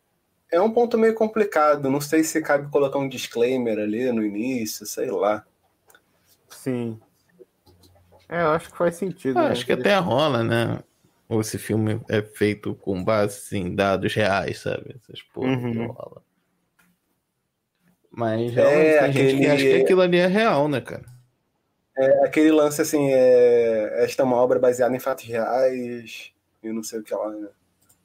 É 0.53 0.61
um 0.61 0.71
ponto 0.71 0.99
meio 0.99 1.15
complicado. 1.15 1.91
Não 1.91 1.99
sei 2.01 2.23
se 2.23 2.43
cabe 2.43 2.71
colocar 2.71 2.99
um 2.99 3.09
disclaimer 3.09 3.79
ali 3.79 4.13
no 4.13 4.23
início, 4.23 4.85
sei 4.85 5.11
lá. 5.11 5.47
Sim. 6.51 7.01
É, 8.29 8.43
eu 8.43 8.51
acho 8.51 8.71
que 8.71 8.77
faz 8.77 8.97
sentido. 8.97 9.39
Ah, 9.39 9.45
né? 9.45 9.53
acho 9.53 9.65
que 9.65 9.73
até 9.73 9.97
rola, 9.97 10.45
né? 10.45 10.79
Ou 11.27 11.41
esse 11.41 11.57
filme 11.57 12.03
é 12.07 12.21
feito 12.21 12.75
com 12.75 13.03
base 13.03 13.57
em 13.57 13.75
dados 13.75 14.13
reais, 14.15 14.59
sabe? 14.61 14.95
Essas 15.03 15.23
porra 15.23 15.57
que 15.57 15.65
Uhum. 15.79 15.87
rola. 15.87 16.23
Mas 18.11 18.53
É, 18.53 18.61
realmente 18.61 18.99
tem 18.99 19.13
gente 19.13 19.31
que 19.31 19.47
aquele- 19.47 19.49
acha 19.49 19.65
que 19.71 19.83
aquilo 19.85 20.01
ali 20.03 20.19
é 20.19 20.27
real, 20.27 20.69
né, 20.69 20.83
cara? 20.83 21.16
É 21.99 22.25
aquele 22.25 22.51
lance 22.51 22.83
assim, 22.83 23.11
é... 23.11 24.05
esta 24.05 24.23
é 24.23 24.25
uma 24.25 24.37
obra 24.37 24.59
baseada 24.59 24.95
em 24.95 25.01
fatos 25.01 25.25
reais 25.25 26.33
e 26.63 26.73
não 26.73 26.83
sei 26.83 27.01
o 27.01 27.03
que 27.03 27.15
lá, 27.15 27.31
né? 27.31 27.49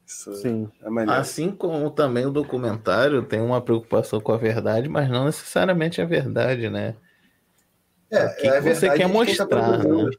Isso 0.06 0.34
Sim. 0.36 0.70
é 0.82 0.90
maneiro. 0.90 1.20
Assim 1.20 1.52
como 1.52 1.90
também 1.90 2.26
o 2.26 2.32
documentário 2.32 3.24
tem 3.24 3.40
uma 3.40 3.62
preocupação 3.62 4.20
com 4.20 4.34
a 4.34 4.38
verdade, 4.38 4.90
mas 4.90 5.10
não 5.10 5.26
necessariamente 5.26 6.02
a 6.02 6.06
verdade, 6.06 6.70
né? 6.70 6.96
É, 8.10 8.26
o 8.26 8.36
que 8.36 8.48
é 8.48 8.50
a 8.50 8.54
que 8.56 8.62
você 8.62 8.90
verdade 8.90 8.98
quer 8.98 9.08
tá 9.08 9.14
mostrar, 9.14 9.78
né? 9.78 10.10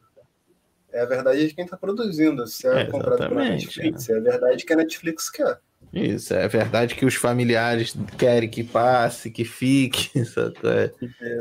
É 0.93 1.01
a 1.01 1.07
verdade 1.07 1.47
de 1.47 1.55
quem 1.55 1.65
está 1.65 1.77
produzindo. 1.77 2.47
Se 2.47 2.67
é, 2.67 2.83
É, 2.83 2.85
comprado 2.87 3.17
pela 3.17 3.43
exatamente, 3.43 3.67
Netflix, 3.67 4.09
é 4.09 4.17
a 4.17 4.21
verdade 4.21 4.65
que 4.65 4.73
a 4.73 4.77
Netflix 4.77 5.31
quer. 5.31 5.61
Isso, 5.93 6.33
é 6.33 6.49
verdade 6.49 6.95
que 6.95 7.05
os 7.05 7.15
familiares 7.15 7.95
querem 8.17 8.49
que 8.49 8.65
passe, 8.65 9.31
que 9.31 9.45
fique, 9.45 10.09
sacou? 10.25 10.71
É, 10.71 10.91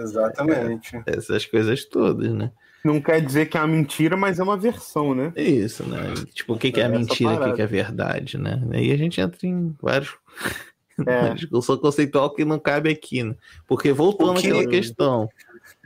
Exatamente. 0.02 0.92
essas 1.06 1.46
coisas 1.46 1.86
todas, 1.86 2.34
né? 2.34 2.52
Não 2.84 3.00
quer 3.00 3.22
dizer 3.24 3.46
que 3.48 3.58
é 3.58 3.62
uma 3.62 3.68
mentira, 3.68 4.18
mas 4.18 4.40
é 4.40 4.44
uma 4.44 4.58
versão, 4.58 5.14
né? 5.14 5.32
Isso, 5.38 5.84
né? 5.88 6.00
Tipo, 6.34 6.54
o 6.54 6.58
que, 6.58 6.72
que 6.72 6.82
é 6.82 6.86
Essa 6.86 6.98
mentira, 6.98 7.34
o 7.36 7.44
que, 7.50 7.54
que 7.58 7.62
é 7.62 7.68
verdade, 7.68 8.38
né? 8.38 8.62
Aí 8.72 8.92
a 8.92 8.98
gente 8.98 9.22
entra 9.22 9.48
em 9.48 9.76
vários. 9.82 10.14
É. 11.08 11.34
discussão 11.34 11.78
conceitual 11.78 12.32
que 12.32 12.46
não 12.46 12.60
cabe 12.60 12.92
aqui, 12.92 13.24
né? 13.24 13.34
Porque 13.66 13.92
voltando 13.92 14.40
que- 14.40 14.48
àquela 14.48 14.68
questão, 14.68 15.28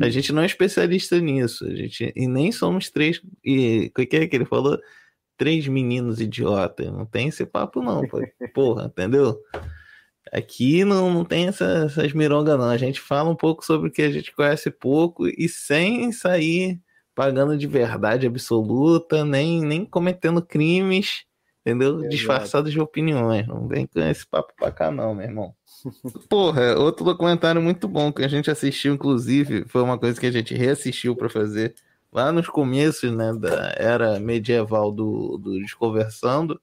a 0.01 0.10
gente 0.10 0.34
não 0.34 0.41
é 0.41 0.45
especialista 0.45 1.21
nisso, 1.21 1.65
a 1.65 1.73
gente 1.73 2.12
e 2.13 2.28
nem 2.28 2.51
somos 2.51 2.89
três 2.89 3.21
e 3.43 3.89
o 3.97 4.06
que 4.06 4.15
é 4.17 4.28
que 4.28 4.36
ele 4.36 4.43
falou? 4.43 4.78
Três 5.38 5.67
meninos 5.67 6.21
idiotas, 6.21 6.91
não 6.91 7.06
tem 7.06 7.28
esse 7.28 7.45
papo 7.45 7.82
não, 7.82 8.08
pô. 8.08 8.21
porra, 8.54 8.86
entendeu? 8.86 9.38
Aqui 10.32 10.84
não, 10.84 11.13
não 11.13 11.24
tem 11.24 11.48
essa- 11.48 11.86
essas 11.86 12.12
mirongas 12.13 12.58
não, 12.58 12.69
a 12.69 12.78
gente 12.78 13.00
fala 13.00 13.30
um 13.30 13.36
pouco 13.36 13.63
sobre 13.63 13.89
o 13.89 13.91
que 13.91 14.02
a 14.02 14.10
gente 14.12 14.34
conhece 14.34 14.71
pouco 14.71 15.28
e 15.28 15.48
sem 15.48 16.12
sair 16.12 16.80
pagando 17.13 17.58
de 17.58 17.67
verdade 17.67 18.26
absoluta, 18.28 19.24
nem, 19.24 19.62
nem 19.62 19.86
cometendo 19.86 20.41
crimes, 20.41 21.24
entendeu? 21.62 22.00
Exato. 22.00 22.10
Disfarçados 22.10 22.71
de 22.74 22.80
opiniões. 22.82 23.48
Não 23.48 23.67
vem 23.67 23.86
com 23.88 24.00
esse 24.02 24.26
papo 24.28 24.52
pra 24.58 24.71
cá, 24.71 24.91
não, 24.91 25.13
meu 25.15 25.26
irmão. 25.26 25.56
Porra, 26.30 26.76
outro 26.78 27.06
documentário 27.06 27.62
muito 27.62 27.88
bom 27.88 28.12
que 28.12 28.24
a 28.24 28.28
gente 28.28 28.50
assistiu, 28.52 28.93
inclusive, 28.95 29.63
foi 29.67 29.82
uma 29.82 29.98
coisa 29.98 30.19
que 30.19 30.26
a 30.26 30.32
gente 30.32 30.54
reassistiu 30.56 31.15
pra 31.15 31.30
fazer 31.30 31.74
lá 32.15 32.32
nos 32.32 32.47
começos, 32.47 33.12
né, 33.12 33.34
da 33.34 33.75
era 33.75 34.17
medieval 34.21 34.89
do, 34.89 35.38
do 35.38 35.60
Desconversando, 35.60 36.62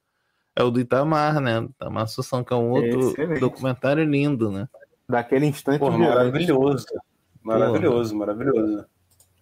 é 0.56 0.62
o 0.62 0.70
do 0.70 0.80
Itamar, 0.80 1.40
né? 1.40 1.60
Itamar 1.62 2.04
Assunção, 2.04 2.42
que 2.42 2.54
é 2.54 2.56
um 2.56 2.70
outro 2.70 3.10
Excelente. 3.10 3.40
documentário 3.40 4.02
lindo, 4.02 4.50
né? 4.50 4.66
Daquele 5.06 5.44
instante 5.44 5.78
Pô, 5.78 5.90
virante. 5.90 6.08
maravilhoso. 6.08 6.86
Maravilhoso, 7.42 8.16
maravilhoso. 8.16 8.86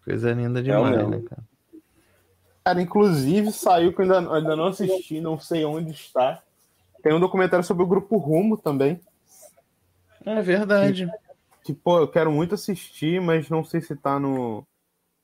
Coisa 0.04 0.32
linda 0.32 0.60
demais, 0.60 0.96
mesmo. 0.96 1.10
né, 1.10 1.22
cara? 1.28 1.42
Cara, 2.64 2.82
inclusive 2.82 3.52
saiu 3.52 3.92
que 3.92 4.02
eu 4.02 4.04
ainda, 4.04 4.34
ainda 4.34 4.56
não 4.56 4.66
assisti, 4.66 5.20
não 5.20 5.38
sei 5.38 5.64
onde 5.64 5.92
está. 5.92 6.42
Tem 7.02 7.14
um 7.14 7.20
documentário 7.20 7.64
sobre 7.64 7.84
o 7.84 7.86
grupo 7.86 8.16
Rumo 8.16 8.56
também. 8.56 9.00
É 10.24 10.42
verdade. 10.42 11.08
Que, 11.62 11.72
pô, 11.72 12.00
eu 12.00 12.08
quero 12.08 12.32
muito 12.32 12.54
assistir, 12.56 13.20
mas 13.20 13.48
não 13.48 13.64
sei 13.64 13.80
se 13.80 13.94
tá 13.94 14.18
no, 14.18 14.66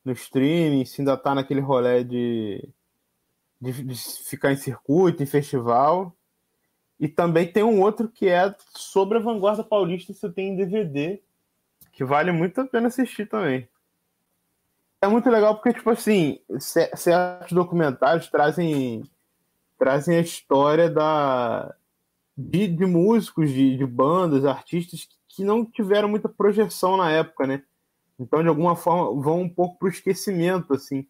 no 0.07 0.13
streaming, 0.13 0.85
se 0.85 1.01
ainda 1.01 1.17
tá 1.17 1.35
naquele 1.35 1.61
rolê 1.61 2.05
de, 2.05 2.69
de, 3.61 3.73
de 3.83 3.95
ficar 4.25 4.53
em 4.53 4.57
circuito, 4.57 5.23
em 5.23 5.27
festival. 5.27 6.15
E 6.99 7.09
também 7.09 7.51
tem 7.51 7.63
um 7.63 7.81
outro 7.83 8.09
que 8.09 8.29
é 8.29 8.55
sobre 8.75 9.19
a 9.19 9.21
vanguarda 9.21 9.65
paulista, 9.65 10.15
se 10.15 10.31
tem 10.31 10.51
em 10.51 10.57
DVD, 10.57 11.21
que 11.93 12.05
vale 12.05 12.31
muito 12.33 12.61
a 12.61 12.67
pena 12.67 12.87
assistir 12.87 13.27
também. 13.29 13.69
É 15.03 15.09
muito 15.09 15.29
legal 15.29 15.57
porque, 15.57 15.75
tipo 15.75 15.91
assim, 15.91 16.41
ce- 16.59 16.91
certos 16.97 17.53
documentários 17.53 18.29
trazem, 18.29 19.03
trazem 19.79 20.17
a 20.17 20.21
história 20.21 20.89
da, 20.89 21.75
de, 22.37 22.67
de 22.69 22.87
músicos, 22.87 23.51
de, 23.51 23.77
de 23.77 23.85
bandas, 23.87 24.45
artistas 24.45 25.09
que 25.29 25.45
não 25.45 25.65
tiveram 25.67 26.09
muita 26.09 26.29
projeção 26.29 26.97
na 26.97 27.11
época, 27.11 27.47
né? 27.47 27.63
Então, 28.19 28.43
de 28.43 28.49
alguma 28.49 28.75
forma, 28.75 29.21
vão 29.23 29.43
um 29.43 29.49
pouco 29.49 29.79
pro 29.79 29.89
esquecimento, 29.89 30.73
assim. 30.73 31.07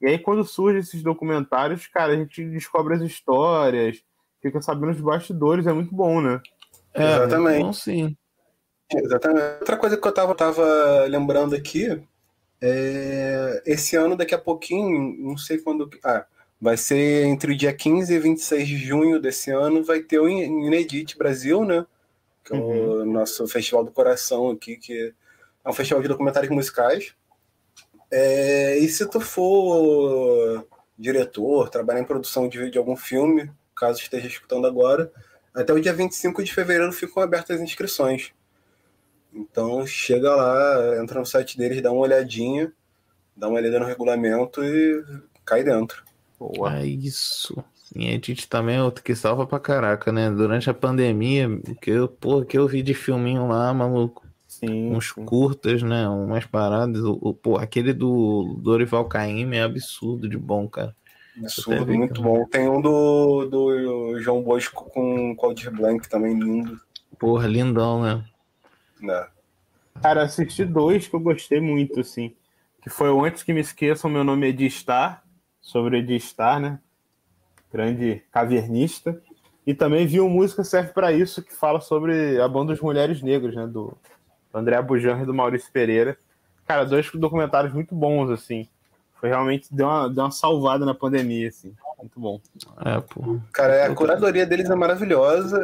E 0.00 0.06
aí, 0.06 0.18
quando 0.18 0.44
surgem 0.44 0.80
esses 0.80 1.02
documentários, 1.02 1.86
cara, 1.86 2.12
a 2.12 2.16
gente 2.16 2.44
descobre 2.44 2.94
as 2.94 3.02
histórias, 3.02 4.02
fica 4.42 4.60
sabendo 4.60 4.92
os 4.92 5.00
bastidores, 5.00 5.66
é 5.66 5.72
muito 5.72 5.94
bom, 5.94 6.20
né? 6.20 6.40
É, 6.94 7.02
Exatamente. 7.02 7.62
Bom, 7.62 7.72
sim. 7.72 8.16
Exatamente. 8.92 9.58
Outra 9.60 9.76
coisa 9.76 9.96
que 9.96 10.06
eu 10.06 10.12
tava, 10.12 10.34
tava 10.34 11.04
lembrando 11.08 11.54
aqui, 11.54 12.00
é, 12.60 13.62
esse 13.66 13.96
ano, 13.96 14.16
daqui 14.16 14.34
a 14.34 14.38
pouquinho, 14.38 15.16
não 15.18 15.36
sei 15.36 15.58
quando. 15.58 15.90
Ah, 16.04 16.24
vai 16.60 16.76
ser 16.76 17.24
entre 17.24 17.52
o 17.52 17.56
dia 17.56 17.72
15 17.72 18.14
e 18.14 18.18
26 18.18 18.68
de 18.68 18.76
junho 18.78 19.20
desse 19.20 19.50
ano, 19.50 19.84
vai 19.84 20.00
ter 20.00 20.18
o 20.18 20.28
Inedit 20.28 21.18
Brasil, 21.18 21.64
né? 21.64 21.84
Que 22.44 22.54
é 22.54 22.56
o 22.56 23.04
nosso 23.04 23.46
Festival 23.48 23.84
do 23.84 23.90
Coração 23.90 24.50
aqui, 24.50 24.76
que 24.76 25.12
é 25.66 25.68
um 25.68 25.72
festival 25.72 26.00
de 26.00 26.08
documentários 26.08 26.50
musicais. 26.50 27.12
É, 28.10 28.78
e 28.78 28.88
se 28.88 29.04
tu 29.10 29.20
for 29.20 30.64
diretor, 30.96 31.68
trabalhar 31.68 32.00
em 32.00 32.04
produção 32.04 32.48
de, 32.48 32.70
de 32.70 32.78
algum 32.78 32.96
filme, 32.96 33.50
caso 33.74 34.00
esteja 34.00 34.28
escutando 34.28 34.66
agora, 34.66 35.12
até 35.52 35.72
o 35.72 35.80
dia 35.80 35.92
25 35.92 36.44
de 36.44 36.54
fevereiro 36.54 36.92
ficam 36.92 37.20
abertas 37.20 37.56
as 37.56 37.62
inscrições. 37.62 38.32
Então 39.34 39.84
chega 39.84 40.34
lá, 40.34 41.02
entra 41.02 41.18
no 41.18 41.26
site 41.26 41.58
deles, 41.58 41.82
dá 41.82 41.90
uma 41.90 42.00
olhadinha, 42.00 42.72
dá 43.36 43.48
uma 43.48 43.58
olhada 43.58 43.80
no 43.80 43.86
regulamento 43.86 44.64
e 44.64 45.04
cai 45.44 45.64
dentro. 45.64 46.04
Boa. 46.38 46.78
É 46.78 46.86
isso. 46.86 47.62
E 47.94 48.08
a 48.08 48.12
gente 48.12 48.48
também 48.48 48.76
é 48.76 48.82
outro 48.82 49.02
que 49.02 49.14
salva 49.14 49.46
pra 49.46 49.58
caraca, 49.58 50.12
né? 50.12 50.30
Durante 50.30 50.70
a 50.70 50.74
pandemia, 50.74 51.48
que 51.80 51.90
eu, 51.90 52.08
pô, 52.08 52.44
que 52.44 52.56
eu 52.56 52.68
vi 52.68 52.82
de 52.82 52.94
filminho 52.94 53.48
lá, 53.48 53.72
maluco. 53.74 54.25
Sim. 54.60 54.94
Uns 54.94 55.10
sim. 55.12 55.24
curtas, 55.24 55.82
né? 55.82 56.08
Umas 56.08 56.46
paradas. 56.46 57.02
O, 57.02 57.18
o- 57.20 57.34
pô, 57.34 57.56
aquele 57.58 57.92
do 57.92 58.58
Dorival 58.62 59.04
Caymmi 59.04 59.56
é 59.56 59.62
absurdo 59.62 60.28
de 60.28 60.38
bom, 60.38 60.66
cara. 60.68 60.94
Absurdo, 61.38 61.92
muito 61.92 62.22
bom. 62.22 62.46
Tem 62.46 62.66
um 62.68 62.80
do, 62.80 63.44
do 63.46 64.18
João 64.20 64.42
Bosco 64.42 64.88
com 64.90 65.32
o 65.32 65.36
Claudir 65.36 65.70
Blanc 65.70 66.08
também 66.08 66.38
lindo. 66.38 66.80
Porra, 67.18 67.46
lindão, 67.46 68.02
né? 68.02 68.24
Né? 69.00 69.26
Cara, 70.00 70.22
assisti 70.22 70.64
dois 70.64 71.06
que 71.06 71.14
eu 71.14 71.20
gostei 71.20 71.60
muito, 71.60 72.00
assim. 72.00 72.34
Que 72.82 72.88
foi 72.88 73.10
o 73.10 73.22
Antes 73.24 73.42
que 73.42 73.52
Me 73.52 73.60
Esqueçam, 73.60 74.10
Meu 74.10 74.24
Nome 74.24 74.46
é 74.46 74.50
Edi 74.50 74.70
Star, 74.70 75.22
sobre 75.60 75.98
Edi 75.98 76.18
Star, 76.18 76.58
né? 76.58 76.78
Grande 77.70 78.22
cavernista. 78.30 79.20
E 79.66 79.74
também 79.74 80.06
vi 80.06 80.20
o 80.20 80.28
Música 80.28 80.62
Serve 80.64 80.92
Pra 80.92 81.12
Isso, 81.12 81.42
que 81.42 81.52
fala 81.52 81.80
sobre 81.80 82.40
a 82.40 82.48
banda 82.48 82.72
dos 82.72 82.80
Mulheres 82.80 83.20
Negras, 83.20 83.54
né? 83.54 83.66
Do, 83.66 83.96
do 84.56 84.60
André 84.60 84.80
Bujanra 84.80 85.22
e 85.22 85.26
do 85.26 85.34
Maurício 85.34 85.70
Pereira. 85.70 86.16
Cara, 86.66 86.84
dois 86.84 87.10
documentários 87.12 87.72
muito 87.72 87.94
bons, 87.94 88.30
assim. 88.30 88.66
Foi 89.20 89.28
realmente, 89.28 89.68
deu 89.70 89.86
uma, 89.86 90.08
deu 90.08 90.24
uma 90.24 90.30
salvada 90.30 90.84
na 90.84 90.94
pandemia, 90.94 91.48
assim. 91.48 91.74
Muito 91.98 92.18
bom. 92.18 92.40
É, 92.84 93.00
pô. 93.00 93.38
Cara, 93.52 93.86
a 93.86 93.94
curadoria 93.94 94.46
deles 94.46 94.68
é 94.68 94.74
maravilhosa. 94.74 95.62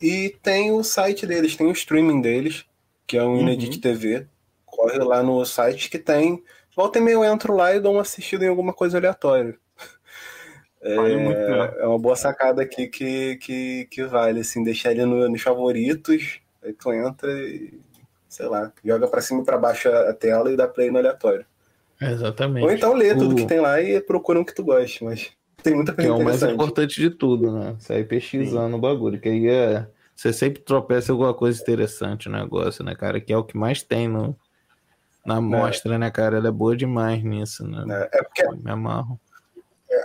E 0.00 0.36
tem 0.42 0.70
o 0.72 0.82
site 0.82 1.26
deles, 1.26 1.56
tem 1.56 1.66
o 1.66 1.72
streaming 1.72 2.20
deles, 2.20 2.64
que 3.06 3.16
é 3.16 3.22
o 3.22 3.36
Inedit 3.36 3.80
TV. 3.80 4.26
Corre 4.66 4.98
lá 4.98 5.22
no 5.22 5.44
site 5.44 5.88
que 5.90 5.98
tem. 5.98 6.42
Volta 6.76 6.98
e 6.98 7.02
meia 7.02 7.14
eu 7.14 7.24
entro 7.24 7.54
lá 7.54 7.74
e 7.74 7.80
dou 7.80 7.92
uma 7.92 8.02
assistida 8.02 8.44
em 8.44 8.48
alguma 8.48 8.72
coisa 8.72 8.98
aleatória. 8.98 9.56
Vale 10.82 11.16
muito, 11.16 11.38
né? 11.40 11.74
É 11.78 11.86
uma 11.86 11.98
boa 11.98 12.16
sacada 12.16 12.62
aqui 12.62 12.86
que, 12.88 13.36
que, 13.36 13.88
que 13.90 14.04
vale, 14.04 14.40
assim, 14.40 14.62
deixar 14.62 14.90
ele 14.90 15.04
no- 15.06 15.28
nos 15.28 15.40
favoritos, 15.40 16.40
aí 16.62 16.72
tu 16.74 16.92
entra 16.92 17.30
e, 17.32 17.78
sei 18.34 18.46
lá, 18.46 18.72
joga 18.84 19.06
pra 19.06 19.20
cima 19.20 19.42
e 19.42 19.44
pra 19.44 19.56
baixo 19.56 19.88
a, 19.88 20.12
tela 20.12 20.50
e 20.50 20.56
dá 20.56 20.66
play 20.66 20.90
no 20.90 20.98
aleatório. 20.98 21.46
Exatamente. 22.00 22.64
Ou 22.64 22.72
então 22.72 22.92
lê 22.92 23.14
tudo 23.14 23.32
O- 23.32 23.36
que 23.36 23.46
tem 23.46 23.60
lá 23.60 23.80
e 23.80 24.00
procura 24.00 24.40
um 24.40 24.44
que 24.44 24.54
tu 24.54 24.64
goste, 24.64 25.04
mas 25.04 25.30
tem 25.62 25.74
muita 25.74 25.92
Que 25.92 26.02
coisa 26.02 26.12
é 26.12 26.16
o 26.20 26.24
mais 26.24 26.42
importante 26.42 27.00
de 27.00 27.10
tudo, 27.10 27.52
né? 27.52 27.76
Sair 27.78 28.04
pesquisando 28.06 28.76
o 28.76 28.80
bagulho. 28.80 29.20
Que 29.20 29.28
aí 29.28 29.48
é. 29.48 29.86
Você 30.16 30.32
sempre 30.32 30.62
tropeça 30.62 31.12
alguma 31.12 31.32
coisa 31.34 31.60
interessante 31.60 32.28
no 32.28 32.36
negócio, 32.36 32.84
né, 32.84 32.94
cara? 32.94 33.20
Que 33.20 33.32
é 33.32 33.36
o 33.36 33.44
que 33.44 33.56
mais 33.56 33.82
tem 33.82 34.08
no, 34.08 34.36
na 35.24 35.40
mostra, 35.40 35.96
né, 35.98 36.10
cara? 36.10 36.36
Ela 36.38 36.48
é 36.48 36.52
boa 36.52 36.76
demais 36.76 37.22
nisso, 37.22 37.66
né? 37.66 37.84
né? 37.86 38.08
É 38.12 38.22
porque 38.22 38.44
Me 38.62 38.70
amarro. 38.70 39.18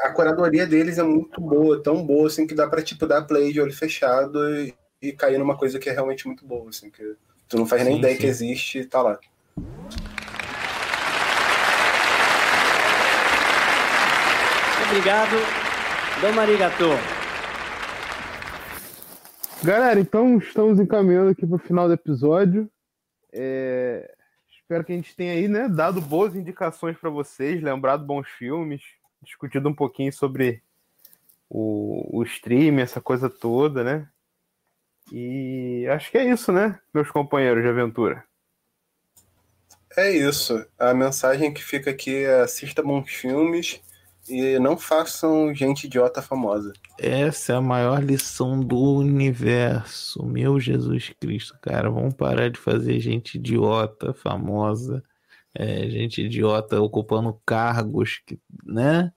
a 0.03 0.11
curadoria 0.11 0.65
deles 0.67 0.97
é 0.97 1.03
muito 1.03 1.41
boa, 1.41 1.81
tão 1.81 2.03
boa 2.05 2.27
assim 2.27 2.45
que 2.47 2.55
dá 2.55 2.67
pra 2.67 2.81
tipo 2.83 3.05
dar 3.07 3.23
play 3.23 3.51
de 3.51 3.59
olho 3.61 3.73
fechado 3.73 4.39
e, 4.55 4.73
e 5.01 5.11
cair 5.13 5.37
numa 5.37 5.57
coisa 5.57 5.77
que 5.79 5.89
é 5.89 5.93
realmente 5.93 6.25
muito 6.27 6.45
boa, 6.45 6.69
assim, 6.69 6.89
que 6.89 7.15
tu 7.49 7.57
não 7.57 7.65
faz 7.65 7.83
nem 7.83 7.93
Sim, 7.93 7.99
ideia 7.99 8.15
sim. 8.15 8.21
que 8.21 8.27
existe 8.27 8.79
e 8.79 8.85
tá 8.85 9.01
lá. 9.01 9.19
Obrigado. 14.87 15.35
Domo 16.21 16.39
arigato. 16.39 16.85
Galera, 19.63 19.99
então 19.99 20.37
estamos 20.37 20.79
encaminhando 20.79 21.31
aqui 21.31 21.45
para 21.45 21.55
o 21.57 21.59
final 21.59 21.87
do 21.87 21.93
episódio. 21.93 22.69
É, 23.33 24.09
Espero 24.69 24.85
que 24.85 24.91
a 24.91 24.95
gente 24.95 25.15
tenha 25.15 25.33
aí, 25.33 25.47
né, 25.47 25.67
dado 25.67 25.99
boas 25.99 26.35
indicações 26.35 26.95
para 26.95 27.09
vocês, 27.09 27.59
lembrado 27.59 28.05
bons 28.05 28.27
filmes, 28.27 28.83
discutido 29.19 29.67
um 29.67 29.73
pouquinho 29.73 30.13
sobre 30.13 30.61
o, 31.49 32.19
o 32.19 32.21
stream, 32.21 32.77
essa 32.77 33.01
coisa 33.01 33.31
toda, 33.31 33.83
né? 33.83 34.07
E 35.11 35.87
acho 35.89 36.11
que 36.11 36.17
é 36.17 36.29
isso, 36.29 36.51
né, 36.51 36.79
meus 36.93 37.09
companheiros 37.09 37.63
de 37.63 37.69
aventura. 37.69 38.23
É 39.97 40.11
isso. 40.11 40.65
A 40.77 40.93
mensagem 40.93 41.53
que 41.53 41.63
fica 41.63 41.89
aqui 41.89 42.23
é 42.23 42.41
assista 42.41 42.83
bons 42.83 43.09
filmes 43.09 43.81
e 44.29 44.59
não 44.59 44.77
façam 44.77 45.53
gente 45.53 45.85
idiota 45.87 46.21
famosa. 46.21 46.71
Essa 46.99 47.53
é 47.53 47.55
a 47.55 47.61
maior 47.61 48.03
lição 48.03 48.59
do 48.59 48.77
universo. 48.77 50.23
Meu 50.25 50.59
Jesus 50.59 51.11
Cristo, 51.19 51.57
cara. 51.61 51.89
Vamos 51.89 52.13
parar 52.13 52.49
de 52.49 52.59
fazer 52.59 52.99
gente 52.99 53.35
idiota, 53.35 54.13
famosa. 54.13 55.03
é, 55.55 55.89
gente 55.89 56.21
idiota 56.23 56.79
ocupando 56.79 57.33
cargos 57.45 58.21
que, 58.25 58.39
né? 58.63 59.11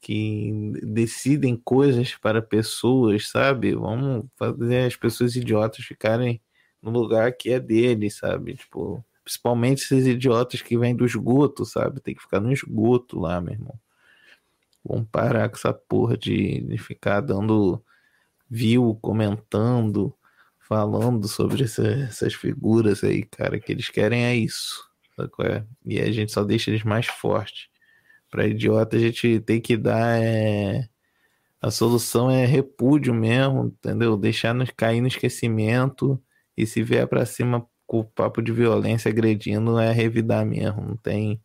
Que 0.00 0.72
decidem 0.82 1.56
coisas 1.56 2.14
para 2.16 2.40
pessoas, 2.42 3.28
sabe? 3.28 3.74
Vamos 3.74 4.26
fazer 4.36 4.86
as 4.86 4.96
pessoas 4.96 5.36
idiotas 5.36 5.84
ficarem 5.84 6.40
no 6.82 6.90
lugar 6.90 7.32
que 7.36 7.50
é 7.50 7.60
deles, 7.60 8.16
sabe? 8.16 8.56
Tipo, 8.56 9.04
principalmente 9.24 9.82
esses 9.82 10.06
idiotas 10.06 10.62
que 10.62 10.78
vêm 10.78 10.96
do 10.96 11.04
esgoto, 11.06 11.64
sabe? 11.66 12.00
Tem 12.00 12.14
que 12.14 12.22
ficar 12.22 12.40
no 12.40 12.52
esgoto 12.52 13.20
lá, 13.20 13.40
meu 13.40 13.52
irmão. 13.54 13.78
Vamos 14.84 15.06
parar 15.12 15.48
com 15.48 15.56
essa 15.56 15.72
porra 15.72 16.16
de, 16.16 16.60
de 16.62 16.78
ficar 16.78 17.20
dando 17.20 17.82
view, 18.50 18.98
comentando, 19.02 20.14
falando 20.60 21.28
sobre 21.28 21.64
essa- 21.64 21.86
essas 21.86 22.34
figuras 22.34 23.04
aí, 23.04 23.24
cara. 23.24 23.60
Que 23.60 23.72
eles 23.72 23.88
querem 23.90 24.24
é 24.26 24.36
isso. 24.36 24.84
é? 25.40 25.64
E 25.86 26.00
a 26.00 26.10
gente 26.12 26.32
só 26.32 26.44
deixa 26.44 26.70
eles 26.70 26.82
mais 26.84 27.06
fortes. 27.06 27.68
Pra 28.30 28.46
idiota 28.46 28.96
a 28.96 29.00
gente 29.00 29.40
tem 29.40 29.60
que 29.60 29.76
dar. 29.76 30.20
é, 30.22 30.88
A 31.60 31.70
solução 31.70 32.30
é 32.30 32.44
repúdio 32.46 33.14
mesmo, 33.14 33.66
entendeu? 33.66 34.16
Deixar 34.16 34.54
nos 34.54 34.70
cair 34.70 35.00
no 35.00 35.08
esquecimento. 35.08 36.22
E 36.56 36.66
se 36.66 36.82
vier 36.82 37.06
pra 37.08 37.26
cima 37.26 37.66
com 37.86 38.00
o 38.00 38.04
papo 38.04 38.42
de 38.42 38.52
violência 38.52 39.10
agredindo, 39.10 39.78
é 39.78 39.92
revidar 39.92 40.44
mesmo. 40.46 40.82
Não 40.82 40.96
tem, 40.96 41.42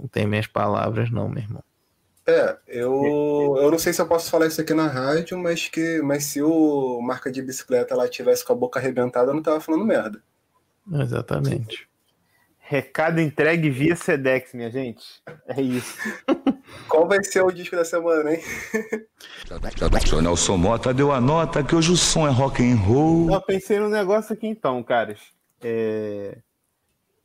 não 0.00 0.08
tem 0.08 0.26
minhas 0.26 0.46
palavras, 0.48 1.10
não, 1.10 1.28
meu 1.28 1.42
irmão. 1.42 1.64
É, 2.28 2.58
eu, 2.66 3.54
eu 3.58 3.70
não 3.70 3.78
sei 3.78 3.92
se 3.92 4.00
eu 4.00 4.08
posso 4.08 4.28
falar 4.30 4.46
isso 4.48 4.60
aqui 4.60 4.74
na 4.74 4.88
rádio, 4.88 5.38
mas 5.38 5.68
que 5.68 6.00
mas 6.02 6.24
se 6.24 6.42
o 6.42 7.00
marca 7.00 7.30
de 7.30 7.40
bicicleta 7.40 7.94
lá 7.94 8.08
tivesse 8.08 8.44
com 8.44 8.52
a 8.52 8.56
boca 8.56 8.80
arrebentada, 8.80 9.30
eu 9.30 9.34
não 9.34 9.42
tava 9.42 9.60
falando 9.60 9.84
merda. 9.84 10.20
Exatamente. 10.92 11.88
Recado 12.68 13.20
entregue 13.20 13.70
via 13.70 13.94
Sedex, 13.94 14.52
minha 14.52 14.68
gente. 14.68 15.04
É 15.46 15.60
isso. 15.62 15.96
Qual 16.88 17.06
vai 17.06 17.22
ser 17.22 17.42
o 17.42 17.52
disco 17.52 17.76
da 17.76 17.84
semana, 17.84 18.34
hein? 18.34 18.42
Nelson 20.20 20.56
Mota 20.56 20.92
deu 20.92 21.12
a 21.12 21.20
nota 21.20 21.62
que 21.62 21.76
hoje 21.76 21.92
o 21.92 21.96
som 21.96 22.26
é 22.26 22.30
rock 22.30 22.68
and 22.68 22.74
roll. 22.74 23.30
Eu 23.30 23.40
pensei 23.40 23.78
num 23.78 23.88
negócio 23.88 24.32
aqui 24.32 24.48
então, 24.48 24.82
caras. 24.82 25.20
É, 25.62 26.38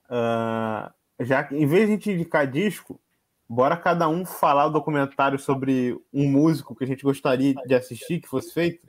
ah, 0.07 0.91
já 1.19 1.43
que, 1.43 1.55
em 1.55 1.65
vez 1.65 1.87
de 1.87 1.93
a 1.93 1.95
gente 1.95 2.11
indicar 2.11 2.45
disco, 2.45 3.01
bora 3.49 3.75
cada 3.75 4.07
um 4.07 4.23
falar 4.23 4.67
o 4.67 4.71
documentário 4.71 5.39
sobre 5.39 5.99
um 6.13 6.29
músico 6.29 6.75
que 6.75 6.83
a 6.83 6.87
gente 6.87 7.01
gostaria 7.01 7.55
de 7.65 7.73
assistir, 7.73 8.19
que 8.19 8.27
fosse 8.27 8.53
feito. 8.53 8.85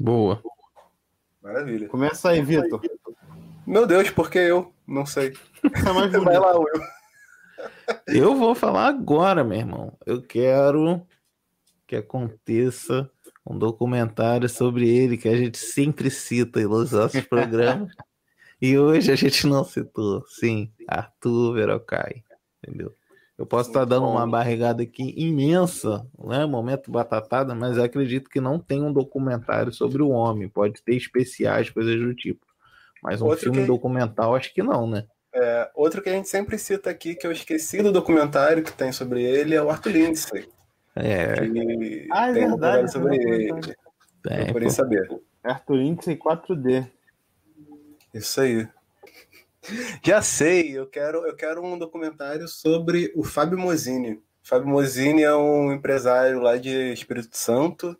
Boa. 0.00 0.42
Maravilha. 1.42 1.88
Começa 1.88 2.30
aí, 2.30 2.40
Vitor. 2.40 2.80
Meu 3.66 3.86
Deus, 3.86 4.08
por 4.08 4.30
que 4.30 4.38
eu? 4.38 4.72
Não 4.86 5.04
sei. 5.04 5.34
É 5.74 5.92
mais 5.92 6.10
Vai 6.12 6.20
bonito. 6.20 6.40
lá, 6.40 6.58
Will. 6.58 6.82
Eu 8.06 8.34
vou 8.36 8.54
falar 8.54 8.88
agora, 8.88 9.42
meu 9.44 9.58
irmão. 9.58 9.96
Eu 10.06 10.22
quero 10.22 11.02
que 11.86 11.96
aconteça 11.96 13.10
um 13.46 13.58
documentário 13.58 14.48
sobre 14.48 14.88
ele 14.88 15.16
que 15.16 15.28
a 15.28 15.36
gente 15.36 15.58
sempre 15.58 16.10
cita 16.10 16.60
nos 16.60 16.92
nossos 16.92 17.20
programas. 17.26 17.92
E 18.60 18.78
hoje 18.78 19.12
a 19.12 19.16
gente 19.16 19.46
não 19.46 19.64
citou. 19.64 20.24
Sim, 20.28 20.70
Arthur 20.88 21.54
Verocai. 21.54 22.22
Entendeu? 22.62 22.94
Eu 23.36 23.44
posso 23.44 23.68
estar 23.68 23.84
dando 23.84 24.06
uma 24.06 24.26
barrigada 24.26 24.82
aqui 24.84 25.12
imensa, 25.16 26.06
né? 26.18 26.46
Momento 26.46 26.90
batatada, 26.90 27.52
mas 27.54 27.76
eu 27.76 27.82
acredito 27.84 28.30
que 28.30 28.40
não 28.40 28.58
tem 28.60 28.80
um 28.82 28.92
documentário 28.92 29.72
sobre 29.72 30.02
o 30.02 30.10
homem. 30.10 30.48
Pode 30.48 30.80
ter 30.82 30.94
especiais, 30.94 31.68
coisas 31.68 31.98
do 32.00 32.14
tipo. 32.14 32.46
Mas 33.02 33.20
um 33.20 33.26
Outro 33.26 33.40
filme 33.40 33.62
que- 33.62 33.66
documental, 33.66 34.34
acho 34.36 34.54
que 34.54 34.62
não, 34.62 34.86
né? 34.86 35.04
É, 35.34 35.68
outro 35.74 36.00
que 36.00 36.08
a 36.08 36.12
gente 36.12 36.28
sempre 36.28 36.56
cita 36.58 36.88
aqui, 36.90 37.14
que 37.16 37.26
eu 37.26 37.32
esqueci 37.32 37.82
do 37.82 37.90
documentário 37.90 38.62
que 38.62 38.72
tem 38.72 38.92
sobre 38.92 39.22
ele, 39.22 39.54
é 39.54 39.62
o 39.62 39.68
Arthur 39.68 39.90
Lindsay. 39.90 40.48
É, 40.94 41.34
Que 41.34 42.08
Ah, 42.12 42.30
é 42.30 42.34
tem 42.34 42.44
um 42.44 42.50
verdade, 42.50 42.86
documentário 42.86 42.88
sobre 42.88 43.16
é 43.16 43.18
ele. 43.20 43.44
verdade. 43.52 43.76
tem, 44.22 44.44
Procurei 44.44 44.68
pô. 44.68 44.74
saber. 44.74 45.20
Arthur 45.42 45.74
Lindsay 45.74 46.16
4D. 46.16 46.86
Isso 48.14 48.40
aí. 48.40 48.68
Já 50.04 50.22
sei, 50.22 50.78
eu 50.78 50.86
quero, 50.86 51.26
eu 51.26 51.34
quero 51.34 51.64
um 51.64 51.76
documentário 51.78 52.46
sobre 52.46 53.12
o 53.16 53.24
Fábio 53.24 53.58
Mozini. 53.58 54.22
Fábio 54.42 54.68
Mozini 54.68 55.22
é 55.22 55.34
um 55.34 55.72
empresário 55.72 56.38
lá 56.40 56.56
de 56.56 56.92
Espírito 56.92 57.36
Santo. 57.36 57.98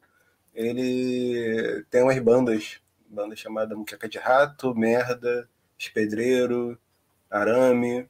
Ele 0.55 1.85
tem 1.91 2.03
umas 2.03 2.19
bandas, 2.21 2.81
banda 3.09 3.35
chamada 3.35 3.75
Muqueca 3.75 4.09
de 4.09 4.19
Rato, 4.19 4.75
Merda, 4.75 5.49
Espedreiro, 5.77 6.79
Arame. 7.31 8.09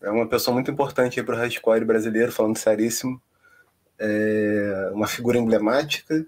É 0.00 0.10
uma 0.10 0.28
pessoa 0.28 0.54
muito 0.54 0.70
importante 0.70 1.18
aí 1.18 1.24
pro 1.24 1.36
hardcore 1.36 1.84
brasileiro, 1.84 2.30
falando 2.30 2.58
seríssimo. 2.58 3.20
É 3.98 4.90
uma 4.92 5.06
figura 5.06 5.38
emblemática. 5.38 6.26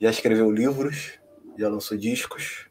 Já 0.00 0.10
escreveu 0.10 0.50
livros, 0.50 1.18
já 1.56 1.68
lançou 1.68 1.96
discos. 1.96 2.66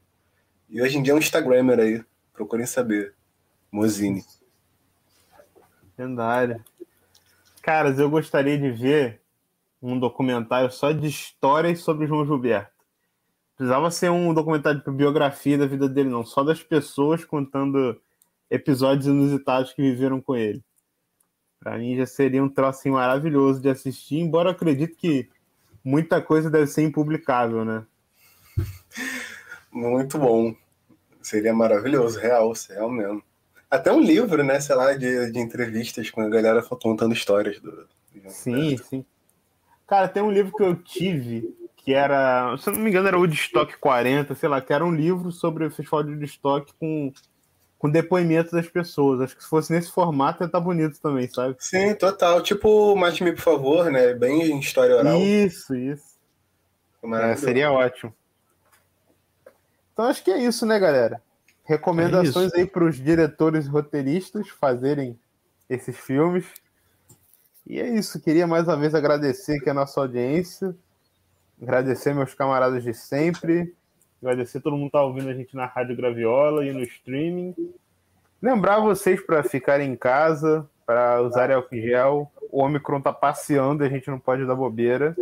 E 0.70 0.82
hoje 0.82 0.98
em 0.98 1.04
dia 1.04 1.14
é 1.14 1.16
um 1.16 1.20
Instagrammer 1.20 1.80
aí. 1.80 2.04
Procurem 2.34 2.66
saber. 2.66 3.16
Mozini. 3.72 4.24
Lendário. 5.98 6.64
Caras, 7.62 8.00
eu 8.00 8.10
gostaria 8.10 8.58
de 8.58 8.70
ver 8.70 9.22
um 9.82 9.98
documentário 9.98 10.72
só 10.72 10.92
de 10.92 11.08
histórias 11.08 11.80
sobre 11.80 12.06
o 12.06 12.08
João 12.08 12.26
Gilberto. 12.26 12.72
Precisava 13.56 13.90
ser 13.92 14.10
um 14.10 14.34
documentário 14.34 14.84
de 14.84 14.92
biografia 14.92 15.58
da 15.58 15.66
vida 15.66 15.88
dele, 15.88 16.10
não. 16.10 16.26
Só 16.26 16.44
das 16.44 16.62
pessoas 16.62 17.24
contando 17.24 18.00
episódios 18.52 19.08
inusitados 19.08 19.74
que 19.74 19.82
viveram 19.82 20.22
com 20.22 20.36
ele. 20.36 20.62
Pra 21.58 21.78
mim 21.78 21.96
já 21.96 22.06
seria 22.06 22.44
um 22.44 22.50
troço 22.50 22.90
maravilhoso 22.90 23.62
de 23.62 23.70
assistir, 23.70 24.18
embora 24.18 24.50
eu 24.50 24.54
acredite 24.54 24.96
que 24.96 25.30
muita 25.84 26.22
coisa 26.22 26.50
deve 26.50 26.68
ser 26.68 26.84
impublicável, 26.84 27.64
né? 27.64 27.86
Muito 29.72 30.20
bom. 30.20 30.54
Seria 31.22 31.54
maravilhoso, 31.54 32.20
real, 32.20 32.52
real 32.70 32.90
mesmo. 32.90 33.24
Até 33.70 33.92
um 33.92 34.02
livro, 34.02 34.44
né? 34.44 34.60
Sei 34.60 34.76
lá, 34.76 34.94
de, 34.94 35.32
de 35.32 35.40
entrevistas 35.40 36.10
com 36.10 36.22
a 36.22 36.30
galera 36.30 36.62
contando 36.62 37.14
histórias 37.14 37.60
do. 37.60 37.88
Sim, 38.28 38.76
sim. 38.78 39.06
Cara, 39.88 40.10
tem 40.10 40.22
um 40.22 40.32
livro 40.32 40.52
que 40.56 40.64
eu 40.64 40.76
tive 40.76 41.56
que 41.84 41.94
era, 41.94 42.56
se 42.58 42.70
eu 42.70 42.74
não 42.74 42.82
me 42.82 42.90
engano, 42.90 43.08
era 43.08 43.18
o 43.18 43.22
Woodstock 43.22 43.78
40, 43.78 44.36
sei 44.36 44.48
lá, 44.48 44.62
que 44.62 44.72
era 44.72 44.86
um 44.86 44.94
livro 44.94 45.32
sobre 45.32 45.66
o 45.66 45.72
Festival 45.72 46.04
de 46.04 46.12
Woodstock 46.12 46.74
com, 46.80 47.12
com 47.82 47.90
depoimentos 47.90 48.52
das 48.52 48.68
pessoas. 48.68 49.22
Acho 49.22 49.36
que 49.36 49.42
se 49.42 49.50
fosse 49.50 49.74
nesse 49.74 49.92
formato 49.92 50.44
ia 50.44 50.46
estar 50.46 50.60
bonito 50.60 51.02
também, 51.02 51.28
sabe? 51.28 51.56
Sim, 51.58 51.96
total. 51.96 52.40
Tipo, 52.44 52.96
Mate-me, 52.96 53.32
por 53.32 53.42
favor, 53.42 53.90
né? 53.90 54.14
Bem 54.14 54.52
em 54.52 54.60
história 54.60 54.96
oral. 54.96 55.20
Isso, 55.20 55.74
isso. 55.74 56.16
É, 57.02 57.08
Maravilhoso. 57.08 57.44
seria 57.44 57.72
ótimo. 57.72 58.14
Então 59.92 60.06
acho 60.06 60.24
que 60.24 60.30
é 60.30 60.38
isso, 60.38 60.64
né, 60.64 60.78
galera? 60.78 61.24
Recomendações 61.64 62.54
É 62.54 62.60
aí 62.60 62.68
para 62.68 62.84
os 62.84 62.98
diretores 62.98 63.66
e 63.66 63.70
roteiristas 63.70 64.48
fazerem 64.50 65.20
esses 65.68 65.98
filmes. 65.98 66.46
E 67.66 67.80
é 67.80 67.90
isso, 67.90 68.22
queria 68.22 68.46
mais 68.46 68.68
uma 68.68 68.78
vez 68.78 68.94
agradecer 68.94 69.58
aqui 69.58 69.72
a 69.72 69.74
nossa 69.74 70.00
audiência, 70.00 70.76
agradecer 71.60 72.14
meus 72.14 72.36
camaradas 72.36 72.84
de 72.84 72.94
sempre, 72.94 73.74
agradecer 74.22 74.62
todo 74.62 74.78
mundo 74.78 74.88
que 74.88 74.92
tá 74.92 75.04
ouvindo 75.04 75.30
a 75.30 75.34
gente 75.34 75.56
na 75.56 75.66
Rádio 75.66 75.96
Graviola 75.96 76.66
e 76.66 76.72
no 76.72 76.82
streaming. 76.84 77.56
Lembrar 78.42 78.80
vocês 78.80 79.20
para 79.20 79.44
ficarem 79.44 79.92
em 79.92 79.96
casa, 79.96 80.68
para 80.86 81.22
usar 81.22 81.52
álcool 81.52 81.76
gel. 81.76 82.32
O 82.52 82.62
Omicron 82.64 83.02
tá 83.02 83.14
passeando, 83.14 83.84
a 83.84 83.90
gente 83.90 84.10
não 84.10 84.20
pode 84.20 84.46
dar 84.46 84.56
bobeira. 84.56 85.16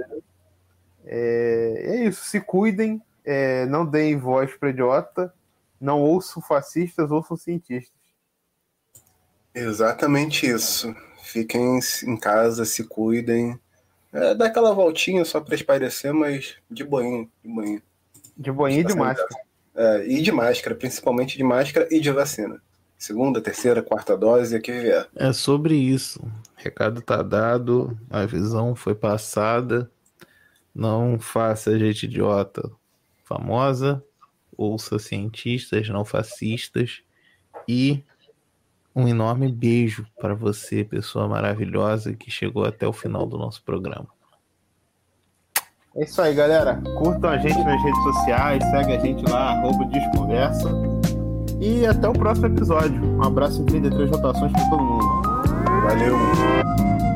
É, 1.05 1.83
é 1.85 2.03
isso, 2.05 2.25
se 2.25 2.41
cuidem, 2.41 3.01
é, 3.23 3.65
não 3.65 3.85
deem 3.85 4.17
voz 4.17 4.55
para 4.55 4.69
idiota, 4.69 5.33
não 5.79 6.01
ouçam 6.01 6.41
fascistas, 6.41 7.11
ouçam 7.11 7.37
cientistas. 7.37 7.97
Exatamente 9.53 10.45
isso. 10.45 10.95
Fiquem 11.23 11.79
em 12.05 12.17
casa, 12.17 12.65
se 12.65 12.83
cuidem. 12.83 13.59
É, 14.11 14.33
dá 14.33 14.47
aquela 14.47 14.73
voltinha 14.73 15.23
só 15.23 15.39
para 15.39 15.55
espairecer, 15.55 16.13
mas 16.13 16.57
de 16.69 16.83
boinha, 16.83 17.27
de 17.43 17.49
boinha. 17.49 17.81
De 18.39 18.51
boinha 18.53 18.79
e 18.79 18.83
de 18.85 18.95
máscara. 18.95 19.27
É, 19.75 20.07
e 20.07 20.21
de 20.21 20.31
máscara, 20.31 20.73
principalmente 20.73 21.37
de 21.37 21.43
máscara 21.43 21.89
e 21.91 21.99
de 21.99 22.09
vacina. 22.09 22.61
Segunda, 22.97 23.41
terceira, 23.41 23.83
quarta 23.83 24.17
dose, 24.17 24.55
aqui 24.55 24.71
vier. 24.71 25.07
É 25.15 25.33
sobre 25.33 25.75
isso. 25.75 26.21
O 26.21 26.31
recado 26.55 27.01
tá 27.01 27.21
dado, 27.21 27.97
a 28.09 28.25
visão 28.25 28.75
foi 28.75 28.95
passada. 28.95 29.91
Não 30.73 31.19
faça 31.19 31.77
gente 31.77 32.03
idiota 32.03 32.71
famosa. 33.25 34.03
Ouça 34.57 34.97
cientistas 34.99 35.89
não 35.89 36.03
fascistas. 36.03 37.01
E 37.67 38.03
um 38.95 39.07
enorme 39.07 39.51
beijo 39.51 40.05
para 40.19 40.33
você, 40.33 40.83
pessoa 40.83 41.27
maravilhosa 41.27 42.13
que 42.13 42.31
chegou 42.31 42.65
até 42.65 42.87
o 42.87 42.93
final 42.93 43.25
do 43.25 43.37
nosso 43.37 43.63
programa. 43.63 44.07
É 45.95 46.03
isso 46.03 46.21
aí, 46.21 46.33
galera. 46.35 46.79
Curtam 46.99 47.31
a 47.31 47.37
gente 47.37 47.57
nas 47.63 47.81
redes 47.83 48.03
sociais, 48.03 48.63
segue 48.69 48.93
a 48.93 48.99
gente 48.99 49.29
lá, 49.29 49.51
arroba 49.51 49.85
Desconversa. 49.85 50.69
E 51.59 51.85
até 51.85 52.07
o 52.07 52.13
próximo 52.13 52.47
episódio. 52.47 53.03
Um 53.17 53.23
abraço 53.23 53.61
em 53.61 53.65
33 53.65 54.11
rotações 54.11 54.51
para 54.51 54.69
todo 54.69 54.83
mundo. 54.83 55.05
Valeu! 55.83 57.08